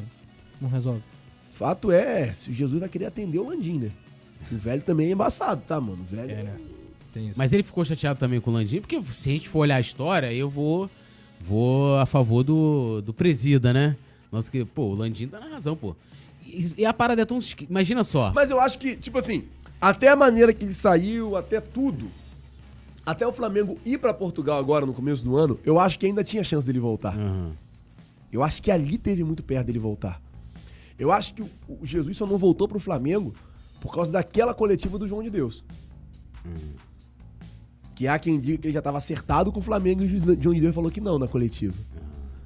[0.60, 1.00] não resolve.
[1.50, 3.90] fato é, se o Jesus vai querer atender o Landim, né?
[4.50, 6.02] O velho também é embaçado, tá, mano?
[6.02, 6.56] O velho É, né?
[7.12, 7.38] Tem isso.
[7.38, 9.80] Mas ele ficou chateado também com o Landim, porque se a gente for olhar a
[9.80, 10.88] história, eu vou
[11.40, 13.96] vou a favor do, do presida, né?
[14.30, 15.96] Nossa, que, pô, o Landim tá na razão, pô.
[16.46, 17.40] E, e a parada é tão.
[17.68, 18.32] Imagina só.
[18.32, 19.44] Mas eu acho que, tipo assim,
[19.80, 22.08] até a maneira que ele saiu, até tudo,
[23.04, 26.22] até o Flamengo ir pra Portugal agora no começo do ano, eu acho que ainda
[26.22, 27.16] tinha chance dele voltar.
[27.16, 27.52] Aham.
[28.32, 30.22] Eu acho que ali teve muito perto dele voltar.
[30.96, 33.34] Eu acho que o, o Jesus só não voltou pro Flamengo
[33.80, 35.64] por causa daquela coletiva do João de Deus.
[37.94, 40.54] Que há quem diga que ele já tava acertado com o Flamengo e o João
[40.54, 41.76] de Deus falou que não na coletiva.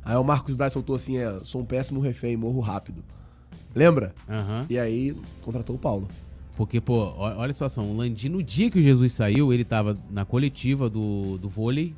[0.05, 3.03] Aí o Marcos Braz soltou assim: é, sou um péssimo refém, morro rápido.
[3.75, 4.15] Lembra?
[4.29, 4.67] Aham.
[4.69, 6.09] E aí contratou o Paulo.
[6.57, 7.91] Porque, pô, olha a situação.
[7.91, 11.95] O Landim, no dia que o Jesus saiu, ele tava na coletiva do, do vôlei.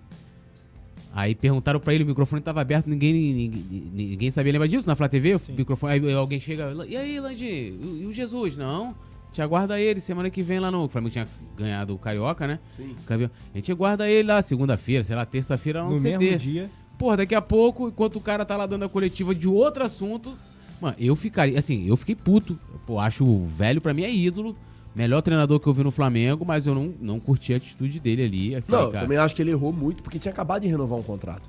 [1.12, 4.52] Aí perguntaram pra ele, o microfone tava aberto, ninguém, ninguém, ninguém sabia.
[4.52, 4.86] Lembra disso?
[4.86, 8.56] Na Flá TV, o microfone, aí alguém chega, e aí, Landim, e o Jesus?
[8.56, 8.94] Não,
[9.36, 10.84] te aguarda ele semana que vem lá no...
[10.84, 11.28] O Flamengo tinha
[11.58, 12.58] ganhado o Carioca, né?
[12.74, 12.96] Sim.
[13.04, 13.30] Campeão.
[13.52, 16.16] A gente aguarda ele lá segunda-feira, sei lá, terça-feira lá no, No CT.
[16.16, 16.70] mesmo dia.
[16.98, 20.34] Porra, daqui a pouco, enquanto o cara tá lá dando a coletiva de outro assunto,
[20.80, 22.58] mano, eu ficaria, assim, eu fiquei puto.
[22.86, 24.56] Pô, acho o velho pra mim é ídolo.
[24.94, 28.24] Melhor treinador que eu vi no Flamengo, mas eu não, não curti a atitude dele
[28.24, 28.64] ali.
[28.66, 31.42] Não, cara, também acho que ele errou muito porque tinha acabado de renovar um contrato.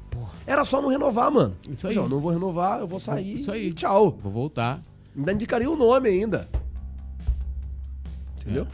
[0.46, 1.56] Era só não renovar, mano.
[1.70, 1.96] Isso aí.
[1.96, 3.40] Não, não vou renovar, eu vou sair.
[3.40, 3.72] Isso aí.
[3.72, 4.18] Tchau.
[4.22, 4.82] Vou voltar.
[5.16, 6.50] Ainda indicaria o nome ainda.
[8.48, 8.68] Entendeu?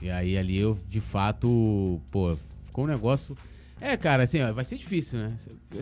[0.00, 3.36] E aí ali eu, de fato, pô, ficou um negócio.
[3.80, 5.34] É, cara, assim, ó, vai ser difícil, né?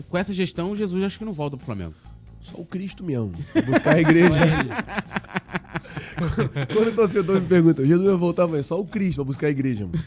[0.09, 1.93] Com essa gestão, Jesus acho que não volta pro Flamengo.
[2.41, 3.31] Só o Cristo mesmo.
[3.65, 4.37] Buscar a igreja.
[6.73, 9.49] Quando o torcedor me pergunta, Jesus vai voltar, mas só o Cristo pra buscar a
[9.49, 10.03] igreja, mano.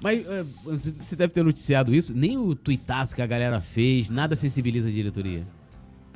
[0.00, 4.36] Mas é, você deve ter noticiado isso, nem o tuitaço que a galera fez, nada
[4.36, 5.46] sensibiliza a diretoria.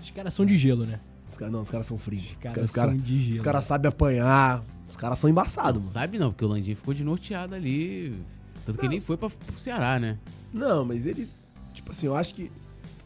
[0.00, 1.00] Os caras são de gelo, né?
[1.28, 2.24] Os caras não, os caras são frios.
[2.24, 3.34] Os caras caras, os são de gelo.
[3.36, 4.64] os caras sabem apanhar.
[4.90, 5.92] Os caras são embaçados, Não mano.
[5.92, 8.20] sabe não, porque o Landim ficou de norteado ali.
[8.66, 10.18] Tanto que nem foi pra, pro Ceará, né?
[10.52, 11.32] Não, mas eles.
[11.72, 12.50] Tipo assim, eu acho que.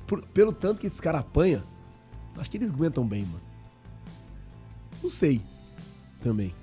[0.07, 1.63] por- pelo tanto que esses caras apanham,
[2.39, 3.41] acho que eles aguentam bem, mano.
[5.03, 5.43] Não sei.
[6.23, 6.55] Também.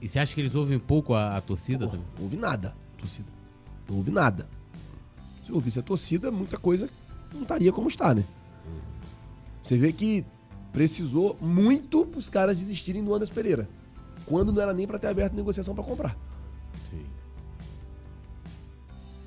[0.00, 2.06] E você acha que eles ouvem pouco a, a torcida Porra, também?
[2.16, 3.28] não houve nada, torcida.
[3.88, 4.48] Não houve nada.
[5.44, 6.88] Se ouvisse a torcida, muita coisa
[7.34, 8.24] não estaria como está, né?
[9.62, 10.24] Você vê que
[10.72, 13.68] precisou muito pros caras desistirem do Anderson Pereira.
[14.30, 16.16] Quando não era nem pra ter aberto negociação pra comprar.
[16.88, 17.04] Sim.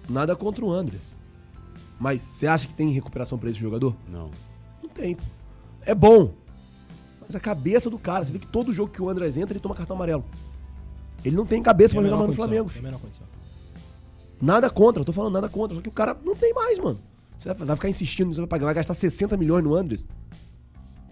[0.10, 1.02] Nada contra o Andres.
[2.00, 3.94] Mas você acha que tem recuperação pra esse jogador?
[4.08, 4.32] Não.
[4.82, 5.18] Não tem.
[5.82, 6.32] É bom.
[7.20, 9.60] Mas a cabeça do cara, você vê que todo jogo que o Andrés entra, ele
[9.60, 10.24] toma cartão amarelo.
[11.24, 12.70] Ele não tem cabeça Tem a pra jogar mais no Flamengo.
[12.70, 13.28] tem menor condição.
[14.42, 15.76] Nada contra, eu tô falando nada contra.
[15.76, 17.00] Só que o cara não tem mais, mano.
[17.38, 20.08] Você vai vai ficar insistindo, você vai pagar, vai gastar 60 milhões no Andres.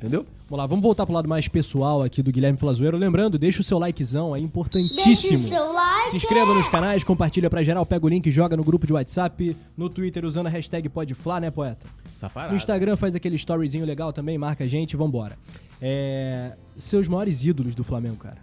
[0.02, 0.26] Entendeu?
[0.49, 2.97] Vamos lá, vamos voltar pro lado mais pessoal aqui do Guilherme Flazoeiro.
[2.97, 5.38] Lembrando, deixa o seu likezão, é Deixa importantíssimo.
[5.38, 6.10] o seu like.
[6.10, 9.56] Se inscreva nos canais, compartilha pra geral, pega o link, joga no grupo de WhatsApp,
[9.78, 11.86] no Twitter usando a hashtag PodFla, né, poeta?
[12.12, 12.52] Essa parada.
[12.52, 15.38] No Instagram faz aquele storyzinho legal também, marca a gente, vambora.
[15.80, 16.58] É...
[16.76, 18.38] Seus maiores ídolos do Flamengo, cara.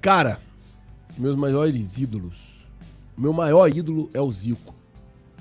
[0.00, 0.40] Cara,
[1.18, 2.36] meus maiores ídolos.
[3.18, 4.74] Meu maior ídolo é o Zico.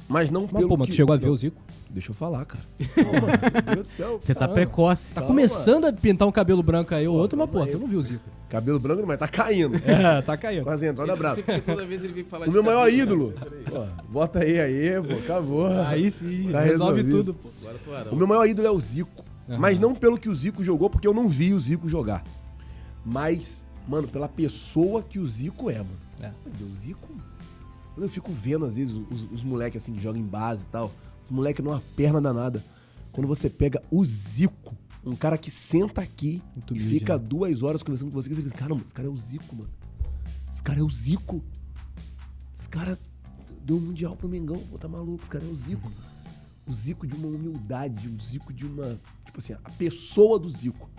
[0.09, 0.91] Mas não Mas, pelo pô, mas que...
[0.91, 1.61] tu chegou a ver o Zico?
[1.89, 2.63] Deixa eu falar, cara.
[2.95, 3.11] Calma,
[3.53, 4.17] meu Deus do céu.
[4.19, 5.13] Você tá precoce.
[5.13, 5.27] Tá Calma.
[5.27, 7.71] começando a pintar um cabelo branco aí ou outro, mas, aí.
[7.71, 8.23] tu não viu o Zico.
[8.49, 9.75] Cabelo branco, mas tá caindo.
[9.85, 10.63] É, tá caindo.
[10.63, 11.41] Quase entrada brava.
[11.65, 13.33] toda vez ele vem falar O meu maior ídolo.
[13.65, 15.67] Pô, bota aí, aí, pô, acabou.
[15.67, 17.33] Aí sim, Tá resolve resolvido.
[17.33, 17.49] tudo, pô.
[17.61, 18.11] Agora tu arão.
[18.13, 19.25] O meu maior ídolo é o Zico.
[19.49, 19.59] Aham.
[19.59, 22.23] Mas não pelo que o Zico jogou, porque eu não vi o Zico jogar.
[23.05, 25.89] Mas, mano, pela pessoa que o Zico é, mano.
[26.21, 26.31] É.
[26.45, 27.07] Meu Deus, o Zico.
[27.93, 30.67] Quando eu fico vendo, às vezes, os, os moleques assim que jogam em base e
[30.67, 30.91] tal,
[31.29, 32.63] os moleques numa perna danada.
[33.11, 34.75] Quando você pega o Zico,
[35.05, 37.23] um cara que senta aqui Muito e fica né?
[37.27, 39.69] duas horas conversando com você, você fica, caramba, esse cara é o Zico, mano.
[40.51, 41.43] Esse cara é o Zico.
[42.55, 42.99] Esse cara
[43.63, 45.91] deu um mundial pro Mengão, pô, tá maluco, esse cara é o Zico.
[46.67, 48.99] O Zico de uma humildade, o Zico de uma.
[49.25, 50.89] Tipo assim, a pessoa do Zico.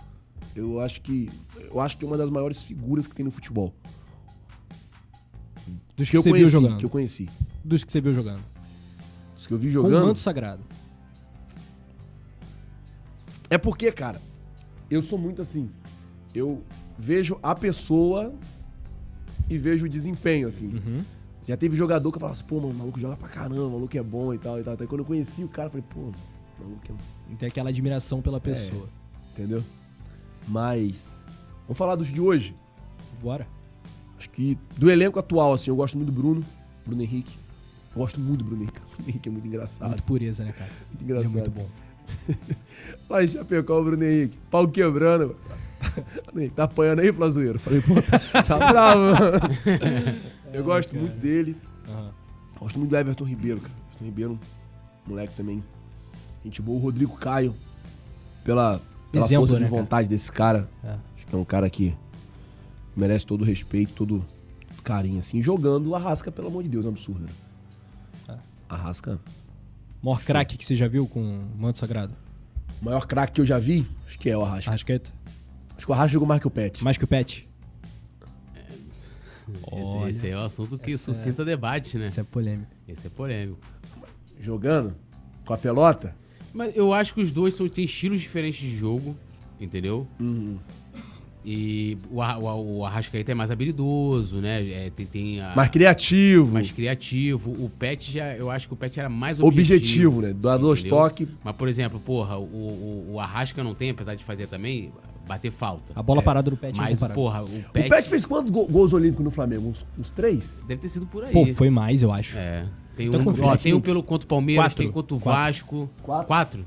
[0.55, 1.29] Eu acho que.
[1.57, 3.73] Eu acho que é uma das maiores figuras que tem no futebol.
[5.95, 6.77] Dos que, Que eu você viu conheci, jogando.
[6.77, 7.29] que eu conheci.
[7.63, 8.43] Dos que você viu jogando.
[9.49, 10.05] Que eu vi Com jogando.
[10.05, 10.61] manto sagrado.
[13.49, 14.21] É porque, cara,
[14.91, 15.71] eu sou muito assim.
[16.35, 16.63] Eu
[16.99, 18.31] vejo a pessoa
[19.49, 20.67] e vejo o desempenho, assim.
[20.67, 21.01] Uhum.
[21.47, 23.71] Já teve jogador que eu falava assim, pô, mano, o maluco joga pra caramba, o
[23.71, 24.75] maluco é bom e tal e tal.
[24.75, 26.13] Até quando eu conheci o cara, eu falei, pô, mano,
[26.59, 26.83] o maluco
[27.31, 27.35] é.
[27.37, 28.87] Tem aquela admiração pela pessoa.
[29.31, 29.63] Entendeu?
[30.47, 31.09] Mas.
[31.63, 32.55] Vamos falar dos de hoje.
[33.19, 33.47] Bora.
[34.15, 36.45] Acho que do elenco atual, assim, eu gosto muito do Bruno,
[36.85, 37.35] Bruno Henrique.
[37.99, 38.79] Gosto muito do Bruno Henrique.
[38.79, 39.89] O Bruno Henrique é muito engraçado.
[39.89, 40.71] Muito pureza, né, cara?
[40.87, 41.33] Muito Ele é engraçado.
[41.33, 41.69] muito bom.
[43.09, 44.37] Vai Chapecó, o Bruno Henrique.
[44.49, 45.35] Pau quebrando.
[46.55, 47.57] Tá apanhando aí, Flazoeiro?
[47.59, 47.95] Falei, pô,
[48.31, 49.01] tá, tá bravo.
[49.01, 50.15] mano.
[50.53, 51.57] Eu gosto muito dele.
[51.89, 52.11] Aham.
[52.59, 53.73] Gosto muito do Everton Ribeiro, cara.
[53.73, 54.39] Everton Ribeiro,
[55.07, 55.63] moleque também.
[56.43, 56.77] Gente boa.
[56.77, 57.53] O Rodrigo Caio,
[58.45, 58.81] pela,
[59.11, 59.81] pela Exemplo, força né, de cara?
[59.81, 60.69] vontade desse cara.
[60.83, 60.95] É.
[61.17, 61.95] Acho que é um cara que
[62.95, 64.23] merece todo o respeito, todo
[64.83, 65.41] carinho, assim.
[65.41, 67.29] Jogando o Arrasca, pelo amor de Deus, é um absurdo, né?
[68.69, 68.73] É.
[68.73, 69.19] Arrasca.
[70.01, 72.13] Maior craque que você já viu com o manto sagrado?
[72.81, 74.69] O maior craque que eu já vi, acho que é o Arrasca.
[74.71, 75.09] Arrascaeta?
[75.75, 76.83] Acho que o Arrasca jogou mais que o Pet.
[76.83, 77.47] Mais que o Pet?
[79.71, 82.07] Esse, esse aí é o assunto que Essa é- suscita debate, né?
[82.07, 82.71] Isso é polêmico.
[82.87, 83.59] Esse é polêmico.
[84.39, 84.95] Jogando
[85.45, 86.15] com a pelota.
[86.53, 89.15] Mas eu acho que os dois são, têm estilos diferentes de jogo,
[89.59, 90.07] entendeu?
[90.19, 90.57] Uhum.
[91.51, 94.61] E o, o, o Arrascaeta é mais habilidoso, né?
[94.69, 97.49] É, tem, tem a- Mais criativo, mais criativo.
[97.51, 100.21] O Pet já, eu acho que o Pet era mais objetivo, objetivo.
[100.21, 100.33] né?
[100.39, 101.27] Dar dois toques.
[101.43, 104.91] Mas, por exemplo, porra, o, o, o Arrasca não tem, apesar de fazer também,
[105.27, 105.91] bater falta.
[105.95, 108.67] A bola parada do Pet é Mas, porra, o O Pet, Pet fez quantos go-
[108.67, 109.69] gols olímpicos no Flamengo?
[109.69, 110.63] Uns, uns três?
[110.67, 111.33] deve ter sido por aí.
[111.33, 112.37] Pô, foi mais, eu acho.
[112.37, 112.67] É.
[112.95, 114.77] Tem Tá um, ó, tem um pelo contra o Palmeiras, Quatro.
[114.77, 115.41] tem contra o Quatro.
[115.41, 115.89] Vasco.
[116.03, 116.27] Quatro.
[116.27, 116.65] Quatro?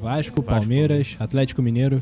[0.00, 2.00] Vasco, Palmeiras, Atlético Mineiro.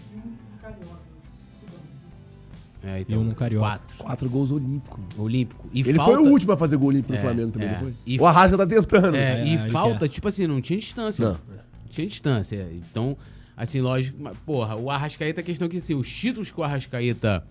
[2.89, 3.67] É, E um no Carioca.
[3.67, 3.97] Quatro.
[3.99, 5.01] Quatro gols olímpicos.
[5.19, 5.67] Olímpico.
[5.73, 7.73] E Ele falta, foi o último a fazer gol olímpico no É, Flamengo também, é.
[7.73, 7.93] não foi?
[8.07, 9.17] E- O Arrasca tá tentando.
[9.17, 11.25] É, É, e falta, tipo assim, não tinha distância.
[11.25, 11.33] Não.
[11.33, 11.41] Não.
[11.91, 12.69] tinha distância.
[12.91, 13.17] Então,
[13.57, 16.63] assim, lógico, mas, porra, o Arrascaeta, a questão é que, assim, os títulos que o
[16.63, 17.43] Arrascaeta.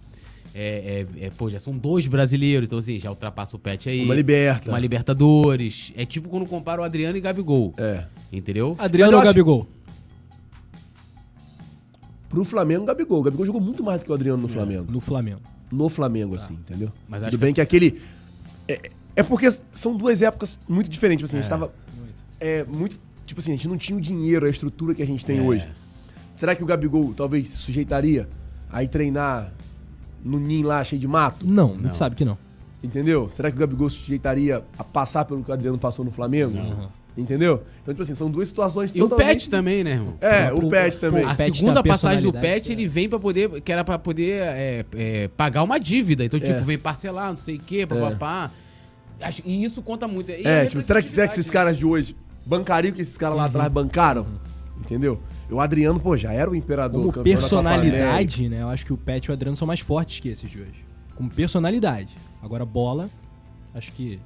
[0.57, 4.05] É, é, é, pô, já são dois brasileiros, então assim, já ultrapassa o Pet aí.
[4.05, 4.69] Uma liberta.
[4.71, 5.91] Uma Libertadores.
[5.97, 7.73] É tipo quando compara o Adriano e Gabigol.
[7.77, 8.05] É.
[8.31, 8.73] Entendeu?
[8.79, 9.67] Adriano ou acho- Gabigol?
[12.35, 13.19] Pro Flamengo, o Gabigol.
[13.19, 14.91] O Gabigol jogou muito mais do que o Adriano no Flamengo.
[14.91, 15.41] No Flamengo.
[15.71, 16.91] No Flamengo, assim, entendeu?
[17.07, 17.99] Mas acho Tudo que bem que aquele...
[18.67, 21.21] É, é porque são duas épocas muito diferentes.
[21.21, 21.73] Tipo assim, a gente tava...
[22.39, 22.99] É, muito...
[23.25, 25.41] Tipo assim, a gente não tinha o dinheiro, a estrutura que a gente tem É.
[25.41, 25.67] hoje.
[26.35, 28.27] Será que o Gabigol talvez se sujeitaria
[28.69, 29.53] a ir treinar
[30.23, 31.45] no ninho lá cheio de mato?
[31.47, 31.81] Não, a Não.
[31.83, 32.37] gente sabe que não.
[32.83, 33.29] Entendeu?
[33.31, 36.57] Será que o Gabigol se sujeitaria a passar pelo que o Adriano passou no Flamengo?
[37.17, 37.63] Entendeu?
[37.81, 39.27] Então, tipo assim, são duas situações E o totalmente...
[39.37, 40.15] Pet também, né, irmão?
[40.19, 41.23] É, O- o Pet também.
[41.23, 43.61] o A Pet segunda passagem do Pet, ele vem pra poder.
[43.61, 46.25] Que era pra poder é, é, pagar uma dívida.
[46.25, 46.61] Então, tipo, É.
[46.61, 48.51] vem parcelar, não sei o quê, papapá.
[49.21, 50.29] Acho- E isso conta muito.
[50.29, 53.17] E É, tipo, será que, será que esses caras de hoje bancariam o que esses
[53.17, 54.27] caras lá atrás bancaram?
[54.77, 55.21] Entendeu?
[55.49, 57.13] E o Adriano, pô, já era o imperador.
[57.13, 58.61] Como personalidade, né?
[58.61, 60.83] Eu acho que o Pet e o Adriano são mais fortes que esses de hoje.
[61.15, 62.09] Como personalidade.
[62.43, 63.09] Agora, bola,
[63.73, 64.19] acho que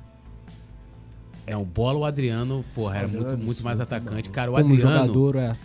[1.49, 1.55] né?
[1.55, 4.29] Não, bola o Adriano, porra, era Adriano muito, é muito mais atacante.
[4.29, 5.07] Cara, o como Adriano.
[5.07, 5.55] jogador, é.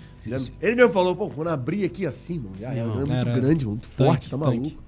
[0.62, 3.32] Ele mesmo falou, pô, quando abrir aqui assim, mano, já era, Não, é muito era
[3.32, 4.58] grande, muito tanque, forte, tá tanque.
[4.58, 4.82] maluco.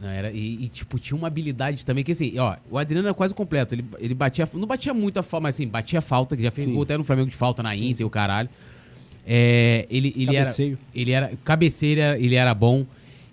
[0.00, 3.14] Não, era, e, e, tipo, tinha uma habilidade também que, assim, ó, o Adriano era
[3.14, 3.74] quase completo.
[3.74, 6.66] Ele, ele batia, não batia muito a falta, mas assim, batia falta, que já fez
[6.66, 6.74] Sim.
[6.74, 8.50] gol até no Flamengo de falta na Inter e o caralho.
[9.26, 10.72] É, ele, ele Cabeceio.
[10.72, 11.00] era.
[11.00, 11.32] Ele era.
[11.42, 12.84] Cabeceira, ele era bom.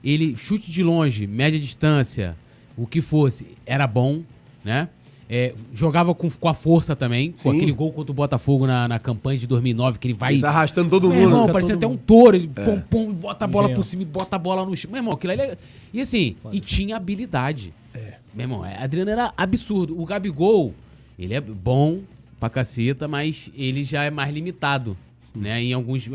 [0.03, 2.35] Ele, chute de longe, média distância,
[2.77, 4.21] o que fosse, era bom,
[4.63, 4.87] né?
[5.33, 7.31] É, jogava com, com a força também.
[7.31, 7.55] Com Sim.
[7.55, 10.33] aquele gol contra o Botafogo na, na campanha de 2009, que ele vai.
[10.33, 11.23] Ele arrastando todo Meu mundo.
[11.23, 12.03] irmão, Arranca parecia todo até um mundo.
[12.05, 12.35] touro.
[12.35, 13.81] Ele pum, pum, bota a bola Engenhão.
[13.81, 14.91] por cima e bota a bola no chão.
[14.91, 15.57] Meu irmão, aquilo ali é...
[15.93, 17.73] E assim, e tinha habilidade.
[17.93, 18.15] É.
[18.35, 19.97] Meu irmão, é, Adriano era absurdo.
[19.97, 20.73] O Gabigol,
[21.17, 21.99] ele é bom
[22.37, 24.97] pra caceta, mas ele já é mais limitado.
[25.33, 26.09] Né, em alguns.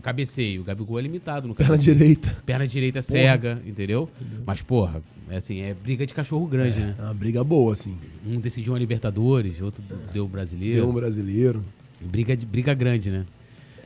[0.00, 0.60] Cabeceio.
[0.60, 2.36] O Gabigol é limitado no Perna direita.
[2.46, 4.08] Perna direita cega, entendeu?
[4.46, 6.94] Mas, porra, é assim, é briga de cachorro grande, né?
[6.98, 7.96] É uma briga boa, assim.
[8.24, 9.82] Um decidiu uma Libertadores, outro
[10.12, 10.82] deu o brasileiro.
[10.82, 11.64] Deu um brasileiro.
[12.00, 13.24] Briga, de, briga grande, né?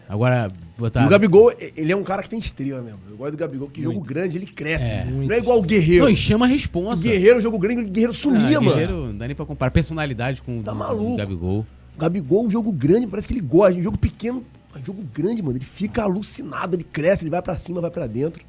[0.06, 1.02] Agora, botar.
[1.02, 2.98] E o Gabigol, ele é um cara que tem estrela mesmo.
[3.10, 4.92] Eu gosto do Gabigol, que jogo grande, ele cresce.
[4.92, 5.04] É.
[5.04, 6.04] Não é igual o Guerreiro.
[6.04, 7.06] Não, e chama a O responsa.
[7.08, 8.70] Guerreiro, jogo grande, o Guerreiro sumia, Ah, mano.
[8.72, 9.70] Guerreiro, não dá nem pra comparar.
[9.70, 11.66] Personalidade com o Tá do- do Gabigol.
[11.94, 13.78] O Gabigol, um jogo grande, parece que ele gosta.
[13.78, 14.42] Um jogo pequeno,
[14.76, 15.56] um jogo grande, mano.
[15.56, 18.44] Ele fica alucinado, ele cresce, ele vai pra cima, vai pra dentro.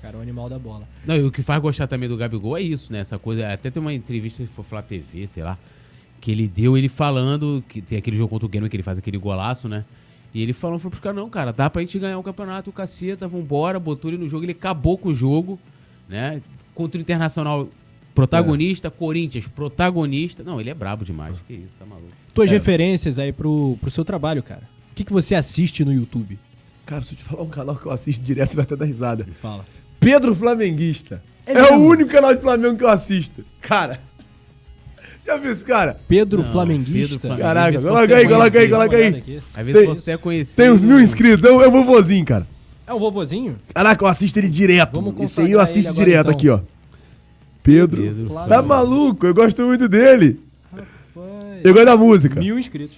[0.00, 0.86] Cara, é o animal da bola.
[1.06, 3.00] Não, e o que faz gostar também do Gabigol é isso, né?
[3.00, 3.50] Essa coisa.
[3.52, 5.58] Até tem uma entrevista, se for falar TV, sei lá,
[6.20, 8.98] que ele deu ele falando que tem aquele jogo contra o Grêmio que ele faz
[8.98, 9.84] aquele golaço, né?
[10.34, 12.72] E ele falou, falou pros caras, não, cara, dá pra gente ganhar o campeonato, o
[12.72, 15.58] caceta, vambora, botou ele no jogo, ele acabou com o jogo,
[16.08, 16.42] né?
[16.74, 17.68] Contra o Internacional,
[18.14, 20.42] protagonista, Corinthians, protagonista.
[20.42, 21.36] Não, ele é brabo demais.
[21.46, 22.08] Que isso, tá maluco.
[22.34, 22.54] Tuas É.
[22.54, 24.62] referências aí pro, pro seu trabalho, cara.
[24.94, 26.38] O que, que você assiste no YouTube?
[26.86, 28.84] Cara, se eu te falar um canal que eu assisto direto, você vai até dar
[28.84, 29.26] risada.
[29.42, 29.66] Fala.
[29.98, 31.20] Pedro Flamenguista.
[31.44, 33.44] É É, o único canal de Flamengo que eu assisto.
[33.60, 33.98] Cara.
[35.26, 35.98] Já viu esse cara?
[36.06, 36.92] Pedro Não, Flamenguista.
[36.92, 37.48] Pedro Flamenguista.
[37.54, 39.42] Caraca, coloca aí, coloca aí, coloca aí.
[39.52, 40.56] Às vezes você é conhecido.
[40.62, 42.46] Tem uns mil inscritos, é o, é o vovozinho, cara.
[42.86, 43.56] É o vovozinho?
[43.74, 44.92] Caraca, eu assisto ele direto.
[44.92, 46.34] Vamos Esse aí eu assisto agora, direto então.
[46.34, 46.60] aqui, ó.
[47.64, 48.00] Pedro.
[48.00, 49.26] Pedro Tá maluco?
[49.26, 50.38] Eu gosto muito dele.
[50.70, 50.84] Vai.
[51.64, 52.38] Eu gosto da música.
[52.38, 52.96] Mil inscritos.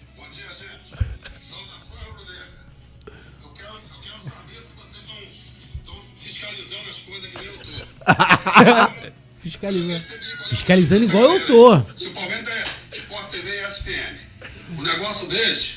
[9.43, 10.03] Fiscalizando.
[10.51, 11.83] Fiscalizando igual eu tô.
[11.95, 12.65] Se o Palmeiras é
[12.97, 14.17] Sport TV e ESPN,
[14.79, 15.77] o negócio deles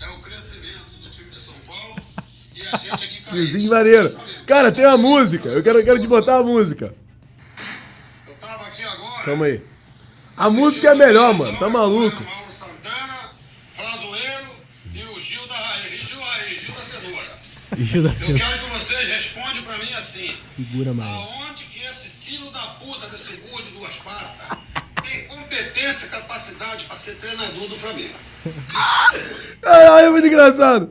[0.00, 2.02] é o crescimento do time de São Paulo
[2.54, 3.70] e a gente aqui Vizinho caindo.
[3.70, 4.16] maneiro.
[4.46, 5.48] Cara, tem uma música.
[5.48, 6.94] Eu quero, eu quero te botar a música.
[8.26, 9.24] Eu tava aqui agora.
[9.24, 9.60] Calma aí.
[10.36, 11.58] A música é melhor, mano.
[11.58, 12.22] Tá maluco.
[12.22, 13.32] Mauro Santana,
[13.76, 14.50] Frazoeiro
[14.94, 16.08] e o Gil da Raiz.
[16.08, 17.42] Gil Raiz, Gil da Cenoura.
[17.72, 20.34] Eu quero que vocês respondam pra mim assim.
[20.56, 21.10] Figura, mano.
[21.10, 21.61] Aonde
[22.32, 24.58] filho da puta desse burro de duas patas
[25.02, 28.14] tem competência e capacidade pra ser treinador do Flamengo?
[29.60, 30.88] Caralho, é muito engraçado.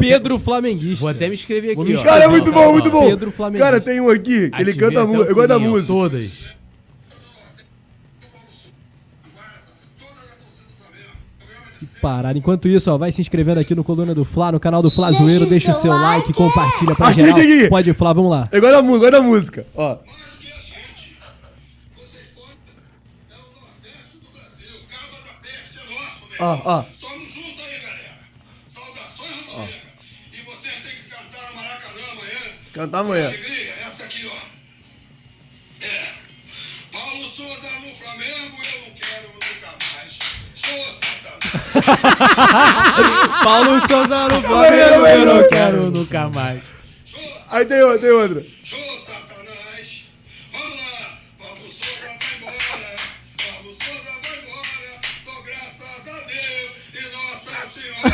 [0.00, 1.00] Pedro Flamenguista.
[1.00, 2.02] Vou até me inscrever Vou aqui, me ó.
[2.02, 3.06] Cara, é muito bom, muito bom.
[3.10, 3.72] Pedro Flamenguista.
[3.72, 5.30] Cara, tem um aqui que ele Ativei canta a música.
[5.30, 5.92] Eu gosto da música.
[5.92, 6.56] Todas.
[12.02, 12.36] Parada.
[12.36, 15.12] Enquanto isso, ó, vai se inscrevendo aqui no Coluna do Fla, no canal do Fla
[15.12, 17.38] Zoeiro, deixa o seu like, compartilha pra Aqui, geral.
[17.38, 17.68] aqui, aqui.
[17.68, 18.38] Pode Fla, vamos lá.
[18.40, 18.60] Música, eu
[19.00, 19.66] gosto da música.
[19.74, 19.88] Ó.
[19.88, 21.16] Mais do que a gente.
[21.96, 22.56] Vocês podem.
[23.30, 24.76] É o Nordeste do Brasil.
[24.90, 26.40] Caba da peste é nosso, velho.
[26.40, 26.82] Ó, ó.
[26.82, 28.18] Tamo junto aí, galera.
[28.68, 29.68] Saudações, Rubro
[30.32, 32.42] E vocês têm que cantar no Maracanã amanhã.
[32.74, 33.28] Cantar amanhã.
[33.28, 33.71] Alegria,
[43.44, 45.90] Paulo Souza no Flamengo, eu não Quero.
[45.90, 46.62] nunca mais.
[47.50, 48.42] Aí tem outra, tem outra.
[48.64, 50.04] Show, Satanás!
[50.52, 51.18] Vamos lá!
[51.38, 52.90] Paulo Souza vai embora!
[53.36, 54.90] Paulo Souza vai embora!
[55.26, 58.12] Dou graças a Deus e Nossa Senhora!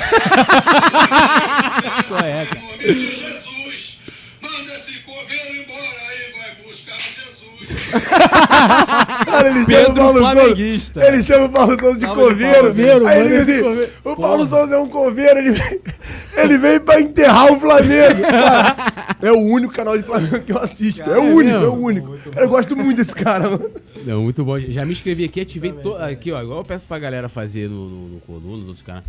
[2.42, 3.98] Em nome de Jesus!
[4.40, 7.77] Manda esse coveiro embora e vai buscar Jesus!
[9.24, 11.00] Cara, ele Pedro chama o Paulo Flamenguista.
[11.00, 11.14] Souza.
[11.14, 12.66] Ele chama o Paulo Souza de de coveiro.
[12.68, 15.80] coveiro, Aí mano, ele diz assim: o Paulo Souza é um coveiro, ele vem,
[16.36, 18.22] ele vem pra enterrar o Flamengo.
[18.28, 18.76] Cara,
[19.22, 21.08] é o único canal de Flamengo que eu assisto.
[21.08, 21.74] É o é único, é mesmo?
[21.74, 22.18] o único.
[22.30, 23.70] Cara, eu gosto muito desse cara, mano.
[24.04, 24.58] Não, muito bom.
[24.58, 25.94] Já me inscrevi aqui, ativei to...
[25.96, 29.04] aqui, ó, igual eu peço pra galera fazer no, no, no Coluna, nos outros canais.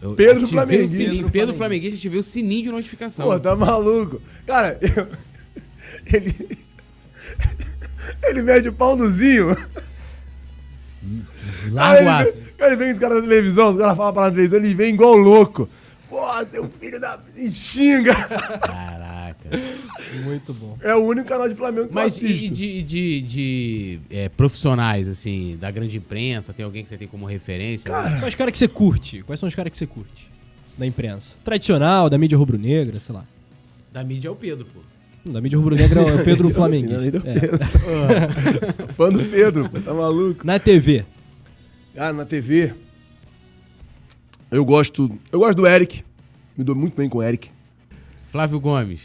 [0.00, 0.96] Eu Pedro Flamenguista.
[0.96, 3.26] sininho, Pedro Flamenguista, ativei o sininho de notificação.
[3.26, 4.20] Pô, tá maluco.
[4.46, 5.06] Cara, eu-
[6.12, 6.34] ele.
[8.22, 9.56] Ele mede o pau no Zinho.
[11.70, 14.94] Largo ele, ele vem os caras da televisão, os caras falam pra televisão, ele vem
[14.94, 15.68] igual louco.
[16.08, 17.18] Pô, seu filho da.
[17.36, 18.14] E xinga.
[18.14, 19.50] Caraca.
[20.24, 20.76] Muito bom.
[20.80, 22.54] É o único canal de Flamengo que Mas eu e assisto.
[22.54, 27.26] de, de, de, é, profissionais, assim, da grande imprensa, tem alguém que você tem como
[27.26, 27.90] referência?
[27.90, 29.22] Cara, Quais caras que você curte?
[29.22, 30.30] Quais são os caras que você curte?
[30.78, 31.36] Da imprensa.
[31.44, 33.24] Tradicional, da mídia rubro-negra, sei lá.
[33.92, 34.80] Da mídia é o Pedro, pô.
[35.26, 37.18] Não, Da mídia rubro-negra é o Pedro Flamenguista.
[37.20, 37.40] Bem É.
[37.40, 38.94] Pedro.
[38.94, 40.46] Fã do Pedro, pô, tá maluco.
[40.46, 41.04] Na TV.
[41.96, 42.72] Ah, na TV.
[44.50, 45.10] Eu gosto.
[45.32, 46.04] Eu gosto do Eric.
[46.56, 47.50] Me dou muito bem com o Eric.
[48.30, 49.00] Flávio Gomes.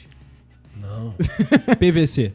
[1.79, 2.31] PVC.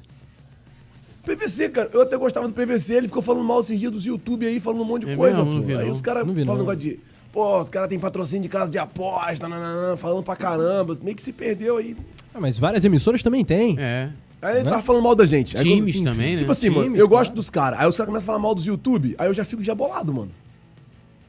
[1.25, 4.47] PVC, cara, eu até gostava do PVC, ele ficou falando mal esses dias dos YouTube
[4.47, 5.55] aí, falando um monte de É coisa, mesmo?
[5.59, 5.91] Não vi, Aí não.
[5.93, 6.57] os caras Não falam não.
[6.59, 7.01] negócio de.
[7.33, 10.97] Pô, os caras têm patrocínio de casa de aposta, nananã, falando pra caramba.
[11.03, 11.97] Meio que se perdeu aí.
[12.35, 13.77] Ah, mas várias emissoras também tem.
[13.79, 14.11] É.
[14.41, 15.57] Aí ele tava falando mal da gente.
[15.57, 16.39] Aí Times quando- também, né?
[16.39, 17.25] Tipo assim, mano, Times, eu claro.
[17.25, 17.79] gosto dos caras.
[17.81, 20.13] Aí os caras começam a falar mal dos YouTube, aí eu já fico já bolado,
[20.15, 20.31] mano.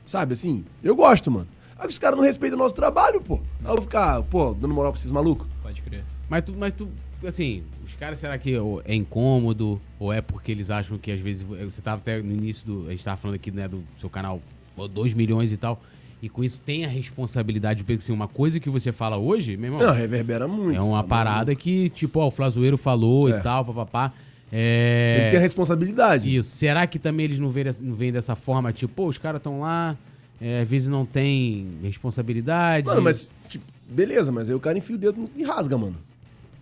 [0.06, 0.64] Sabe assim?
[0.84, 1.48] Eu gosto, mano.
[1.78, 3.36] Aí os caras não respeitam o nosso trabalho, pô.
[3.36, 5.48] Aí eu vou ficar, pô, dando moral pra esses malucos.
[5.62, 6.04] Pode crer.
[6.30, 6.90] Mas tu, mas tu,
[7.26, 8.54] assim, os caras, será que
[8.86, 9.80] é incômodo?
[10.00, 11.42] Ou é porque eles acham que às vezes.
[11.44, 12.88] Você tava até no início do.
[12.88, 14.42] A gente tava falando aqui, né, do seu canal,
[14.86, 15.82] 2 milhões e tal.
[16.22, 19.72] E com isso tem a responsabilidade, porque assim, uma coisa que você fala hoje, meu
[19.72, 19.88] irmão.
[19.88, 20.76] Não, reverbera muito.
[20.76, 23.38] É uma tá parada que, tipo, ó, o Flazoeiro falou É.
[23.38, 24.00] e tal, papapá.
[24.02, 24.18] maluco?
[24.50, 25.40] Tem que ter É.
[25.40, 26.36] responsabilidade.
[26.36, 26.50] Isso.
[26.56, 29.40] Será que também eles não veem, dessa- não veem dessa forma, tipo, pô, os caras
[29.40, 29.96] estão lá,
[30.42, 32.86] é, às vezes não tem responsabilidade.
[32.88, 35.98] Mano, mas, tipo, beleza, mas aí o cara enfia o dedo e rasga, mano.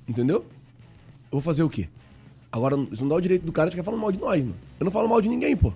[0.08, 0.38] Entendeu?
[0.38, 1.88] Eu vou fazer o quê?
[2.52, 4.56] Agora, isso não dá o direito do cara de ficar falando mal de nós, mano.
[4.80, 5.72] Eu não falo mal de ninguém, pô.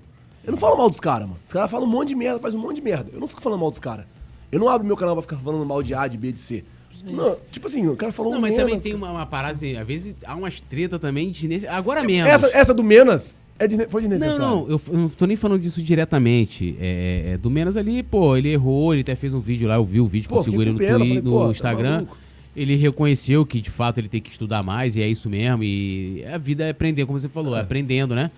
[0.46, 1.40] Eu não falo mal dos caras, mano.
[1.46, 3.10] Os caras falam um monte de merda, faz um monte de merda.
[3.14, 4.06] Eu não fico falando mal dos caras.
[4.52, 6.64] Eu não abro meu canal pra ficar falando mal de A, de B, de C.
[7.06, 9.78] Não, tipo assim, o cara falou Não, mas também Menas, tem uma, uma parada assim,
[9.78, 12.28] às vezes há umas treta também de agora mesmo.
[12.30, 14.46] Essa, essa do Menas é desne- foi Não, desnecessária.
[14.54, 16.76] não, eu, eu não tô nem falando disso diretamente.
[16.80, 19.86] É, é, do Menos ali, pô, ele errou, ele até fez um vídeo lá, eu
[19.86, 21.92] vi o vídeo, Pô, consigo ele no, pena, Twi- falei, no tá Instagram.
[21.96, 22.18] maluco.
[22.54, 25.64] ele reconheceu que de fato ele tem que estudar mais, e é isso mesmo.
[25.64, 28.30] E a vida é aprender, como você falou, é, aprendendo, né?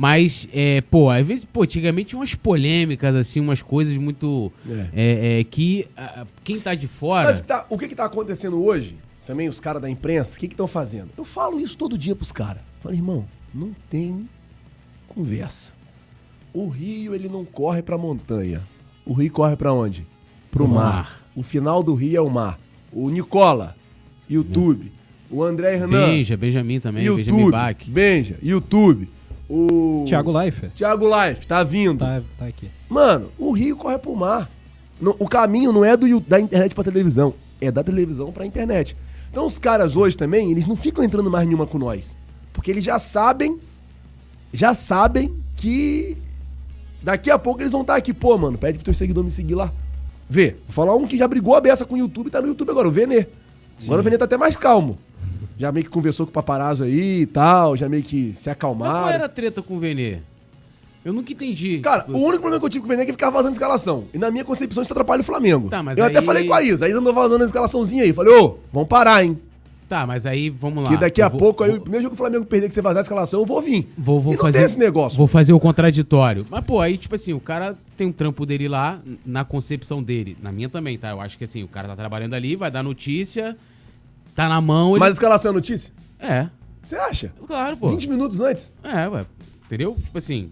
[0.00, 4.52] Mas, é, pô, às vezes, pô, antigamente tinha umas polêmicas, assim, umas coisas muito.
[4.94, 7.26] é, é, que ah, quem tá de fora.
[7.26, 8.94] Mas tá- o que que tá acontecendo hoje?
[9.26, 11.08] Também os caras da imprensa, o que que estão fazendo?
[11.18, 12.62] Eu falo isso todo dia pros caras.
[12.80, 14.28] Falo, irmão, não tem
[15.08, 15.72] conversa.
[16.54, 18.62] O rio, ele não corre pra montanha.
[19.04, 20.06] O rio corre pra onde?
[20.48, 20.92] Pro Pro mar.
[20.94, 21.22] mar.
[21.34, 22.56] O final do rio é o mar.
[22.92, 23.74] O Nicola,
[24.30, 24.92] YouTube.
[25.28, 27.50] O André Hernan, Benja, Benjamin também, Benjamin YouTube.
[27.50, 27.76] Bach.
[27.86, 29.08] Benja, YouTube.
[29.48, 30.04] O...
[30.06, 30.72] Thiago Leifert.
[30.74, 31.98] Thiago Life, tá vindo.
[32.00, 32.70] Tá, tá aqui.
[32.88, 34.50] Mano, o rio corre pro mar.
[35.00, 38.96] No- o caminho não é do, da internet pra televisão, é da televisão pra internet.
[39.30, 42.16] Então os caras hoje também, eles não ficam entrando mais nenhuma com nós.
[42.52, 43.58] Porque eles já sabem,
[44.52, 46.16] já sabem que
[47.02, 48.12] daqui a pouco eles vão estar aqui.
[48.12, 49.72] Pô, mano, pede pro teu seguidor me seguir lá.
[50.28, 52.48] Vê, vou falar um que já brigou a beça com o YouTube e tá no
[52.48, 53.26] YouTube agora, o Venê.
[53.84, 54.98] Agora o Venê tá até mais calmo.
[55.58, 58.56] Já meio que conversou com o paparazzo aí e tal, já meio que se Mas
[58.58, 59.08] qual acalmaram.
[59.08, 60.18] era a treta com o Venê?
[61.04, 61.78] Eu nunca entendi.
[61.80, 63.36] Cara, Tipo, o único problema que eu tive com o Vene é que ele ficava
[63.36, 64.04] vazando escalação.
[64.12, 65.68] E na minha concepção isso atrapalha o Flamengo.
[65.68, 68.02] Tá, mas eu até aí- falei com a Isa, a Isa andou vazando a escalaçãozinha
[68.02, 68.12] aí.
[68.12, 69.38] Falei, ô, vamos parar, hein?
[69.88, 70.90] Tá, mas aí vamos lá.
[70.90, 72.74] Que daqui a vou- pouco, aí, vou- o primeiro jogo que o Flamengo perder que
[72.74, 73.88] você vazar a escalação, eu vou vir.
[73.96, 75.16] Vou, vou fazer esse negócio.
[75.16, 76.46] Vou fazer o contraditório.
[76.50, 80.36] Mas, pô, aí, tipo assim, o cara tem um trampo dele lá, na concepção dele.
[80.42, 81.08] Na minha também, tá?
[81.10, 83.56] Eu acho que assim, o cara tá trabalhando ali, vai dar notícia,
[84.38, 84.90] tá na mão.
[84.92, 85.00] Ele...
[85.00, 85.92] Mas a escalação é notícia?
[86.20, 86.48] É,
[86.82, 87.32] Você acha?
[87.46, 87.88] claro, pô.
[87.88, 88.72] 20 minutos antes?
[88.84, 89.26] É, ué.
[89.66, 89.96] Entendeu?
[89.96, 90.50] Tipo assim.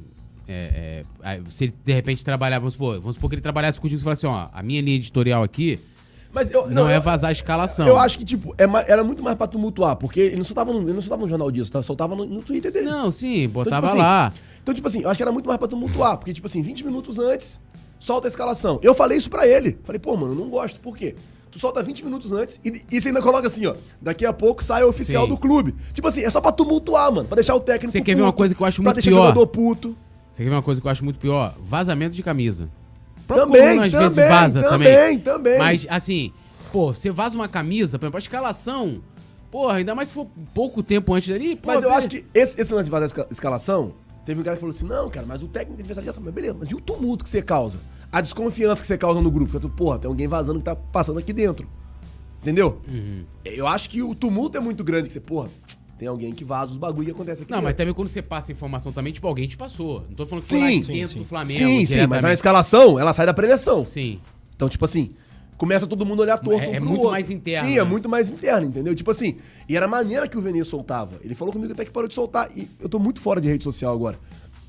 [0.49, 4.01] É, é, se ele de repente trabalhar, vamos supor, vamos supor que ele trabalhasse contigo
[4.01, 5.77] e falasse assim, ó, a minha linha editorial aqui
[6.33, 7.85] Mas eu, não, é eu- vazar a escalação.
[7.85, 10.83] Eu acho que, tipo, é era muito mais pra tumultuar, porque ele não soltava no,
[10.83, 11.83] ele não soltava no jornal disso, tá?
[11.83, 12.87] soltava no, no Twitter dele.
[12.87, 14.33] Não, sim, Então, botava assim, lá.
[14.63, 16.85] Então, tipo assim, eu acho que era muito mais pra tumultuar, porque, tipo assim, 20
[16.85, 17.61] minutos antes,
[17.99, 18.79] solta a escalação.
[18.85, 19.79] Eu falei isso pra ele.
[19.83, 20.79] Falei, pô, mano, eu não gosto.
[20.79, 21.17] Por quê?
[21.57, 23.75] Tu solta 20 minutos antes e, e você ainda coloca assim, ó.
[23.99, 25.31] Daqui a pouco sai o oficial Sim.
[25.31, 25.75] do clube.
[25.95, 27.27] Tipo assim, é só pra tumultuar, mano.
[27.27, 29.11] Pra deixar o técnico Você quer ver uma coisa que eu acho pra muito deixar
[29.11, 29.21] pior?
[29.23, 29.97] o jogador puto.
[30.35, 31.55] Você quer ver uma coisa que eu acho muito pior?
[31.59, 32.69] Vazamento de camisa.
[33.27, 34.89] Também, Coluna, às também, vezes vaza também.
[34.95, 35.59] também, também.
[35.59, 36.31] Mas, assim,
[36.71, 39.01] pô, você vaza uma camisa, por exemplo, a escalação,
[39.51, 42.61] porra, ainda mais se for pouco tempo antes dali, pô, Mas eu acho que esse,
[42.61, 43.93] esse lance de fazer a esca- escalação,
[44.27, 46.27] teve um cara que falou assim, não, cara, mas o técnico adversário já sabe.
[46.27, 47.79] Mas beleza, mas e o tumulto que você causa?
[48.13, 49.59] A desconfiança que você causa no grupo?
[49.61, 51.69] Tu, porra, tem alguém vazando que tá passando aqui dentro.
[52.41, 52.81] Entendeu?
[52.89, 53.25] Uhum.
[53.45, 55.49] Eu acho que o tumulto é muito grande, que você, porra,
[55.99, 57.79] tem alguém que vaza os bagulho que acontece aqui Não, mas dentro.
[57.79, 60.05] também quando você passa informação também, tipo, alguém te passou.
[60.09, 61.19] Não tô falando que Sim, foi lá sim, dentro sim.
[61.19, 61.53] do Flamengo.
[61.59, 63.85] Sim, sim, mas a escalação, ela sai da preleção.
[63.85, 64.21] Sim.
[64.55, 65.11] Então, tipo assim,
[65.57, 67.11] começa todo mundo a olhar torto É- um é muito outro.
[67.11, 67.81] mais interno, Sim, né?
[67.81, 68.95] é muito mais interno, entendeu?
[68.95, 69.37] Tipo assim,
[69.69, 71.19] e era a maneira que o Venê soltava.
[71.25, 72.49] Ele falou comigo até que parou de soltar.
[72.57, 74.19] E eu tô muito fora de rede social agora.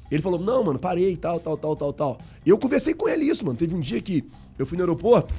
[0.09, 2.17] Ele falou, não, mano, parei, tal, tal, tal, tal, tal.
[2.45, 3.57] Eu conversei com ele isso, mano.
[3.57, 4.23] Teve um dia que
[4.57, 5.33] eu fui no aeroporto,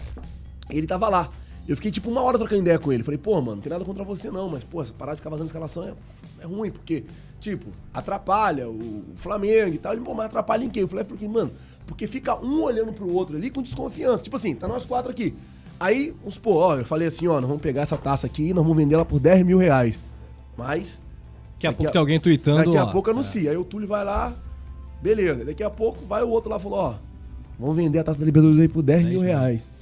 [0.71, 1.31] ele tava lá.
[1.67, 3.03] Eu fiquei tipo uma hora trocando ideia com ele.
[3.03, 5.29] Falei, pô, mano, não tem nada contra você não, mas, pô, essa parada de ficar
[5.31, 5.93] vazando escalação é,
[6.41, 7.05] é ruim, porque,
[7.41, 9.93] tipo, atrapalha o Flamengo e tal.
[9.93, 10.83] Ele, pô, mas atrapalha em quê?
[10.83, 11.51] Eu falei, falei, mano,
[11.87, 14.23] porque fica um olhando pro outro ali com desconfiança.
[14.23, 15.35] Tipo assim, tá nós quatro aqui.
[15.81, 18.55] Aí, vamos supor, ó, eu falei assim, ó, nós vamos pegar essa taça aqui e
[18.55, 20.03] nós vamos vender ela por 10 mil reais.
[20.57, 21.03] Mas,
[21.55, 22.65] Daqui a pouco a- tem alguém tweetando.
[22.65, 23.51] daqui a ó, pouco anuncia.
[23.51, 24.35] Aí o Túlio vai lá,
[25.03, 25.45] beleza.
[25.45, 26.95] Daqui a pouco vai o outro lá e falou, ó,
[27.59, 29.29] vamos vender a taça da Libertadores aí por 10 mil 10 mil.
[29.29, 29.73] reais.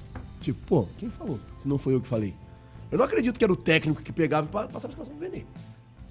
[0.41, 1.39] Tipo, pô, quem falou?
[1.61, 2.35] Se não foi eu que falei.
[2.91, 5.45] Eu não acredito que era o técnico que pegava e pa- passava a pra vender.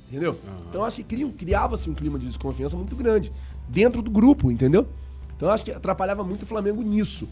[0.09, 0.37] Entendeu?
[0.69, 3.31] Então eu acho que criava-se um clima de desconfiança muito grande
[3.67, 4.87] dentro do grupo, entendeu?
[5.35, 7.27] Então eu acho que atrapalhava muito o Flamengo nisso.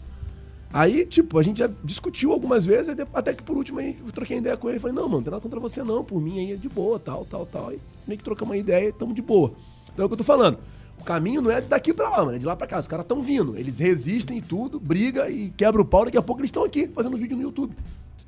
[0.72, 4.56] Aí, tipo, a gente já discutiu algumas vezes, até que por último eu troquei ideia
[4.56, 6.52] com ele e falei, não, mano, não tem nada contra você não, por mim aí
[6.52, 7.68] é de boa, tal, tal, tal.
[7.68, 7.78] Aí
[8.08, 9.52] meio que trocamos uma ideia e tamo de boa.
[9.92, 10.58] Então é o que eu tô falando.
[11.04, 12.78] O caminho não é daqui pra lá, mano, é de lá pra cá.
[12.80, 16.22] Os caras tão vindo, eles resistem e tudo, briga e quebra o pau, daqui a
[16.22, 17.74] pouco eles estão aqui fazendo vídeo no YouTube.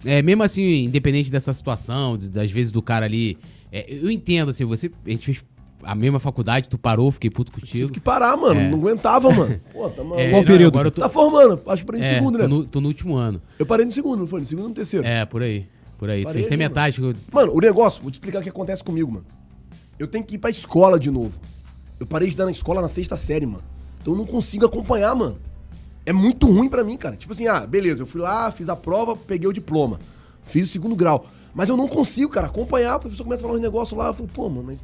[0.05, 3.39] É, mesmo assim, independente dessa situação, das vezes do cara ali.
[3.73, 4.91] é, eu entendo, assim, você.
[5.07, 5.43] A gente fez
[5.83, 7.87] a mesma faculdade, tu parou, fiquei puto contigo.
[7.87, 8.69] Tive que parar, mano, É.
[8.69, 9.59] não aguentava, mano.
[9.73, 10.21] Pô, tá maluco.
[10.21, 10.75] É, Qual não, período?
[10.75, 12.45] Agora eu tô, Tá formando, acho que parei no é, segundo, né?
[12.45, 13.41] tô, no, tô no último ano.
[13.59, 14.41] Eu parei no segundo, não foi?
[14.41, 15.07] No segundo ou no terceiro?
[15.07, 15.67] É, por aí.
[15.99, 16.21] Por aí.
[16.21, 17.01] Tu Parei fez até ali, metade.
[17.01, 19.25] que eu- Mano, o negócio, vou te explicar o que acontece comigo, mano.
[19.99, 21.33] Eu tenho que ir pra escola de novo.
[21.99, 23.65] Eu parei de estudar na escola na sexta série, mano.
[24.01, 25.39] Então eu não consigo acompanhar, mano.
[26.05, 27.17] É muito ruim pra mim, cara.
[27.17, 29.99] Tipo assim, ah, beleza, eu fui lá, fiz a prova, peguei o diploma.
[30.45, 31.27] Fiz o segundo grau.
[31.55, 32.97] Mas eu não consigo, cara, acompanhar.
[32.97, 34.79] O professor começa a falar uns negócios lá, eu falo, pô, mano, mas.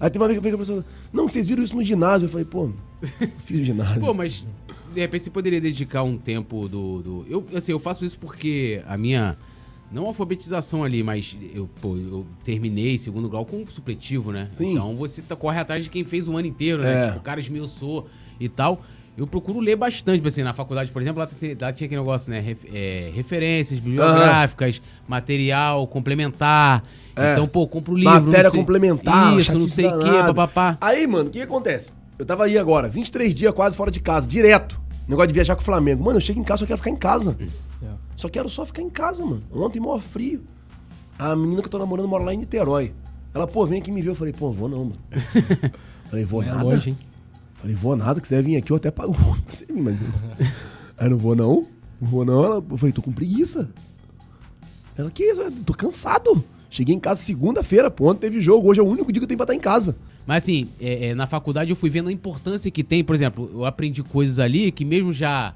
[0.00, 2.26] Aí tem uma vez que a professora, não, vocês viram isso no ginásio.
[2.26, 2.70] Eu falei, pô,
[3.44, 4.00] fiz ginásio.
[4.00, 4.46] Pô, mas
[4.92, 7.02] de repente você poderia dedicar um tempo do.
[7.02, 7.26] do...
[7.28, 9.36] Eu, assim, eu faço isso porque a minha.
[9.90, 14.48] Não alfabetização ali, mas eu, pô, eu terminei segundo grau com supletivo, né?
[14.58, 14.72] Sim.
[14.74, 17.04] Então você tá, corre atrás de quem fez o ano inteiro, né?
[17.04, 17.06] É.
[17.06, 18.06] Tipo, o cara esmiuçou
[18.38, 18.82] e tal.
[19.16, 21.28] Eu procuro ler bastante, assim, na faculdade, por exemplo, lá,
[21.60, 22.38] lá tinha aquele negócio, né?
[22.38, 26.84] Ref- é, referências bibliográficas, material complementar.
[27.16, 27.32] É.
[27.32, 28.12] Então, pô, compro livro.
[28.26, 30.78] Matéria sei- complementar, Isso, não sei o quê, papapá.
[30.80, 31.90] Aí, mano, o que, que acontece?
[32.18, 34.80] Eu tava aí agora, 23 dias quase fora de casa, direto.
[35.08, 36.04] Negócio de viajar com o Flamengo.
[36.04, 37.36] Mano, eu chego em casa, só quero ficar em casa.
[38.18, 39.44] Só quero só ficar em casa, mano.
[39.52, 40.42] Ontem, maior frio.
[41.16, 42.92] A menina que eu tô namorando mora lá em Niterói.
[43.32, 44.10] Ela, pô, vem aqui me ver.
[44.10, 44.96] Eu falei, pô, vou não, mano.
[46.10, 46.64] falei, vou É nada.
[46.64, 46.98] longe, hein?
[47.54, 49.16] Falei, vou nada, quiser vir aqui, eu até pago
[49.48, 49.98] você vir, mas.
[50.96, 51.64] Aí não vou não.
[52.00, 52.44] Não vou não.
[52.44, 53.70] Ela, eu falei, tô com preguiça.
[54.96, 55.40] Ela, que isso?
[55.40, 56.42] Eu tô cansado.
[56.68, 58.68] Cheguei em casa segunda-feira, pô, ontem teve jogo.
[58.68, 59.96] Hoje é o único dia que eu tenho pra estar em casa.
[60.26, 63.48] Mas assim, é, é, na faculdade eu fui vendo a importância que tem, por exemplo,
[63.54, 65.54] eu aprendi coisas ali que mesmo já,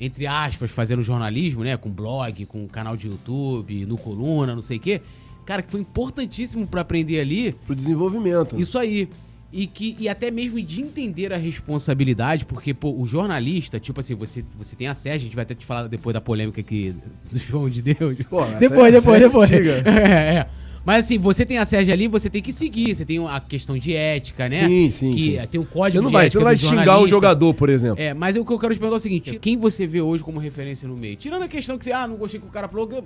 [0.00, 1.76] entre aspas, fazendo jornalismo, né?
[1.76, 5.00] Com blog, com canal de YouTube, no coluna, não sei o quê.
[5.44, 8.58] Cara, que foi importantíssimo pra aprender ali Pro desenvolvimento.
[8.58, 9.08] isso aí.
[9.52, 14.14] E, que, e até mesmo de entender a responsabilidade, porque, pô, o jornalista, tipo assim,
[14.14, 16.94] você, você tem acesso, a gente vai até te falar depois da polêmica aqui
[17.32, 18.16] do João de Deus.
[18.28, 19.50] Pô, depois, é- depois, é depois.
[19.86, 20.46] É, é.
[20.84, 22.94] Mas assim, você tem a Sérgio ali, você tem que seguir.
[22.94, 24.66] Você tem a questão de ética, né?
[24.66, 25.46] Sim, sim, Que sim.
[25.50, 27.08] tem um Você código não de vai, você ética não vai do xingar um jornalista.
[27.10, 28.02] jogador, por exemplo.
[28.02, 30.22] É, mas o que eu quero te perguntar é o seguinte: quem você vê hoje
[30.24, 31.16] como referência no meio?
[31.16, 32.86] Tirando a questão que você, ah, não gostei que o cara falou.
[32.88, 33.02] que-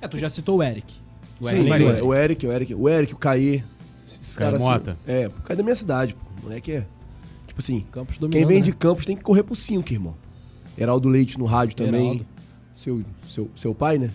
[0.00, 0.94] É, tu já citou o Eric.
[1.40, 2.04] O Sim, Eric o, Faria.
[2.04, 3.62] o Eric, o Eric, o Eric, o Caê.
[4.06, 4.62] Esses Caio caras.
[4.62, 4.90] Mota.
[5.06, 6.20] Assim, é, o Caio da minha cidade, pô.
[6.40, 6.86] O moleque é.
[7.46, 8.62] Tipo assim, Campos quem vem né?
[8.62, 10.14] de Campos tem que correr pro 5, irmão.
[10.78, 12.02] Heraldo Leite no rádio também.
[12.04, 12.26] Heraldo.
[12.74, 14.10] Seu, seu, seu pai, né?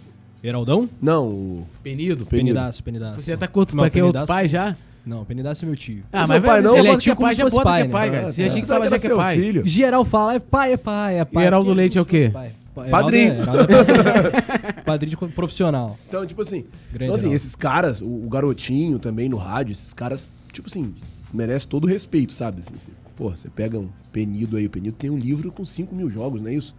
[0.47, 0.89] Heraldão?
[1.01, 1.67] Não, o.
[1.83, 2.25] Penido.
[2.25, 3.21] Penidaço, Penidaço.
[3.21, 4.75] Você tá com outro Meu pai, que é outro Penidaço- pai já?
[5.05, 6.03] Não, Penidaço é meu tio.
[6.11, 6.71] Ah, mas pai vai, não?
[6.77, 8.09] ele Ele é é tio tipo pai, como já fosse bota que pai, é pai,
[8.09, 8.15] né?
[8.17, 8.27] cara.
[8.27, 8.53] Ah, Você já tá.
[8.53, 9.35] tinha que falar que já que é seu pai.
[9.39, 9.65] filho.
[9.65, 11.43] Geral fala, é pai, é pai, é pai.
[11.43, 12.29] E Heraldo Porque- Leite é o quê?
[12.33, 13.33] Pai- Padrinho.
[13.33, 15.97] Heraldo é- Padrinho de profissional.
[16.07, 16.65] Então, tipo assim.
[16.91, 20.93] Grande então, assim, esses caras, o, o garotinho também no rádio, esses caras, tipo assim,
[21.33, 22.61] merecem todo o respeito, sabe?
[22.65, 25.93] Assim, assim, pô, você pega um Penido aí, o Penido tem um livro com 5
[25.95, 26.75] mil jogos, não é isso?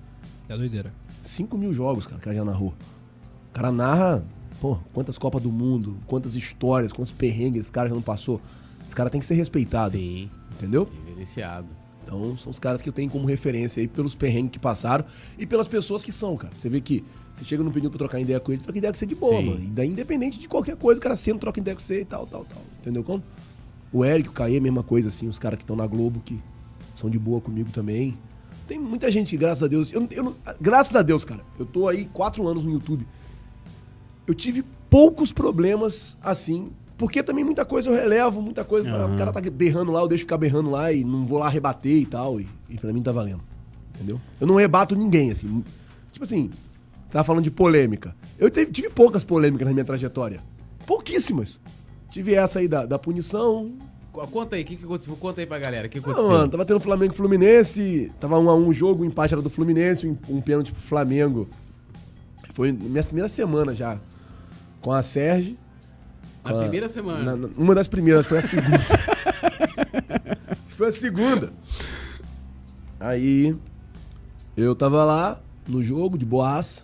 [0.48, 0.92] É doideira.
[1.22, 2.74] 5 mil jogos, cara, o cara já narrou.
[3.56, 4.22] O cara narra,
[4.60, 8.38] pô, quantas Copas do Mundo, quantas histórias, quantos perrengues esse cara já não passou.
[8.86, 10.86] Esse cara tem que ser respeitado, Sim, entendeu?
[11.06, 11.66] evidenciado.
[12.04, 15.06] Então, são os caras que eu tenho como referência aí pelos perrengues que passaram
[15.38, 16.52] e pelas pessoas que são, cara.
[16.54, 17.02] Você vê que
[17.32, 19.38] você chega no pedido pra trocar ideia com ele, troca ideia com você de boa,
[19.38, 19.46] Sim.
[19.46, 19.64] mano.
[19.64, 22.26] E daí, independente de qualquer coisa, o cara senta, troca ideia com você e tal,
[22.26, 22.62] tal, tal.
[22.82, 23.22] Entendeu como?
[23.90, 26.38] O Eric, o Caê, mesma coisa, assim, os caras que estão na Globo, que
[26.94, 28.18] são de boa comigo também.
[28.68, 31.88] Tem muita gente que, graças a Deus, eu, eu graças a Deus, cara, eu tô
[31.88, 33.06] aí quatro anos no YouTube.
[34.26, 38.88] Eu tive poucos problemas assim, porque também muita coisa eu relevo, muita coisa.
[38.90, 39.14] Aham.
[39.14, 41.96] O cara tá berrando lá, eu deixo ficar berrando lá e não vou lá rebater
[41.96, 42.40] e tal.
[42.40, 43.40] E, e pra mim tá valendo.
[43.94, 44.20] Entendeu?
[44.40, 45.62] Eu não rebato ninguém, assim.
[46.12, 46.50] Tipo assim,
[47.10, 48.14] tava falando de polêmica.
[48.38, 50.40] Eu teve- tive poucas polêmicas na minha trajetória.
[50.86, 51.60] Pouquíssimas.
[52.10, 53.72] Tive essa aí da, da punição.
[54.12, 55.14] Co- Conta aí, o que, que aconteceu?
[55.16, 56.28] Conta aí pra galera, o que aconteceu?
[56.30, 59.50] mano, tava tendo Flamengo e Fluminense, tava um a um jogo, o empate era do
[59.50, 61.46] Fluminense, um, um pênalti pro Flamengo.
[62.54, 63.98] Foi minha primeira semana já
[64.86, 65.58] com a Sérgio.
[66.44, 67.36] Na a- primeira semana.
[67.36, 68.78] na- uma das primeiras, foi a segunda.
[70.76, 71.52] Foi a segunda.
[73.00, 73.56] Aí
[74.56, 76.82] eu tava lá no jogo de boaça.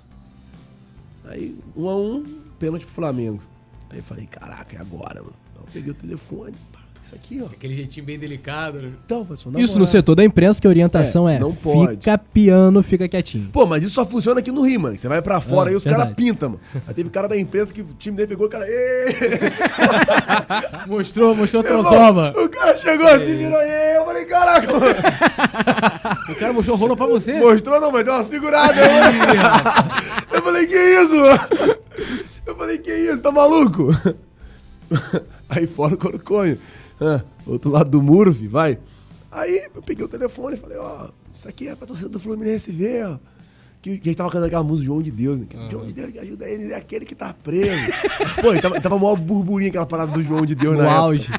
[1.26, 2.24] Aí, um a um,
[2.58, 3.42] pênalti pro Flamengo.
[3.90, 5.34] Aí eu falei, caraca, é agora, mano.
[5.52, 7.46] Então, eu peguei o telefone, pá, isso aqui, ó.
[7.46, 8.90] Aquele jeitinho bem delicado, né?
[9.04, 11.96] Então, na Isso no setor da imprensa, que a orientação é, É, não pode.
[11.96, 13.48] fica piano, fica quietinho.
[13.52, 14.98] Pô, mas isso só funciona aqui no Rio, mano.
[14.98, 16.60] Você vai pra fora Ah, aí os caras pintam, mano.
[16.86, 18.64] Aí teve cara da imprensa que o time dele pegou o cara.
[20.86, 22.32] Mostrou, mostrou a Irmão, transova.
[22.36, 23.60] O cara chegou assim, virou.
[23.60, 24.86] "Ê!" Eu falei, caraca, mano.
[26.32, 27.34] O cara mostrou rolo pra você.
[27.34, 28.74] Mostrou não, mas deu uma segurada.
[28.80, 29.40] Eu falei,
[30.32, 31.76] eu falei, que isso, mano?
[32.46, 33.88] Eu falei, que isso, tá maluco?
[35.48, 36.58] Aí fora o Corconho.
[37.00, 38.78] Ah, outro lado do muro, fi, vai.
[39.30, 42.70] Aí eu peguei o telefone e falei, ó, isso aqui é pra torcida do Fluminense
[42.70, 43.18] ver, ó.
[43.80, 45.46] Que, que a gente tava cantando aquela música João de Deus, né?
[45.48, 47.90] Que João de Deus que ajuda eles é aquele que tá preso.
[48.40, 51.00] Pô, tava, tava maior burburinho aquela parada do João de Deus No na época.
[51.00, 51.32] auge.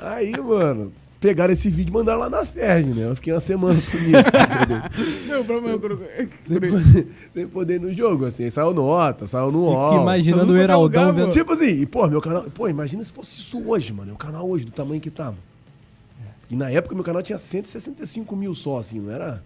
[0.00, 0.92] Aí, mano,
[1.22, 3.08] pegaram esse vídeo e mandaram lá na Sérgio, né?
[3.08, 5.28] Eu fiquei uma semana com isso.
[5.28, 5.78] Meu problema
[6.44, 8.42] sem, poder, sem poder no jogo, assim.
[8.42, 10.02] Aí Saiu nota, saiu no UOL.
[10.02, 11.30] imaginando o Heraldão lugar, vendo.
[11.30, 12.42] Tipo assim, e, pô, meu canal.
[12.50, 14.12] Pô, imagina se fosse isso hoje, mano.
[14.14, 15.38] O canal hoje, do tamanho que tá, mano.
[16.50, 19.42] E na época meu canal tinha 165 mil só, assim, não era.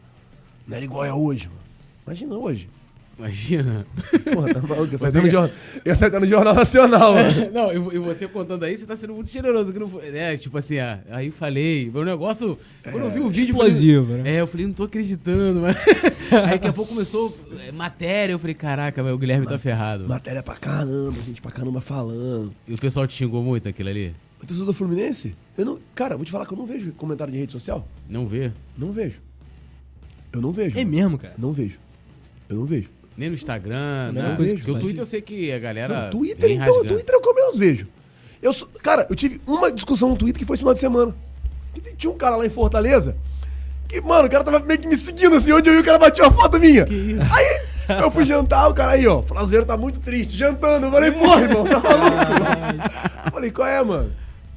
[0.67, 1.61] Não era igual é hoje, mano.
[2.07, 2.69] Imagina hoje.
[3.19, 3.87] Imagina.
[4.33, 4.93] Porra, tá maluco.
[4.95, 5.51] Eu saí Você no, que- jornal,
[5.85, 7.51] eu saí no Jornal Nacional, mano.
[7.53, 9.73] Não, e, e você contando aí, você tá sendo muito generoso.
[9.73, 10.37] Que não foi, né?
[10.37, 11.91] Tipo assim, ah, aí falei.
[11.91, 12.59] Foi um negócio.
[12.83, 13.53] Quando eu vi o vídeo.
[13.53, 14.35] eu falei- Explosivo, né?
[14.37, 15.77] É, eu falei, não tô acreditando, mas.
[16.45, 17.37] aí daqui a pouco começou
[17.67, 18.33] é, matéria.
[18.35, 20.07] Eu falei, caraca, o Guilherme tá ferrado.
[20.07, 22.53] Matéria pra caramba, gente pra caramba falando.
[22.69, 24.15] E o pessoal te xingou muito aquilo ali?
[24.39, 25.35] O torcedor do Fluminense?
[25.57, 25.79] Eu não.
[25.95, 27.89] Cara, vou te falar que eu não vejo comentário de rede social.
[28.07, 28.53] Não vê?
[28.77, 29.21] Não vejo.
[30.33, 30.79] Eu não vejo.
[30.79, 30.97] É mano.
[30.97, 31.35] mesmo, cara.
[31.39, 31.79] Não vejo.
[32.49, 32.89] Eu não vejo.
[33.17, 34.37] Nem no Instagram, Mesma né?
[34.37, 34.79] que Porque o.
[34.79, 36.05] Twitter eu sei que a galera.
[36.05, 36.95] Não, Twitter, então, rasgando.
[36.95, 37.89] Twitter é o que eu menos vejo.
[38.43, 38.53] Eu
[38.83, 41.15] cara, eu tive uma discussão no Twitter que foi esse final de semana.
[41.97, 43.17] Tinha um cara lá em Fortaleza
[43.89, 45.99] que, mano, o cara tava meio que me seguindo assim, onde eu vi o cara
[45.99, 46.85] bateu uma foto minha.
[46.85, 50.87] Aí eu fui jantar, o cara aí, ó, Flazoeiro tá muito triste, jantando.
[50.87, 52.83] Eu falei, porra, irmão, tá maluco?
[53.27, 54.13] eu falei, qual é, mano?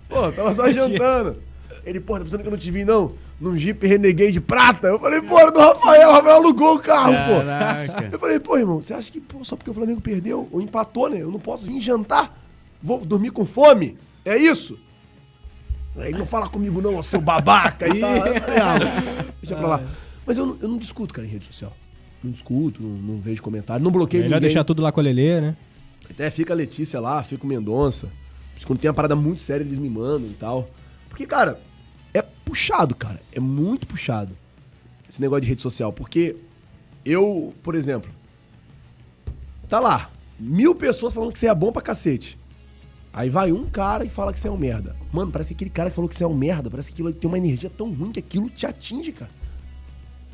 [0.07, 1.37] Pô, tava só jantando.
[1.85, 3.13] Ele, porra, tá pensando que eu não te vi, não?
[3.39, 4.87] Num Jeep Renegade prata?
[4.87, 7.45] Eu falei, porra, do Rafael, o Rafael alugou o carro, pô.
[7.45, 8.09] Caraca.
[8.11, 11.09] Eu falei, pô, irmão, você acha que pô, só porque o Flamengo perdeu ou empatou,
[11.09, 11.21] né?
[11.21, 12.37] Eu não posso vir jantar?
[12.81, 13.97] Vou dormir com fome?
[14.25, 14.77] É isso?
[15.97, 19.83] Aí não fala comigo, não, seu babaca e ah, mano, deixa pra lá.
[20.25, 21.75] Mas eu não, eu não discuto, cara, em rede social.
[22.23, 24.49] Não discuto, não, não vejo comentário, não bloqueio Melhor ninguém.
[24.49, 25.57] deixar tudo lá com a Lelê, né?
[26.09, 28.07] Até fica a Letícia lá, fica o Mendonça.
[28.65, 30.69] Quando tem uma parada muito séria, eles me mandam e tal.
[31.07, 31.59] Porque, cara,
[32.13, 33.21] é puxado, cara.
[33.31, 34.35] É muito puxado.
[35.09, 35.91] Esse negócio de rede social.
[35.91, 36.35] Porque
[37.05, 38.09] eu, por exemplo,
[39.67, 40.09] tá lá,
[40.39, 42.37] mil pessoas falando que você é bom pra cacete.
[43.11, 44.95] Aí vai um cara e fala que você é um merda.
[45.11, 47.11] Mano, parece que aquele cara que falou que você é um merda, parece que aquilo
[47.11, 49.31] tem uma energia tão ruim que aquilo te atinge, cara.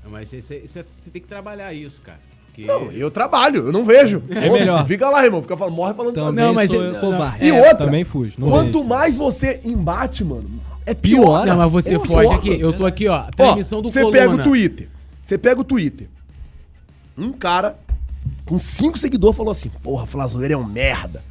[0.10, 2.20] Mas você tem que trabalhar isso, cara.
[2.46, 2.66] Porque...
[2.66, 4.22] Não, eu trabalho, eu não vejo.
[4.30, 4.86] É melhor.
[4.86, 6.48] Fica lá, irmão, fica falando, morre falando Também sozinho.
[6.48, 6.82] Não, mas sou.
[7.42, 8.36] E É, outra, também fujo.
[8.38, 8.84] Não Quanto vejo.
[8.84, 10.50] mais você embate, mano,
[10.86, 11.46] é pior.
[11.46, 12.60] Não, mas você É foge aqui.
[12.60, 13.22] Eu tô aqui, ó.
[13.28, 14.90] Ó, Transmissão do você pega o Twitter.
[15.24, 16.08] Você pega o Twitter.
[17.18, 17.78] Um cara
[18.46, 21.24] com cinco seguidores falou assim: Porra, Flazoeiro é um merda.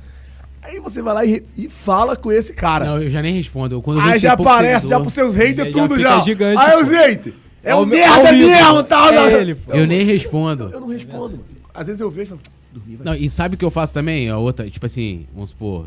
[0.63, 2.87] Aí você vai lá e, e fala com esse cara.
[2.87, 3.75] Não, eu já nem respondo.
[3.75, 6.21] Eu, quando eu Aí já aparece, já pros seus haters, tudo já.
[6.23, 7.35] gigante, Aí os haters.
[7.63, 8.49] É um vi- merda ao vivo.
[8.51, 9.09] mesmo, tal.
[9.13, 9.73] É ele, pô.
[9.73, 10.71] Eu nem respondo.
[10.73, 11.45] Eu não respondo, mano.
[11.75, 12.41] Às vezes eu vejo e falo,
[12.73, 13.05] dormir, vai.
[13.07, 14.29] Não, e sabe o que eu faço também?
[14.31, 15.87] A outra, tipo assim, vamos supor,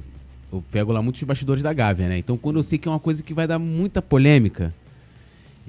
[0.51, 2.17] eu pego lá muitos bastidores da Gávea, né?
[2.17, 4.73] Então quando eu sei que é uma coisa que vai dar muita polêmica,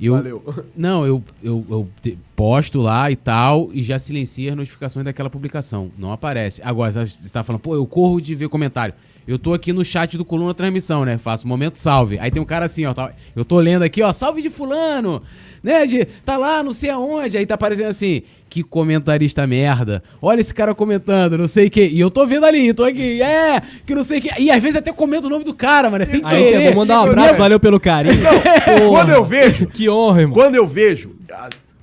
[0.01, 0.15] eu.
[0.15, 0.55] Valeu.
[0.77, 5.29] Não, eu, eu, eu te- posto lá e tal, e já silencio as notificações daquela
[5.29, 5.91] publicação.
[5.99, 6.63] Não aparece.
[6.63, 8.95] Agora, você tá falando, pô, eu corro de ver comentário.
[9.29, 11.19] Eu tô aqui no chat do Coluna Transmissão, né?
[11.19, 12.19] Faço um momento salve.
[12.19, 12.95] Aí tem um cara assim, ó.
[12.95, 15.21] tá- eu tô lendo aqui, ó, salve de fulano,
[15.63, 15.87] né?
[15.87, 17.37] De, tá lá, não sei aonde.
[17.37, 20.03] Aí tá aparecendo assim, que comentarista merda.
[20.23, 21.85] Olha esse cara comentando, não sei o que.
[21.87, 24.41] E eu tô vendo ali, tô aqui, é, que não sei o que.
[24.41, 26.65] E às vezes até comento o nome do cara, mano, é sem Aí, querer.
[26.73, 28.15] vou mandar um abraço, valeu pelo carinho.
[28.65, 30.33] Porra, Quando eu vejo, Que honra, irmão.
[30.35, 31.15] Quando eu vejo,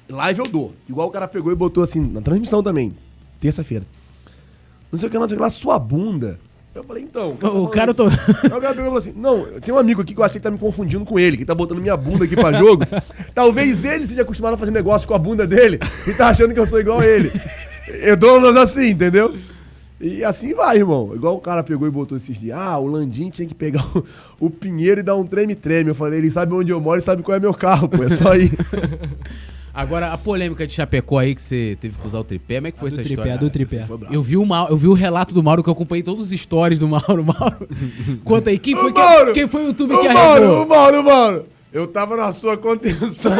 [0.09, 0.73] live eu dou.
[0.89, 2.91] Igual o cara pegou e botou assim, na transmissão também,
[3.39, 3.85] terça-feira.
[4.91, 6.39] Não sei o que, não sei o que lá, sua bunda.
[6.75, 7.37] Eu falei, então.
[7.41, 8.07] O cara tô...
[8.07, 8.11] Aí
[8.47, 10.33] o cara pegou e falou assim: Não, eu tenho um amigo aqui que eu acho
[10.33, 12.83] que ele tá me confundindo com ele, que tá botando minha bunda aqui pra jogo.
[13.33, 16.59] Talvez ele seja acostumado a fazer negócio com a bunda dele e tá achando que
[16.59, 17.31] eu sou igual a ele.
[17.87, 19.37] Eu dou umas assim, entendeu?
[20.01, 21.13] E assim vai, irmão.
[21.15, 22.57] Igual o cara pegou e botou esses dias.
[22.57, 24.03] Ah, o Landim tinha que pegar o,
[24.37, 25.91] o Pinheiro e dar um treme-treme.
[25.91, 28.03] Eu falei, ele sabe onde eu moro e sabe qual é meu carro, pô.
[28.03, 28.51] É só ir.
[29.75, 32.71] Agora, a polêmica de Chapecó aí que você teve que usar o tripé, como é
[32.71, 33.37] que foi do essa tripé, história?
[33.37, 33.83] do tripé.
[33.83, 34.13] Foi brabo.
[34.15, 36.39] Eu vi, o Mauro, eu vi o relato do Mauro, que eu acompanhei todos os
[36.39, 37.23] stories do Mauro.
[37.25, 37.67] Mauro,
[38.23, 39.33] conta aí, quem foi, que, Mauro!
[39.33, 40.61] quem foi o YouTube Ô, que Mauro, arregou?
[40.63, 41.45] ô, Mauro, ô, Mauro.
[41.73, 43.33] Eu tava na sua contenção.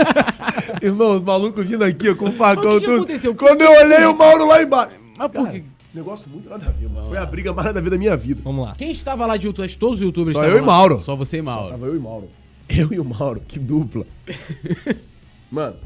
[0.80, 2.96] Irmão, os malucos vindo aqui, ó, com o facão o que que tudo.
[3.02, 3.34] aconteceu?
[3.34, 4.92] Quando eu olhei o Mauro lá embaixo.
[5.18, 5.46] Mas por
[5.92, 7.08] negócio muito nada a ver, mano.
[7.08, 8.40] Foi a briga mais nada a ver da minha vida.
[8.42, 8.74] Vamos lá.
[8.78, 9.76] Quem estava lá de YouTube?
[9.76, 10.66] Todos os youtubers Só eu e lá?
[10.66, 11.00] Mauro.
[11.00, 11.68] Só você e Mauro.
[11.68, 12.28] Tava eu e o Mauro.
[12.70, 14.06] Eu e o Mauro, que dupla.
[15.50, 15.76] Mano,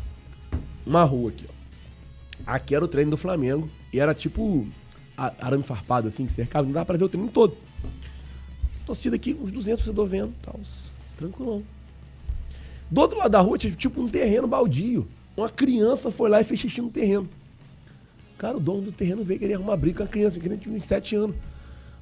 [0.85, 1.55] uma rua aqui, ó.
[2.47, 3.69] Aqui era o treino do Flamengo.
[3.93, 4.66] E era tipo
[5.16, 6.66] arame farpado, assim, que cercava.
[6.66, 7.57] Não dava pra ver o treino todo.
[8.85, 10.35] Torcida aqui, uns 200 torcedor vendo.
[10.43, 10.61] Tal,
[11.16, 11.62] tranquilão.
[12.91, 15.07] Do outro lado da rua tinha tipo um terreno baldio.
[15.36, 17.28] Uma criança foi lá e fez xixi no terreno.
[18.36, 20.85] Cara, o dono do terreno veio querer arrumar briga com a criança, ele tinha uns
[20.85, 21.36] 7 anos.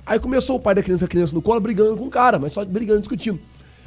[0.04, 2.52] Aí começou o pai da criança, a criança no colo, brigando com o cara, mas
[2.52, 3.38] só brigando, discutindo.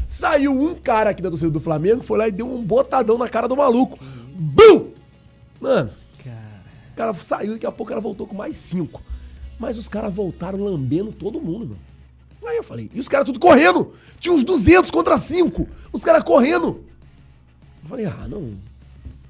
[0.07, 3.27] Saiu um cara aqui da torcida do Flamengo, foi lá e deu um botadão na
[3.27, 3.97] cara do maluco.
[4.35, 4.91] BUM!
[5.59, 5.89] Mano,
[6.91, 9.01] o cara saiu, daqui a pouco o cara voltou com mais cinco.
[9.59, 11.79] Mas os caras voltaram lambendo todo mundo, mano.
[12.47, 13.93] Aí eu falei, e os caras tudo correndo?
[14.19, 15.67] Tinha uns 200 contra 5.
[15.91, 16.83] Os caras correndo.
[17.83, 18.51] Eu falei, ah, não.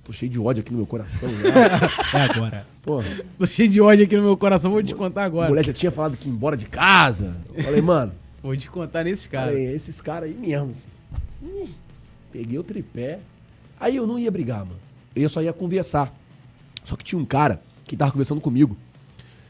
[0.03, 1.29] Tô cheio de ódio aqui no meu coração.
[1.29, 1.35] Né?
[2.13, 2.65] É agora.
[2.83, 3.05] Porra,
[3.39, 5.47] Tô cheio de ódio aqui no meu coração, vou te contar a agora.
[5.49, 7.37] mulher já tinha falado que ia embora de casa.
[7.53, 8.11] Eu falei, mano,
[8.45, 9.53] Vou te contar nesses caras.
[9.53, 10.75] Falei, esses caras aí mesmo.
[11.41, 11.67] Ih,
[12.31, 13.19] Peguei o tripé.
[13.79, 14.79] Aí eu não ia brigar, mano.
[15.15, 16.15] Eu só ia conversar.
[16.83, 18.77] Só que tinha um cara que tava conversando comigo.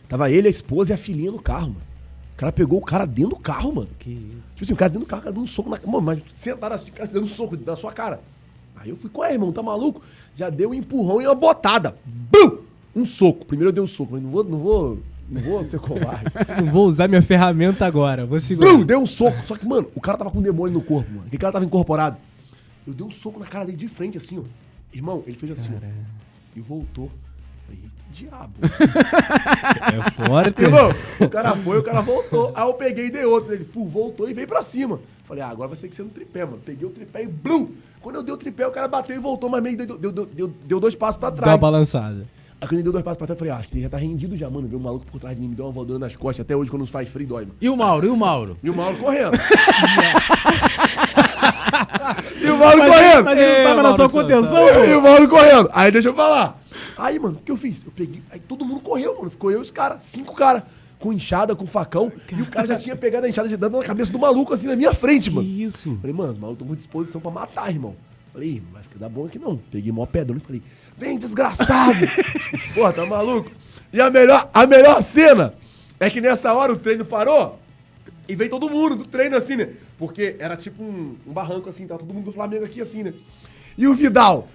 [0.08, 1.82] Tava ele, a esposa e a filhinha no carro, mano.
[2.36, 3.90] O cara pegou o cara dentro do carro, mano.
[4.00, 4.52] Que isso.
[4.52, 6.24] Tipo assim, o cara dentro do carro, o cara dando um soco na Mano, mas
[6.38, 8.22] sentaram assim, o cara dando um soco na sua cara.
[8.78, 9.52] Aí eu fui, qual é, irmão?
[9.52, 10.02] Tá maluco?
[10.38, 11.98] Já deu um empurrão e uma botada.
[12.06, 12.60] Bum!
[12.96, 13.46] Um soco.
[13.46, 14.12] Primeiro eu dei um soco.
[14.12, 15.00] Falei, não vou, não vou,
[15.30, 16.26] não vou ser covarde.
[16.64, 18.26] Não vou usar minha ferramenta agora.
[18.26, 18.72] Vou segurar.
[18.74, 18.84] Bum!
[18.84, 19.36] Deu um soco.
[19.46, 21.24] Só que, mano, o cara tava com um demônio no corpo, mano.
[21.26, 22.18] Aquele cara tava incorporado.
[22.86, 24.44] Eu dei um soco na cara dele de frente, assim, ó.
[24.94, 25.86] Irmão, ele fez assim, ó.
[26.56, 27.12] E voltou.
[27.66, 28.54] Falei, "Eita, diabo.
[29.86, 30.62] É forte.
[30.62, 30.90] Irmão,
[31.20, 32.52] o cara foi, o cara voltou.
[32.56, 33.54] Aí eu peguei e dei outro.
[33.54, 35.00] Ele, pô, voltou e veio pra cima.
[35.28, 36.60] Falei, ah, agora vai ter que ser no tripé, mano.
[36.64, 37.70] Peguei o tripé e blum!
[38.00, 40.54] Quando eu dei o tripé, o cara bateu e voltou, mas meio deu, deu, deu,
[40.64, 41.60] deu, dois passos pra Dá uma trás.
[41.60, 42.28] balançada.
[42.62, 43.90] Aí quando ele deu dois passos pra trás, eu falei, ah, acho que você já
[43.90, 44.68] tá rendido já, mano.
[44.68, 46.44] Veio um maluco por trás de mim, me deu uma voadora nas costas.
[46.44, 47.56] Até hoje, quando nos faz frio, dói, mano.
[47.60, 48.08] E o Mauro?
[48.08, 48.58] E o Mauro?
[48.64, 49.38] E o Mauro correndo.
[52.42, 53.24] e o Mauro Mas, correndo.
[53.26, 54.98] mas ele não É, tava na Mauro sua contenção, E pô?
[54.98, 55.70] o Mauro correndo.
[55.74, 56.60] Aí deixa eu falar.
[56.98, 57.84] Aí, mano, o que eu fiz?
[57.86, 58.22] Eu peguei.
[58.32, 59.30] Aí todo mundo correu, mano.
[59.30, 60.04] Ficou eu e os caras.
[60.04, 60.64] Cinco caras.
[60.98, 62.12] Com enxada, com facão.
[62.36, 64.66] E o cara já tinha pegado a enxada já dando na cabeça do maluco, assim,
[64.68, 65.46] na minha frente, mano.
[65.48, 65.98] isso?
[66.00, 67.96] Falei, mano, os malucos estão com disposição pra matar, irmão.
[68.36, 69.56] Falei, "Ih, não vai ficar dar bom aqui não.
[69.72, 70.62] Peguei mó pedrão e falei,
[70.98, 72.00] vem, desgraçado.
[72.76, 73.50] Porra, tá maluco?
[73.94, 75.54] E a melhor, a melhor cena
[75.98, 77.58] é que nessa hora o treino parou
[78.28, 79.70] e veio todo mundo do treino assim, né?
[79.98, 83.14] Porque era tipo um, um barranco assim, tava todo mundo do Flamengo aqui assim, né?
[83.78, 84.50] E o Vidal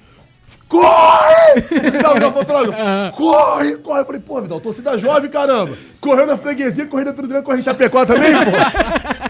[0.68, 1.60] Corre!
[1.90, 3.16] Vidal, Vidal, fotógrafo.
[3.16, 4.00] Corre, corre.
[4.00, 5.74] Eu falei, pô, Vidal, torcida jovem, caramba.
[6.00, 9.29] Correu na freguesia, corrida tudo bem, correu em Chapecó também, pô.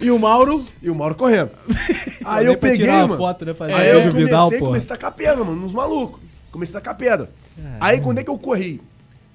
[0.00, 0.64] E o Mauro?
[0.82, 1.50] E o Mauro correndo.
[2.24, 3.16] Aí eu pra peguei, mano.
[3.16, 4.60] foto, né, fazer Aí eu comecei, Vidal, porra.
[4.60, 6.20] comecei a tacar pedra, mano, nos malucos.
[6.50, 7.30] Comecei a tacar pedra.
[7.78, 8.80] Aí quando é que eu corri?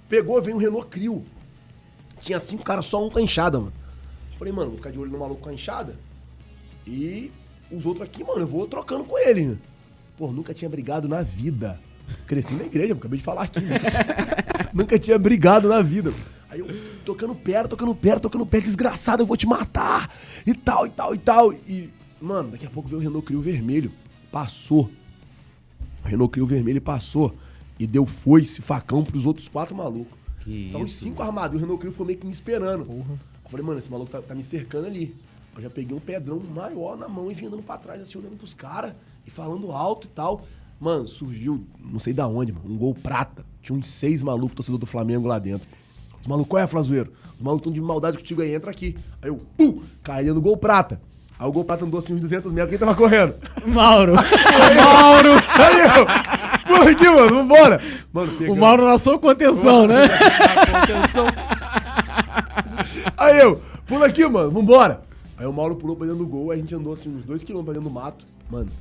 [0.10, 1.24] Pegou, veio um Renault Clio.
[2.20, 3.74] Tinha cinco caras, só um com a enxada, mano.
[4.32, 5.96] Eu falei, mano, vou ficar de olho no maluco com a enxada.
[6.88, 7.32] E
[7.72, 9.46] os outros aqui, mano, eu vou trocando com ele.
[9.46, 9.58] né?
[10.18, 11.80] Pô, nunca tinha brigado na vida.
[12.28, 13.60] Cresci na igreja, acabei de falar aqui.
[14.74, 16.14] nunca tinha brigado na vida.
[16.56, 16.68] Aí eu
[17.03, 20.10] tocando pedra, tocando pedra, tocando pedra, desgraçado, eu vou te matar.
[20.48, 21.53] E tal, e tal, e tal.
[21.53, 21.90] E,
[22.22, 23.91] mano, daqui a pouco veio o Renault Clio vermelho.
[24.32, 24.90] Passou.
[26.03, 27.36] O Renault Clio vermelho passou.
[27.77, 30.18] E deu foice, facão pros outros quatro malucos.
[30.40, 31.57] Que Então, os cinco armados.
[31.57, 32.86] O Renault Clio foi meio que me esperando.
[32.90, 33.06] Eu
[33.49, 35.14] falei, mano, esse maluco tá, tá me cercando ali.
[35.57, 38.38] Eu já peguei um pedrão maior na mão e vim andando pra trás, assim, olhando
[38.38, 38.94] pros caras
[39.27, 40.45] e falando alto e tal.
[40.80, 43.45] Mano, surgiu, não sei da onde, mano, um gol prata.
[43.61, 45.68] Tinha uns seis malucos torcedor do Flamengo lá dentro.
[46.26, 47.14] Os malucos, qual é, Flazoeiro?
[47.38, 48.98] Os malucos tão de maldade contigo aí, entra aqui.
[49.22, 51.00] Aí eu, pum, caí no gol prata.
[51.38, 53.36] Aí o gol prata andou assim uns 200 metros, quem tava correndo?
[53.64, 54.14] Mauro.
[54.76, 55.30] Mauro!
[55.54, 56.08] Aí eu,
[56.66, 57.80] pula aqui, mano, vambora.
[58.12, 58.56] Mano, o.
[58.56, 60.08] Mauro na sua contenção, né?
[63.16, 65.02] Aí eu, pula aqui, mano, vambora.
[65.38, 67.44] Aí o Mauro pulou pra dentro do gol, aí a gente andou assim uns dois
[67.44, 68.26] quilômetros pra dentro do mato.
[68.50, 68.72] Mano,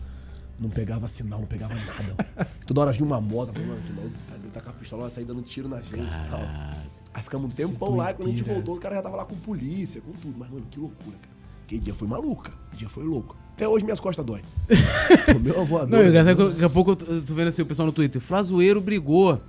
[0.58, 2.48] não pegava sinal, não pegava nada.
[2.66, 5.10] Toda hora vinha uma moto, falei, mano, que maluco tá, tá com a pistola, vai
[5.10, 6.40] sair dando tiro na gente e tal.
[7.14, 9.24] Aí ficamos um tempão lá, e quando a gente voltou, os caras já estavam lá
[9.24, 10.34] com polícia, com tudo.
[10.36, 11.34] Mas, mano, que loucura, cara.
[11.64, 12.56] Aquele dia foi maluco, cara.
[12.72, 13.36] O dia foi louco.
[13.54, 14.40] Até hoje minhas costas dói.
[15.34, 17.34] o meu avô Não, o engraçado é que daqui a pouco eu tô, eu tô
[17.34, 18.20] vendo assim o pessoal no Twitter.
[18.20, 19.40] Flazoeiro brigou.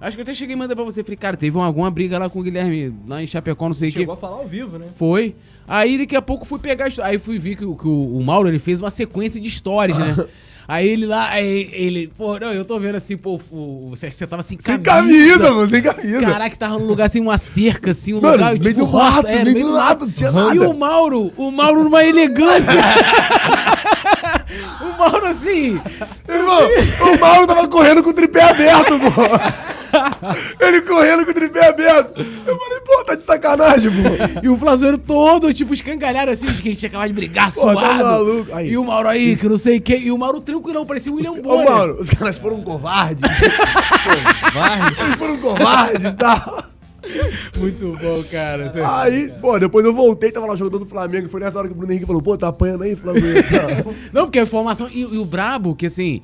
[0.00, 1.02] Acho que eu até cheguei a mandar pra você.
[1.02, 3.88] Falei, cara, teve uma, alguma briga lá com o Guilherme, lá em Chapecó, não sei
[3.88, 3.98] o que.
[4.00, 4.86] Chegou a falar ao vivo, né?
[4.96, 5.34] Foi.
[5.66, 6.88] Aí daqui a pouco fui pegar.
[7.02, 9.96] Aí fui ver que, o- que o, o Mauro ele fez uma sequência de stories,
[9.96, 10.14] né?
[10.66, 12.10] Aí ele lá, aí ele.
[12.16, 15.38] Pô, não, eu tô vendo assim, pô, o, você, você tava sem Sem camisa.
[15.38, 16.20] camisa, mano, sem camisa.
[16.26, 18.58] Caraca, tava num lugar assim, uma cerca, assim, um Mano, lugar.
[18.58, 20.68] meio do roça, mato, é, meio do mato, não tinha E nada.
[20.68, 22.72] o Mauro, o Mauro numa elegância.
[24.80, 25.80] o Mauro assim.
[26.28, 26.68] Irmão,
[27.14, 29.73] o Mauro tava correndo com o tripé aberto, pô.
[30.60, 32.20] Ele correndo com o tripé aberto.
[32.20, 34.40] Eu falei, pô, tá de sacanagem, pô.
[34.42, 37.66] E o Flazoeiro todo, tipo, escangalhado assim, de que a gente acabava de brigar, Pô,
[37.66, 38.04] tá suado.
[38.04, 38.54] maluco.
[38.54, 38.70] Aí.
[38.70, 39.96] E o Mauro aí, que não sei o que.
[39.96, 41.70] E o Mauro tranquilão, parecia o William Ô, Bonner.
[41.70, 43.22] Mauro, os caras foram covardes.
[44.52, 45.00] covardes?
[45.00, 46.64] Eles foram covardes e tal.
[47.58, 48.72] Muito bom, cara.
[49.00, 51.28] Aí, pô, depois eu voltei, tava lá jogando do Flamengo.
[51.28, 53.94] Foi nessa hora que o Bruno Henrique falou, pô, tá apanhando aí, Flamengo.
[54.12, 54.88] Não, porque a informação.
[54.90, 56.22] E, e o brabo, que assim.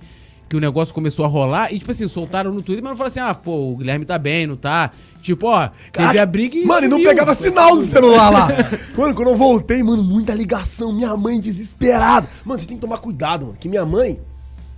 [0.51, 3.13] Que o negócio começou a rolar e, tipo assim, soltaram no Twitter, mas não falaram
[3.13, 4.91] assim, ah, pô, o Guilherme tá bem, não tá?
[5.23, 6.65] Tipo, ó, teve a briga e.
[6.65, 8.49] Mano, e não pegava sinal do celular lá.
[8.99, 10.93] Mano, quando eu voltei, mano, muita ligação.
[10.93, 12.29] Minha mãe desesperada.
[12.45, 13.59] Mano, você tem que tomar cuidado, mano.
[13.59, 14.21] Que minha mãe,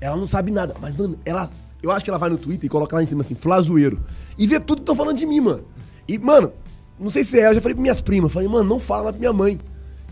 [0.01, 0.77] ela não sabe nada.
[0.81, 1.49] Mas, mano, ela.
[1.82, 4.01] Eu acho que ela vai no Twitter e coloca lá em cima assim, Flazoeiro.
[4.39, 5.65] E vê tudo que estão falando de mim, mano.
[6.07, 6.53] E, mano,
[6.99, 8.32] não sei se é, eu já falei pra minhas primas.
[8.32, 9.59] Falei, mano, não fala lá pra minha mãe.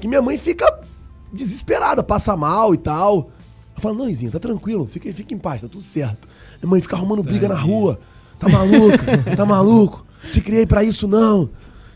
[0.01, 0.81] Que minha mãe fica
[1.33, 3.31] desesperada, passa mal e tal.
[3.81, 6.29] Eu falo, não, Izinha, tá tranquilo, fica, fica em paz, tá tudo certo.
[6.63, 7.99] Minha mãe fica arrumando briga na rua.
[8.39, 10.05] Tá maluca, tá maluco.
[10.31, 11.49] Te criei pra isso, não.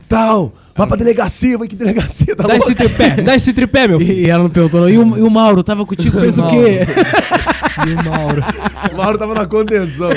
[0.09, 0.55] Tal.
[0.75, 2.85] Vai pra delegacia, vai que delegacia, tá Dá esse louca?
[2.89, 4.13] tripé, dá esse tripé, meu filho.
[4.27, 4.89] E ela não perguntou, não.
[4.89, 6.81] E o, e o Mauro, tava contigo, fez o quê?
[7.87, 8.41] E o Mauro,
[8.93, 10.09] O Mauro tava na contenção.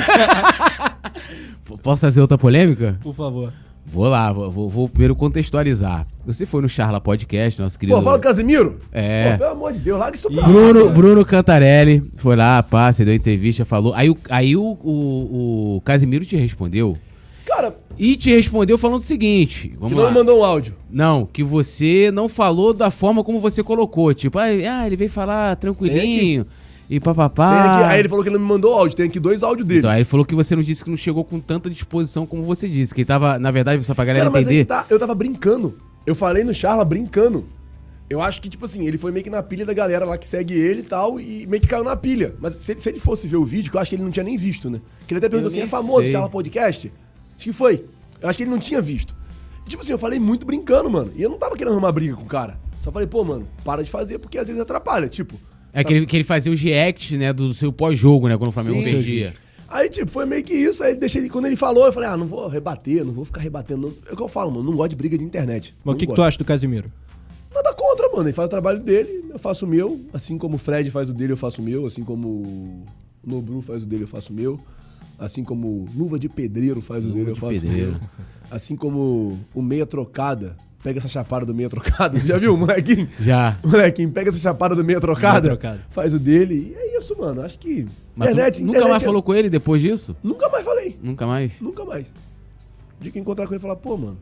[1.84, 2.98] Posso trazer outra polêmica?
[3.02, 3.52] por favor.
[3.90, 6.06] Vou lá, vou, vou- vou primeiro contextualizar.
[6.26, 7.98] Você foi no Charla Podcast, nosso querido.
[7.98, 8.82] Pô, fala do Casemiro?
[8.92, 9.32] É.
[9.32, 10.48] Pô, pelo amor de Deus, larga isso pra lá.
[10.48, 13.94] Bruno, Bruno Cantarelli foi lá, pá, você deu entrevista, falou.
[13.94, 16.98] Aí, o, aí o, o, o Casimiro te respondeu.
[17.46, 20.12] Cara, E te respondeu falando o seguinte: que vamos não lá.
[20.12, 20.74] mandou um áudio.
[20.90, 24.14] Não, que você não falou da forma como você colocou.
[24.14, 26.46] Tipo, ah, ele veio falar tranquilinho
[26.90, 27.82] e papapá.
[27.82, 29.80] aqui- aí ele falou que ele não me mandou áudio, tem aqui dois áudios dele.
[29.80, 32.44] Então, aí ele falou que você não disse que não chegou com tanta disposição como
[32.44, 32.94] você disse.
[32.94, 34.66] Que ele tava, na verdade, só pra galera Cara, mas é entender.
[34.66, 35.78] tá, eu tava brincando.
[36.06, 37.46] Eu falei no Charla brincando.
[38.10, 40.26] Eu acho que, tipo assim, ele foi meio que na pilha da galera lá que
[40.26, 42.34] segue ele e tal, e meio que caiu na pilha.
[42.40, 44.12] Mas se ele, se ele fosse ver o vídeo, que eu acho que ele não
[44.12, 44.80] tinha nem visto, né?
[45.06, 46.14] Que ele até perguntou assim, é famoso sei.
[46.14, 46.92] Charla Podcast?
[47.36, 47.84] Acho que foi.
[48.22, 49.14] Eu acho que ele não tinha visto.
[49.66, 51.12] E, tipo assim, eu falei muito brincando, mano.
[51.18, 52.58] E eu não tava querendo arrumar briga com o cara.
[52.82, 55.36] Só falei, pô, mano, para de fazer, porque às vezes atrapalha, tipo...
[55.74, 58.54] É que ele, que ele fazia os reacts, né, do seu pós-jogo, né, quando o
[58.54, 58.92] Flamengo Sim.
[58.92, 59.34] perdia.
[59.70, 60.82] Aí, tipo, foi meio que isso.
[60.82, 63.42] Aí deixei ele, quando ele falou, eu falei, ah, não vou rebater, não vou ficar
[63.42, 63.88] rebatendo.
[63.88, 63.94] não.
[64.10, 65.76] É o que eu falo, mano, não gosto de briga de internet.
[65.84, 66.90] Mas o que, que tu acha do Casimiro?
[67.54, 68.24] Nada contra, mano.
[68.24, 70.00] Ele faz o trabalho dele, eu faço o meu.
[70.14, 71.86] Assim como o Fred faz o dele, eu faço o meu.
[71.86, 72.84] Assim como o
[73.26, 74.60] Nobru faz o dele, eu faço o meu.
[75.20, 77.92] Assim como o Luva de Pedreiro faz o dele, eu de faço o Pedreiro.
[77.92, 78.02] meu.
[78.50, 80.56] Assim como o Meia Trocada
[80.88, 82.18] pega essa chapada do meia trocado.
[82.26, 83.10] Já viu, molequinho?
[83.20, 83.58] Já.
[83.62, 85.80] Molequinho, pega essa chapada do meia trocada, Meia trocada.
[85.90, 86.74] faz o dele.
[86.74, 87.42] E é isso, mano.
[87.42, 87.86] Acho que.
[88.16, 90.16] Mas tu internet, nunca internet mais é- falou com ele depois disso?
[90.24, 90.98] Nunca mais falei.
[91.04, 91.52] Nunca mais?
[91.60, 92.08] Nunca mais.
[92.08, 94.18] O dia que encontrar com ele e falar, pô, mano,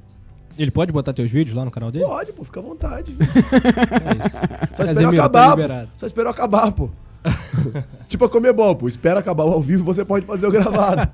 [0.58, 2.04] Ele pode botar teus vídeos lá no canal dele?
[2.06, 3.16] pode, pô, fica à vontade.
[3.22, 4.76] É isso.
[4.76, 5.88] Só Casemiro, tá acabar.
[5.98, 6.90] Só esperar acabar, pô.
[8.10, 8.88] tipo a comer bol, pô.
[8.88, 11.12] Espera acabar o ao vivo, você pode fazer o gravado.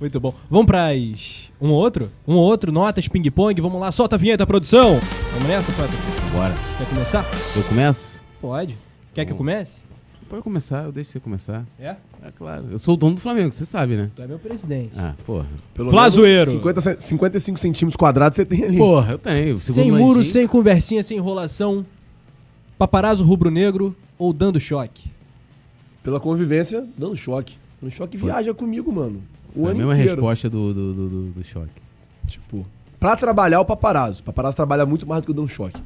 [0.00, 0.34] Muito bom.
[0.50, 1.51] Vamos pras.
[1.62, 2.10] Um ou outro?
[2.26, 3.60] Um ou outro, notas, ping-pong.
[3.60, 4.98] Vamos lá, solta a vinheta, produção.
[5.32, 6.02] Vamos nessa, Patrick?
[6.32, 6.52] Bora.
[6.76, 7.24] Quer começar?
[7.56, 8.24] Eu começo?
[8.40, 8.76] Pode.
[9.14, 9.76] Quer que eu comece?
[10.28, 11.64] Pode começar, eu deixo você começar.
[11.78, 11.94] É?
[12.24, 12.64] É claro.
[12.70, 14.10] Eu sou o dono do Flamengo, você sabe, né?
[14.16, 14.98] Tu é meu presidente.
[14.98, 15.46] Ah, porra.
[15.74, 16.50] Pelo Flazoeiro.
[16.50, 18.78] menos 50, ce- 55 centímetros quadrados você tem ali.
[18.78, 19.56] Porra, eu tenho.
[19.56, 20.30] sem Segundo muro, Landim.
[20.30, 21.84] sem conversinha, sem enrolação.
[22.78, 25.10] Paparazzo rubro-negro ou dando choque?
[26.02, 27.56] Pela convivência, dando choque.
[27.80, 29.22] Dando choque viaja comigo, mano.
[29.54, 30.12] O É a ano mesma inteiro.
[30.14, 31.70] resposta do, do, do, do- do choque.
[32.26, 32.66] Tipo,
[32.98, 34.20] pra trabalhar o paparazzo.
[34.20, 35.80] O paparazzo trabalha muito mais do que o dando choque.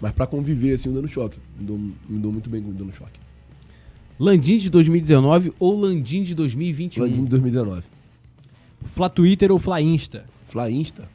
[0.00, 1.38] Mas pra conviver, assim, o dando choque.
[1.58, 3.20] Me dou, me dou muito bem com o dando choque.
[4.18, 7.02] Landim de 2019 ou Landim de 2021?
[7.04, 7.82] Landim de 2019.
[8.94, 10.24] Fla Twitter ou Fla Insta?
[10.46, 11.08] Fla Insta.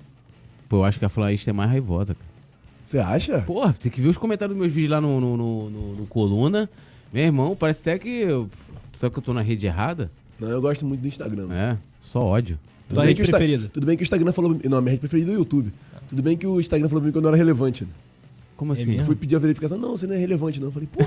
[0.67, 2.27] Pô, eu acho que a Flaísta é mais raivosa, cara.
[2.83, 3.41] Você acha?
[3.41, 6.05] Porra, tem que ver os comentários dos meus vídeos lá no, no, no, no- no
[6.07, 6.69] Coluna.
[7.13, 8.09] Meu irmão, parece até que.
[8.09, 8.49] eu-
[8.93, 10.09] Sabe que eu tô na rede errada?
[10.39, 11.47] Não, eu gosto muito do Instagram.
[11.51, 12.59] É, só ódio.
[12.89, 13.69] Tua bem rede que o Insta- preferida?
[13.73, 14.51] Tudo bem que o Instagram falou.
[14.63, 15.73] Não, minha rede preferida é o YouTube.
[16.09, 17.83] Tudo bem que o Instagram falou pra mim que eu não era relevante.
[17.83, 17.89] Né?
[18.55, 18.85] Como assim?
[18.85, 19.01] mesmo?
[19.01, 19.77] Eu fui pedir a verificação.
[19.77, 20.67] Não, você não é relevante, não.
[20.69, 20.99] Eu falei, pô.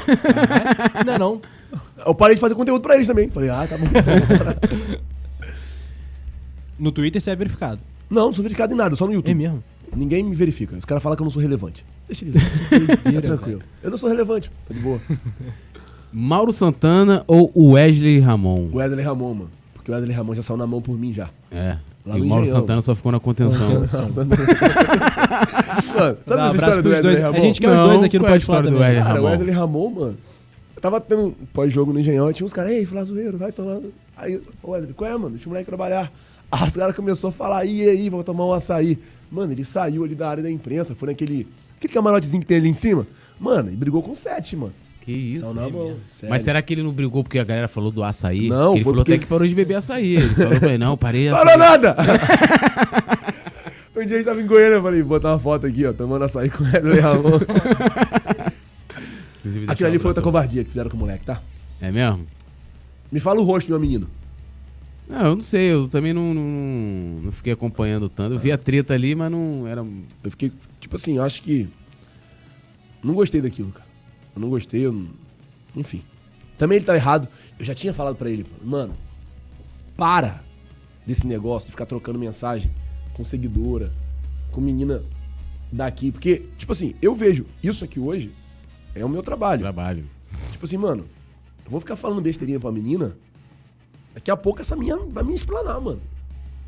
[1.07, 1.43] Não, não.
[2.07, 3.29] eu parei de fazer conteúdo pra eles também.
[3.31, 3.87] Falei, ah, tá bom.
[6.79, 7.81] No Twitter você é verificado.
[8.09, 9.31] não, não sou verificado em nada, só no YouTube.
[9.31, 9.63] É mesmo?
[9.95, 10.77] Ninguém me verifica.
[10.77, 11.85] Os caras falam que eu não sou relevante.
[12.09, 13.17] Deixa eles aí.
[13.17, 13.61] É tranquilo.
[13.83, 14.51] Eu não sou relevante.
[14.67, 15.01] Tá de boa.
[16.13, 18.69] Mauro Santana ou Wesley Ramon?
[18.73, 19.51] O Wesley Ramon, mano.
[19.75, 21.31] Porque o Wesley Ramon já saiu na mão por mim já.
[21.51, 21.77] É.
[22.05, 22.61] Lá e o Mauro Engenhão.
[22.61, 23.69] Santana só ficou na contenção.
[25.95, 27.19] Mano, sabe essa história do Wesley dois.
[27.21, 27.37] Ramon?
[27.37, 28.97] A gente quer os Não, dois aqui no é Pode Falar história do também.
[28.97, 29.37] Wesley Cara, o Ramon?
[29.37, 30.19] Wesley Ramon, mano.
[30.77, 33.93] Eu tava tendo um pós-jogo no Engenhão, tinha uns caras, ei, Flazoeiro, vai tomando.
[34.17, 35.31] Aí, ô Wesley, qual é, mano?
[35.31, 36.11] Deixa o moleque trabalhar.
[36.53, 38.99] Ah, os caras começaram a falar, e aí, vou tomar um açaí.
[39.31, 41.47] Mano, ele saiu ali da área da imprensa, foi naquele
[41.77, 43.07] aquele camarotezinho que tem ali em cima.
[43.39, 44.73] Mano, e brigou com sete, mano.
[45.11, 45.45] Que isso?
[45.45, 45.97] Saiu na mão.
[46.29, 48.49] Mas será que ele não brigou porque a galera falou do açaí?
[48.49, 50.15] Não, ele foi falou porque- até que parou de beber açaí.
[50.17, 51.59] Ele falou pra ele, não, parei de Parou açaí.
[51.59, 51.97] nada!
[53.97, 56.23] um dia a gente tava em Goiânia, eu falei, botar uma foto aqui, ó, tomando
[56.25, 57.41] açaí com o Ramon.
[59.69, 61.43] Aquilo ali foi outra covardia que fizeram com o moleque, tá?
[61.81, 62.27] É mesmo?
[63.11, 64.07] Me fala o rosto, meu menino.
[65.09, 66.43] Não, eu não sei, eu também não, não,
[67.25, 68.35] não fiquei acompanhando tanto.
[68.35, 69.85] Eu vi a treta ali, mas não era.
[70.23, 71.69] Eu fiquei, tipo assim, acho que.
[73.03, 73.90] Não gostei daquilo, cara.
[74.35, 75.09] Eu não gostei, eu não...
[75.77, 76.03] enfim.
[76.57, 77.29] Também ele tá errado.
[77.59, 78.95] Eu já tinha falado pra ele, mano,
[79.97, 80.43] para
[81.07, 82.71] desse negócio de ficar trocando mensagem
[83.15, 83.93] com seguidora,
[84.53, 85.03] com menina
[85.73, 86.13] daqui.
[86.13, 88.31] Porque, tipo assim, eu vejo isso aqui hoje
[88.95, 89.61] é o meu trabalho.
[89.61, 90.05] Trabalho.
[90.53, 91.07] Tipo assim, mano,
[91.65, 93.17] eu vou ficar falando besteirinha pra menina,
[94.15, 96.01] daqui a pouco essa minha vai me explanar, mano.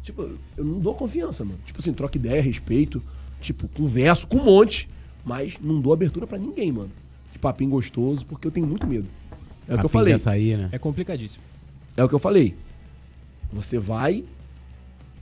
[0.02, 0.22] Tipo,
[0.56, 1.60] eu não dou confiança, mano.
[1.64, 3.02] Tipo assim, troca ideia, respeito,
[3.40, 4.89] tipo, converso com um monte,
[5.24, 6.90] mas não dou abertura pra ninguém, mano.
[7.43, 9.06] Papinho gostoso, porque eu tenho muito medo.
[9.69, 10.14] É o que eu falei.
[10.14, 10.69] Açaí, né?
[10.73, 11.44] É complicadíssimo.
[11.97, 12.55] É o que eu falei.
[13.52, 14.24] Você vai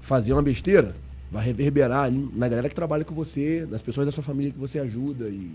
[0.00, 0.94] fazer uma besteira,
[1.32, 4.58] vai reverberar ali na galera que trabalha com você, nas pessoas da sua família que
[4.58, 5.50] você ajuda e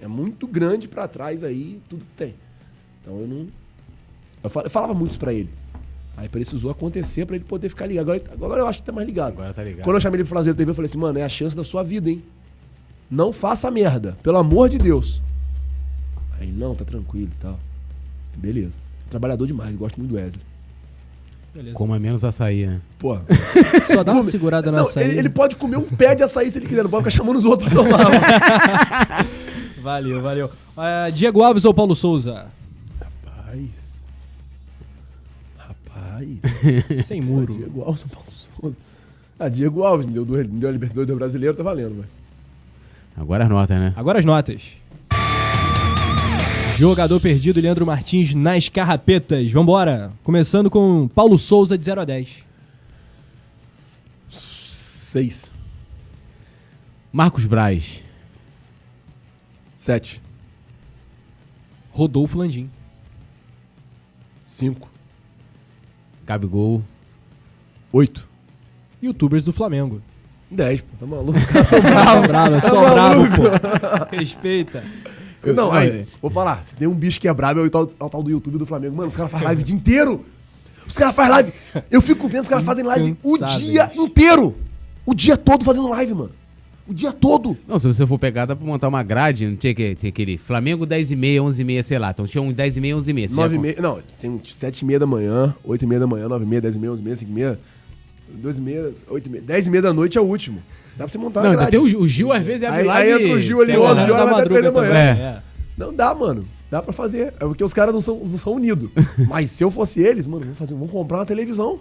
[0.00, 2.34] é muito grande pra trás aí tudo que tem.
[3.00, 3.46] Então eu não
[4.44, 5.48] eu fal- eu falava muito isso pra ele.
[6.16, 8.10] Aí precisou acontecer pra ele poder ficar ligado.
[8.10, 9.32] Agora, agora eu acho que tá mais ligado.
[9.32, 9.84] Agora tá ligado.
[9.84, 11.64] Quando eu chamei ele pro Flazeiro TV, eu falei assim, mano, é a chance da
[11.64, 12.22] sua vida, hein?
[13.10, 15.22] Não faça merda, pelo amor de Deus.
[16.42, 17.58] Aí, ele, não, tá tranquilo e tal.
[18.36, 18.78] Beleza.
[19.08, 20.42] Trabalhador demais, gosto muito do Wesley.
[21.54, 21.74] Beleza.
[21.76, 22.80] Coma menos açaí, né?
[22.98, 23.16] Pô,
[23.86, 25.10] Só dá uma segurada na não, açaí.
[25.10, 27.36] ele, ele pode comer um pé de açaí se ele quiser, não pode ficar chamando
[27.36, 29.26] os outros pra tomar.
[29.82, 30.48] Valeu, valeu.
[30.76, 32.46] Ah, Diego Alves ou Paulo Souza?
[33.00, 34.06] Rapaz.
[35.58, 36.28] Rapaz.
[37.04, 37.52] Sem muro.
[37.52, 38.78] Diego Alves, Paulo Souza.
[39.40, 42.08] Ah, Diego Alves, me deu, me deu a Libertadores do brasileiro, tá valendo, velho.
[43.16, 43.92] Agora as notas, né?
[43.96, 44.81] Agora as notas.
[46.76, 49.50] Jogador perdido, Leandro Martins nas carrapetas.
[49.52, 50.12] Vambora.
[50.24, 52.44] Começando com Paulo Souza de 0 a 10.
[54.30, 55.52] Seis.
[57.12, 58.02] Marcos Braz.
[59.76, 60.20] Sete.
[61.90, 62.70] Rodolfo Landim.
[64.46, 64.88] Cinco.
[66.26, 66.82] Gabigol.
[67.92, 68.26] Oito.
[69.02, 70.00] Youtubers do Flamengo.
[70.50, 70.86] Dez, pô.
[71.00, 71.38] Tá maluco?
[71.38, 72.26] Os caras são Só bravos.
[72.28, 73.36] bravo, Tá só bravo, maluco?
[74.10, 74.16] pô.
[74.16, 74.84] Respeita.
[75.44, 76.64] Eu- Não, aí, vou falar.
[76.64, 78.58] Se tem um bicho que é brabo, é o tal, é o tal do YouTube
[78.58, 78.96] do Flamengo.
[78.96, 80.24] Mano, os caras fazem live o dia inteiro.
[80.86, 81.52] Os caras fazem live.
[81.90, 84.54] Eu fico vendo os caras fazem live o dia inteiro.
[85.06, 86.30] O dia todo fazendo live, mano.
[86.86, 87.56] O dia todo.
[87.66, 90.36] Não, se você for pegar, dá pra montar uma grade, não tinha, que, tinha aquele
[90.36, 92.10] Flamengo 10 e meia, 11 e meia, sei lá.
[92.10, 93.28] Então tinha um 10 e meia, 11 e meia.
[93.28, 93.76] Você já 9 e meia.
[93.80, 96.60] Não, tem 7 e meia da manhã, 8 e meia da manhã, 9 e meia,
[96.60, 97.60] 10 e meia, 11 e meia, 5 e meia,
[98.34, 99.42] 2 e meia, 8 e meia.
[99.44, 100.60] 10 e meia da noite é o último.
[100.96, 101.70] Dá pra você montar Não, uma grade.
[101.70, 103.12] tem o, o Gil, às vezes, abre Aí- live...
[103.12, 104.88] aí entra o Gil ali, Tem 11 galera horas, da vai até três da madruga
[104.94, 105.00] manhã.
[105.00, 105.10] É.
[105.22, 105.42] é.
[105.76, 106.44] Não dá, mano.
[106.70, 107.34] Dá pra fazer.
[107.40, 108.90] É porque os caras não são, não são unidos.
[109.28, 111.80] Mas se eu fosse eles, mano, vamos, fazer, vamos comprar uma televisão.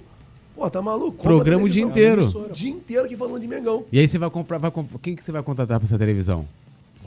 [0.56, 1.12] Pô, tá maluco?
[1.18, 2.26] Compra Programa o dia inteiro.
[2.26, 3.86] O dia inteiro aqui falando de Mengão.
[3.92, 4.58] E aí você vai comprar...
[4.58, 6.46] Vai comp- Quem que você vai contratar pra essa televisão?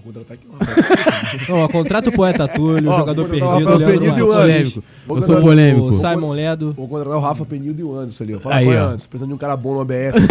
[0.05, 1.65] Vou contratar aqui o Rafael.
[1.65, 3.71] Ó, contrata o poeta Túlio, jogador contratar o perdido.
[3.71, 4.85] Rafael Leandro e o polêmico.
[5.09, 5.87] Eu sou polêmico.
[5.87, 6.73] O Simon Ledo.
[6.75, 8.35] Vou contratar o Rafa Penildo e o Anderson ali.
[8.35, 8.41] ó.
[8.41, 8.85] Fala Aí, ó.
[8.89, 9.09] Anderson?
[9.09, 10.15] Precisando de um cara bom no ABS.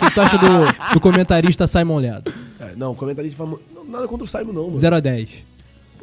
[0.00, 2.32] O que tu acha do, o comentarista Simon Ledo?
[2.60, 3.58] É, não, comentarista fala.
[3.74, 4.76] não, Nada contra o Simon, não, mano.
[4.76, 5.28] 0 a 10.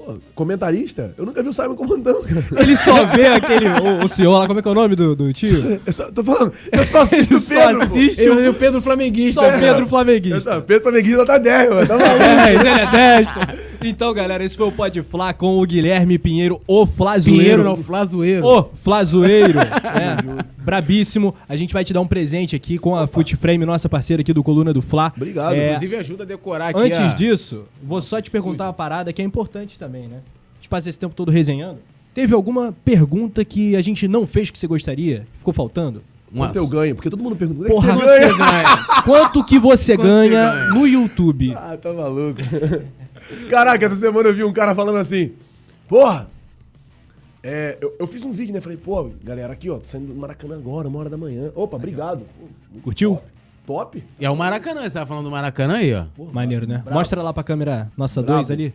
[0.06, 1.11] Pô, comentarista?
[1.18, 2.45] Eu nunca vi o Simon comandando, cara.
[2.61, 3.68] Ele só vê aquele.
[3.68, 5.80] O, o senhor lá, como é que é o nome do, do tio?
[5.86, 7.77] Eu só, tô falando, eu só assisto o Só Pedro.
[7.80, 7.84] pô.
[7.86, 9.41] assiste Eu o Pedro Flamenguista.
[9.41, 10.40] Só o Pedro Eu Flamenguista.
[10.41, 11.88] só, Pedro Flamenguista tá 10, mano.
[11.88, 12.18] Tá maluco.
[12.19, 13.40] 10, ele é 10, pô.
[13.84, 17.39] Então, galera, esse foi o Pode Flá com o Guilherme Pinheiro, o Flazoeiro.
[17.39, 18.45] Pinheiro, não, Flazoeiro.
[18.45, 20.45] Ô, Flazoeiro, né?
[20.64, 21.35] Brabíssimo.
[21.47, 24.43] A gente vai te dar um presente aqui com a Footframe, nossa parceira aqui do
[24.43, 25.14] Coluna do Fla.
[25.15, 25.53] Obrigado.
[25.53, 29.11] É, Inclusive ajuda a decorar aqui Antes a- disso, vou só te perguntar uma parada
[29.14, 30.18] que é importante também, né?
[30.18, 31.77] A gente passa esse tempo todo resenhando.
[32.14, 35.27] Teve alguma pergunta que a gente não fez que você gostaria?
[35.38, 36.02] Ficou faltando?
[36.31, 36.95] Uma- Quanto eu ganho?
[36.95, 38.38] Porque todo mundo pergunta, quanto é que Quanto você você ganha?
[38.38, 38.77] ganha?
[39.06, 40.73] Quanto que você Quanto ganha você ganha?
[40.73, 41.53] no YouTube?
[41.56, 42.41] Ah, tá maluco.
[43.49, 45.31] Caraca, essa semana eu vi um cara falando assim,
[45.88, 46.27] porra,
[47.43, 48.61] é, eu, eu fiz um vídeo, né?
[48.61, 51.52] Falei, pô, galera, aqui, ó, tô saindo do Maracanã agora, uma hora da manhã.
[51.56, 52.22] Opa, obrigado.
[52.39, 53.19] Pô, Curtiu?
[53.68, 54.03] Top.
[54.19, 56.06] E é o Maracanã, você tava falando do Maracanã aí, ó.
[56.15, 56.80] Porra, Maneiro, né?
[56.84, 56.97] bravo.
[56.99, 58.39] Mostra lá pra câmera nossa Bravo.
[58.41, 58.73] 2 ali.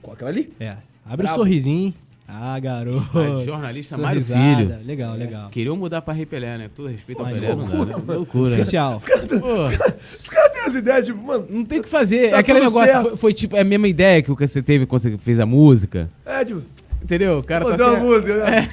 [0.00, 0.52] Qual aquela ali?
[0.58, 0.76] É.
[1.04, 1.34] Abre o Bravo.
[1.36, 1.92] sorrisinho.
[2.34, 3.44] Ah, garoto.
[3.44, 4.24] Jornalista Mário.
[4.24, 4.78] Filho.
[4.86, 5.50] Legal, legal.
[5.50, 6.68] Queriam mudar pra Rei Pelé, né?
[6.68, 8.14] Com Todo respeito ao Mas Pelé, não dá, loucura, né?
[8.14, 8.52] Loucura.
[8.52, 8.98] Oficial.
[8.98, 9.62] Pô,
[10.00, 12.30] Os caras têm as ideias, tipo, mano, não tem o que fazer.
[12.30, 13.08] Tá é aquele tudo negócio, certo.
[13.08, 15.38] foi, foi tipo, é a mesma ideia que o que você teve quando você fez
[15.40, 16.10] a música.
[16.24, 16.62] é, tipo,
[17.02, 17.38] Entendeu?
[17.38, 18.68] O cara fazer tá uma assim, música, né?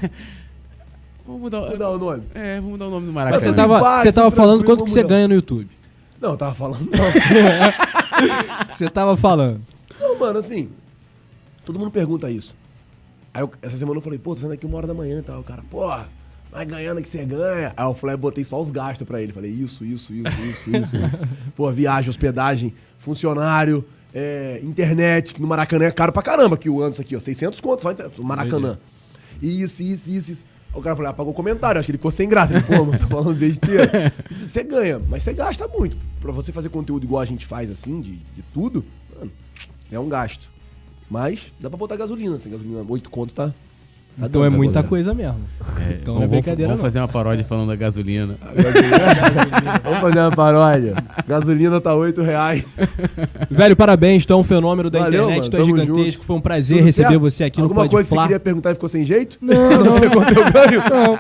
[1.26, 2.24] Vamos mudar, Vou dar o nome.
[2.34, 3.40] É, vamos mudar o nome do Mas Maracanã.
[3.42, 5.16] você Tudo tava, você tava tudo falando quanto que você mudar.
[5.16, 5.68] ganha no YouTube.
[6.22, 7.00] Não, eu tava falando, não.
[8.70, 9.62] Você tava falando.
[10.00, 10.70] Não, mano, assim,
[11.64, 12.54] todo mundo pergunta isso.
[13.34, 15.22] Aí eu- essa semana eu falei, pô, tô saindo aqui uma hora da manhã e
[15.22, 15.40] tal.
[15.40, 15.88] O cara, pô,
[16.52, 17.74] vai ganhando que você ganha.
[17.78, 19.32] Aí eu falei, botei só os gastos pra ele.
[19.32, 21.20] Falei, isso, isso, isso, isso, isso, isso.
[21.56, 26.82] Pô, viagem, hospedagem, funcionário, é, internet, que no Maracanã é caro pra caramba, que o
[26.82, 28.78] Anderson aqui, ó, 600 contos só no Maracanã.
[29.42, 30.46] Isso, isso, isso, isso.
[30.74, 32.54] Aí o cara falou, apagou o comentário, acho que ele ficou sem graça.
[32.54, 34.14] Ele, pô, mano, tô falando besteira.
[34.42, 35.98] Você ganha, mas você gasta muito.
[36.20, 38.84] Pra você fazer conteúdo igual a gente faz, assim, de, de tudo,
[39.18, 39.32] mano,
[39.92, 40.50] é um gasto.
[41.10, 43.48] Mas dá pra botar gasolina, assim, gasolina 8 conto tá.
[43.48, 43.54] tá
[44.18, 44.88] Então dando é muita botar.
[44.90, 45.40] coisa mesmo.
[45.80, 46.86] É, Então vamos, não é brincadeira, vamos não.
[46.86, 48.36] fazer uma paródia falando da gasolina.
[49.84, 50.96] Vamos fazer uma paródia.
[51.28, 52.64] Gasolina tá 8 reais.
[53.50, 56.12] Velho, parabéns, tu é um fenômeno da Valeu, internet, mano, tu é tamo gigantesco.
[56.12, 56.26] junto.
[56.26, 57.20] Foi um prazer Tudo receber certo?
[57.22, 59.38] você aqui Alguma no Pode coisa que você queria perguntar e ficou sem jeito?
[59.42, 60.84] Não, A não ser quanto eu ganho?
[60.90, 61.20] Não.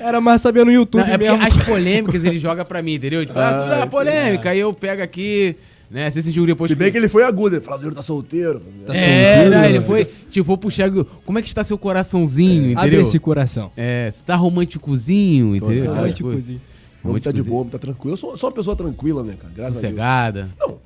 [0.00, 1.46] Era mais saber no YouTube Não, é porque mesmo.
[1.46, 3.26] as polêmicas ele joga pra mim, entendeu?
[3.26, 5.56] Tipo, ah, Ah, tudo é polêmica, aí eu pego aqui,
[5.92, 6.10] né?
[6.10, 8.60] Você sentiu depois Se bem que ele foi agudo, ele falou, Zero tá solteiro.
[8.86, 9.84] Tá É, solteiro, ele né?
[9.84, 10.90] foi, tipo, vou puxar,
[11.24, 13.06] como é que está seu coraçãozinho, Abre entendeu?
[13.08, 13.70] esse coração.
[13.76, 15.84] É, você tá românticozinho, entendeu?
[15.86, 16.60] cara, Aquelas tipo assim.
[17.04, 17.44] O homem tá de Românticozinho.
[17.54, 18.12] boa, tá tranquilo.
[18.12, 19.52] Eu sou, sou uma pessoa tranquila, né, cara?
[19.54, 20.40] Graças Sossegada.
[20.42, 20.70] a Deus.
[20.70, 20.78] Não,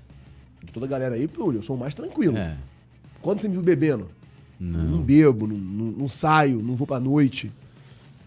[0.64, 2.36] de toda a galera aí, eu sou o mais tranquilo.
[2.36, 2.54] É.
[3.22, 4.08] Quando você me viu bebendo?
[4.58, 4.98] Não, Não.
[4.98, 7.50] bebo, não, não- não saio, não vou pra noite.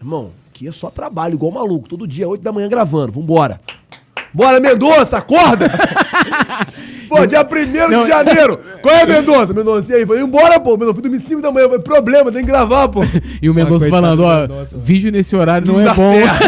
[0.00, 1.88] Irmão, aqui é só trabalho, igual maluco.
[1.88, 3.12] Todo dia, 8 da manhã gravando.
[3.12, 3.60] Vambora.
[4.32, 5.70] Bora, Mendonça, acorda!
[7.08, 8.60] pô, dia 1 de janeiro.
[8.80, 9.52] Qual é, Mendonça?
[9.52, 10.06] Mendonça, e aí?
[10.06, 10.72] Falei, embora, pô.
[10.72, 11.66] Mendonça, fui dormir 5 da manhã.
[11.66, 13.00] Falei, problema, tem que gravar, pô.
[13.42, 16.12] E o Mendonça coitado falando, do ó, Mendonça, vídeo nesse horário não, é dá bom.
[16.12, 16.38] certo.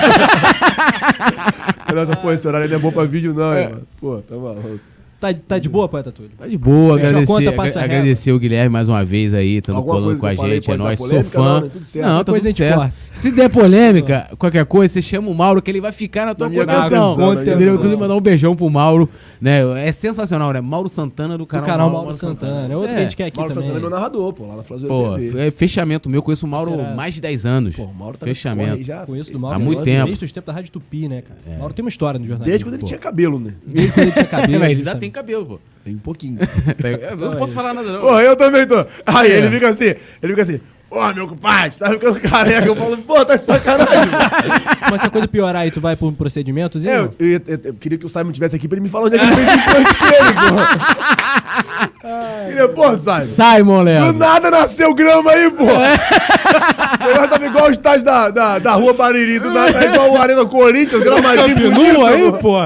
[1.92, 3.80] Mendonça, pô, esse horário não é bom pra vídeo, não, irmão.
[4.00, 4.91] Pô, tá maluco.
[5.22, 6.32] Tá, tá de boa, poeta Túlio?
[6.36, 9.94] Tá de boa, agradecer, conta, a agradecer o Guilherme mais uma vez aí, estando Alguma
[10.00, 11.60] colando com a gente, é nóis, sou fã.
[11.60, 11.68] Não?
[11.68, 12.06] Tudo certo.
[12.06, 12.74] Não, tá Depois tudo a gente certo.
[12.76, 12.94] corta.
[13.12, 16.48] Se der polêmica, qualquer coisa, você chama o Mauro que ele vai ficar na tua
[16.48, 17.14] Na contenção.
[17.14, 17.74] contenção.
[17.74, 19.08] Inclusive mandar um beijão pro Mauro,
[19.40, 19.86] né?
[19.86, 20.60] É sensacional, né?
[20.60, 22.72] Mauro Santana do O canal, canal Mauro Santana.
[22.72, 23.68] É outro que a gente quer aqui Mauro também.
[23.68, 25.46] Santana é meu narrador, pô, lá na Flazoeira Pô, TV.
[25.46, 26.90] é fechamento meu, conheço o Mauro Será?
[26.90, 27.76] há mais de 10 anos.
[27.76, 28.82] Pô, o Mauro tá Fechamento.
[28.82, 29.06] já.
[29.06, 30.06] Conheço do Há Mauro muito desde- tempo.
[30.06, 31.58] Desde os tempos da Rádio Tupi, né, cara?
[31.60, 32.44] Mauro tem uma história no jornalismo.
[32.50, 33.54] Desde quando ele tinha cabelo, né?
[33.64, 34.64] Desde quando ele tinha cabelo.
[34.64, 35.60] É, ele ainda tem cabelo, pô.
[35.84, 36.38] Tem um pouquinho.
[37.10, 38.00] Eu não posso falar nada, não.
[38.00, 38.84] Pô, eu também tô.
[39.06, 39.36] Aí É.
[39.38, 39.84] ele fica assim,
[40.22, 40.60] ele fica assim,
[40.90, 42.66] ô meu compadre, tá ficando careca.
[42.66, 44.10] Eu falo, pô, tá de sacanagem.
[44.90, 46.78] Mas se a coisa piorar aí, tu vai por um procedimento?
[46.86, 49.06] é, eu, eu- eu- eu queria que o Simon tivesse aqui pra ele me falar
[49.06, 52.46] onde é que ele fez o implante dele, pô.
[52.48, 53.20] Queria, pô, Simon.
[53.20, 54.12] Simon, Do Léo.
[54.12, 55.64] nada nasceu grama aí, pô.
[55.64, 59.38] O negócio tava igual o estádio da, da, da rua Bariri.
[59.38, 62.58] Do nada tá igual o Arena Corinthians, gramadinho Continua aí, pô.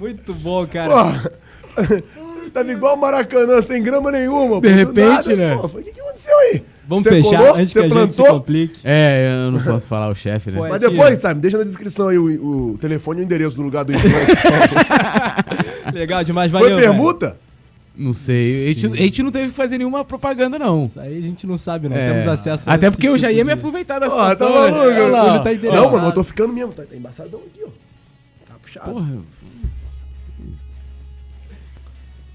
[0.00, 0.90] Muito bom, cara.
[1.74, 4.60] Pô, tava igual o Maracanã, sem grama nenhuma.
[4.60, 5.54] De pô, repente, né?
[5.56, 6.62] Pô, o que, que aconteceu aí?
[6.88, 7.54] Vamos Você fechar colou?
[7.54, 8.26] antes que a gente se plantou?
[8.26, 8.80] complique.
[8.82, 10.58] É, eu não posso falar o chefe, né?
[10.58, 13.54] Pô, é- Mas depois, sabe, deixa na descrição aí o, o telefone e o endereço
[13.54, 14.32] do lugar do implante.
[15.94, 16.70] Legal demais, valeu.
[16.70, 16.92] Foi velho.
[16.92, 17.36] permuta?
[17.94, 18.70] Não sei.
[18.70, 20.86] A gente, a gente não teve que fazer nenhuma propaganda, não.
[20.86, 21.96] Isso aí a gente não sabe, não.
[21.96, 24.30] É, Temos acesso a Até porque eu já tipo ia me aproveitar da Ó, tá
[24.32, 24.54] situação.
[24.54, 25.32] maluco?
[25.34, 25.38] né?
[25.44, 25.82] Tá interessado.
[25.84, 26.72] Não, mano, eu tô ficando mesmo.
[26.72, 27.68] Tá, tá embaçadão aqui, ó.
[28.48, 28.90] Tá puxado.
[28.92, 29.18] Porra,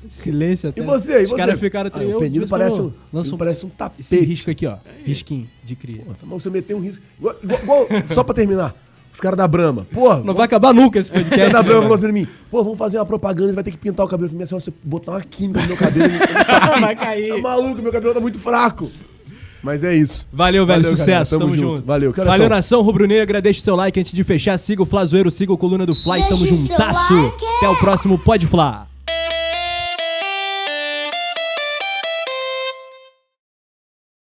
[0.09, 0.81] Silêncio até.
[0.81, 1.35] E você, e Os você?
[1.37, 1.91] caras ficaram...
[1.93, 4.01] Ah, eu, o pedido parece um, lanço lança um- parece um tapete.
[4.01, 4.75] Esse risco aqui, ó.
[5.03, 6.01] Risquinho de cria.
[6.05, 7.01] Pô, tá bom, você meteu um risco.
[7.19, 8.75] Igual, igual- só pra terminar,
[9.13, 9.85] os caras da Brahma.
[9.91, 11.53] Porra, Não vai acabar nunca esse Os caras podcast.
[11.53, 13.71] da Brahma né, falou assim pra mim, pô, vamos fazer uma propaganda, você vai ter
[13.71, 14.29] que pintar o cabelo.
[14.41, 16.09] Assim, ó, você botar uma química no meu cabelo,
[16.81, 17.29] vai cair.
[17.29, 18.89] Tá maluco, meu cabelo tá muito fraco.
[19.63, 20.27] Mas é isso.
[20.31, 20.83] Valeu, velho.
[20.83, 21.07] Valeu, sucesso.
[21.07, 21.25] galera.
[21.25, 21.75] Tamo, Tamo junto.
[21.77, 21.87] junto.
[21.87, 22.11] Valeu.
[22.11, 23.41] Horas Valeu, nação rubro-negra.
[23.41, 24.55] Deixa o seu like antes de fechar.
[24.59, 26.19] Siga o Flazoeiro, siga o Coluna do Fly.
[26.19, 27.13] Deixa Tamo juntasso.
[27.15, 27.45] like.
[27.57, 28.85] Até o próximo Pode Fla.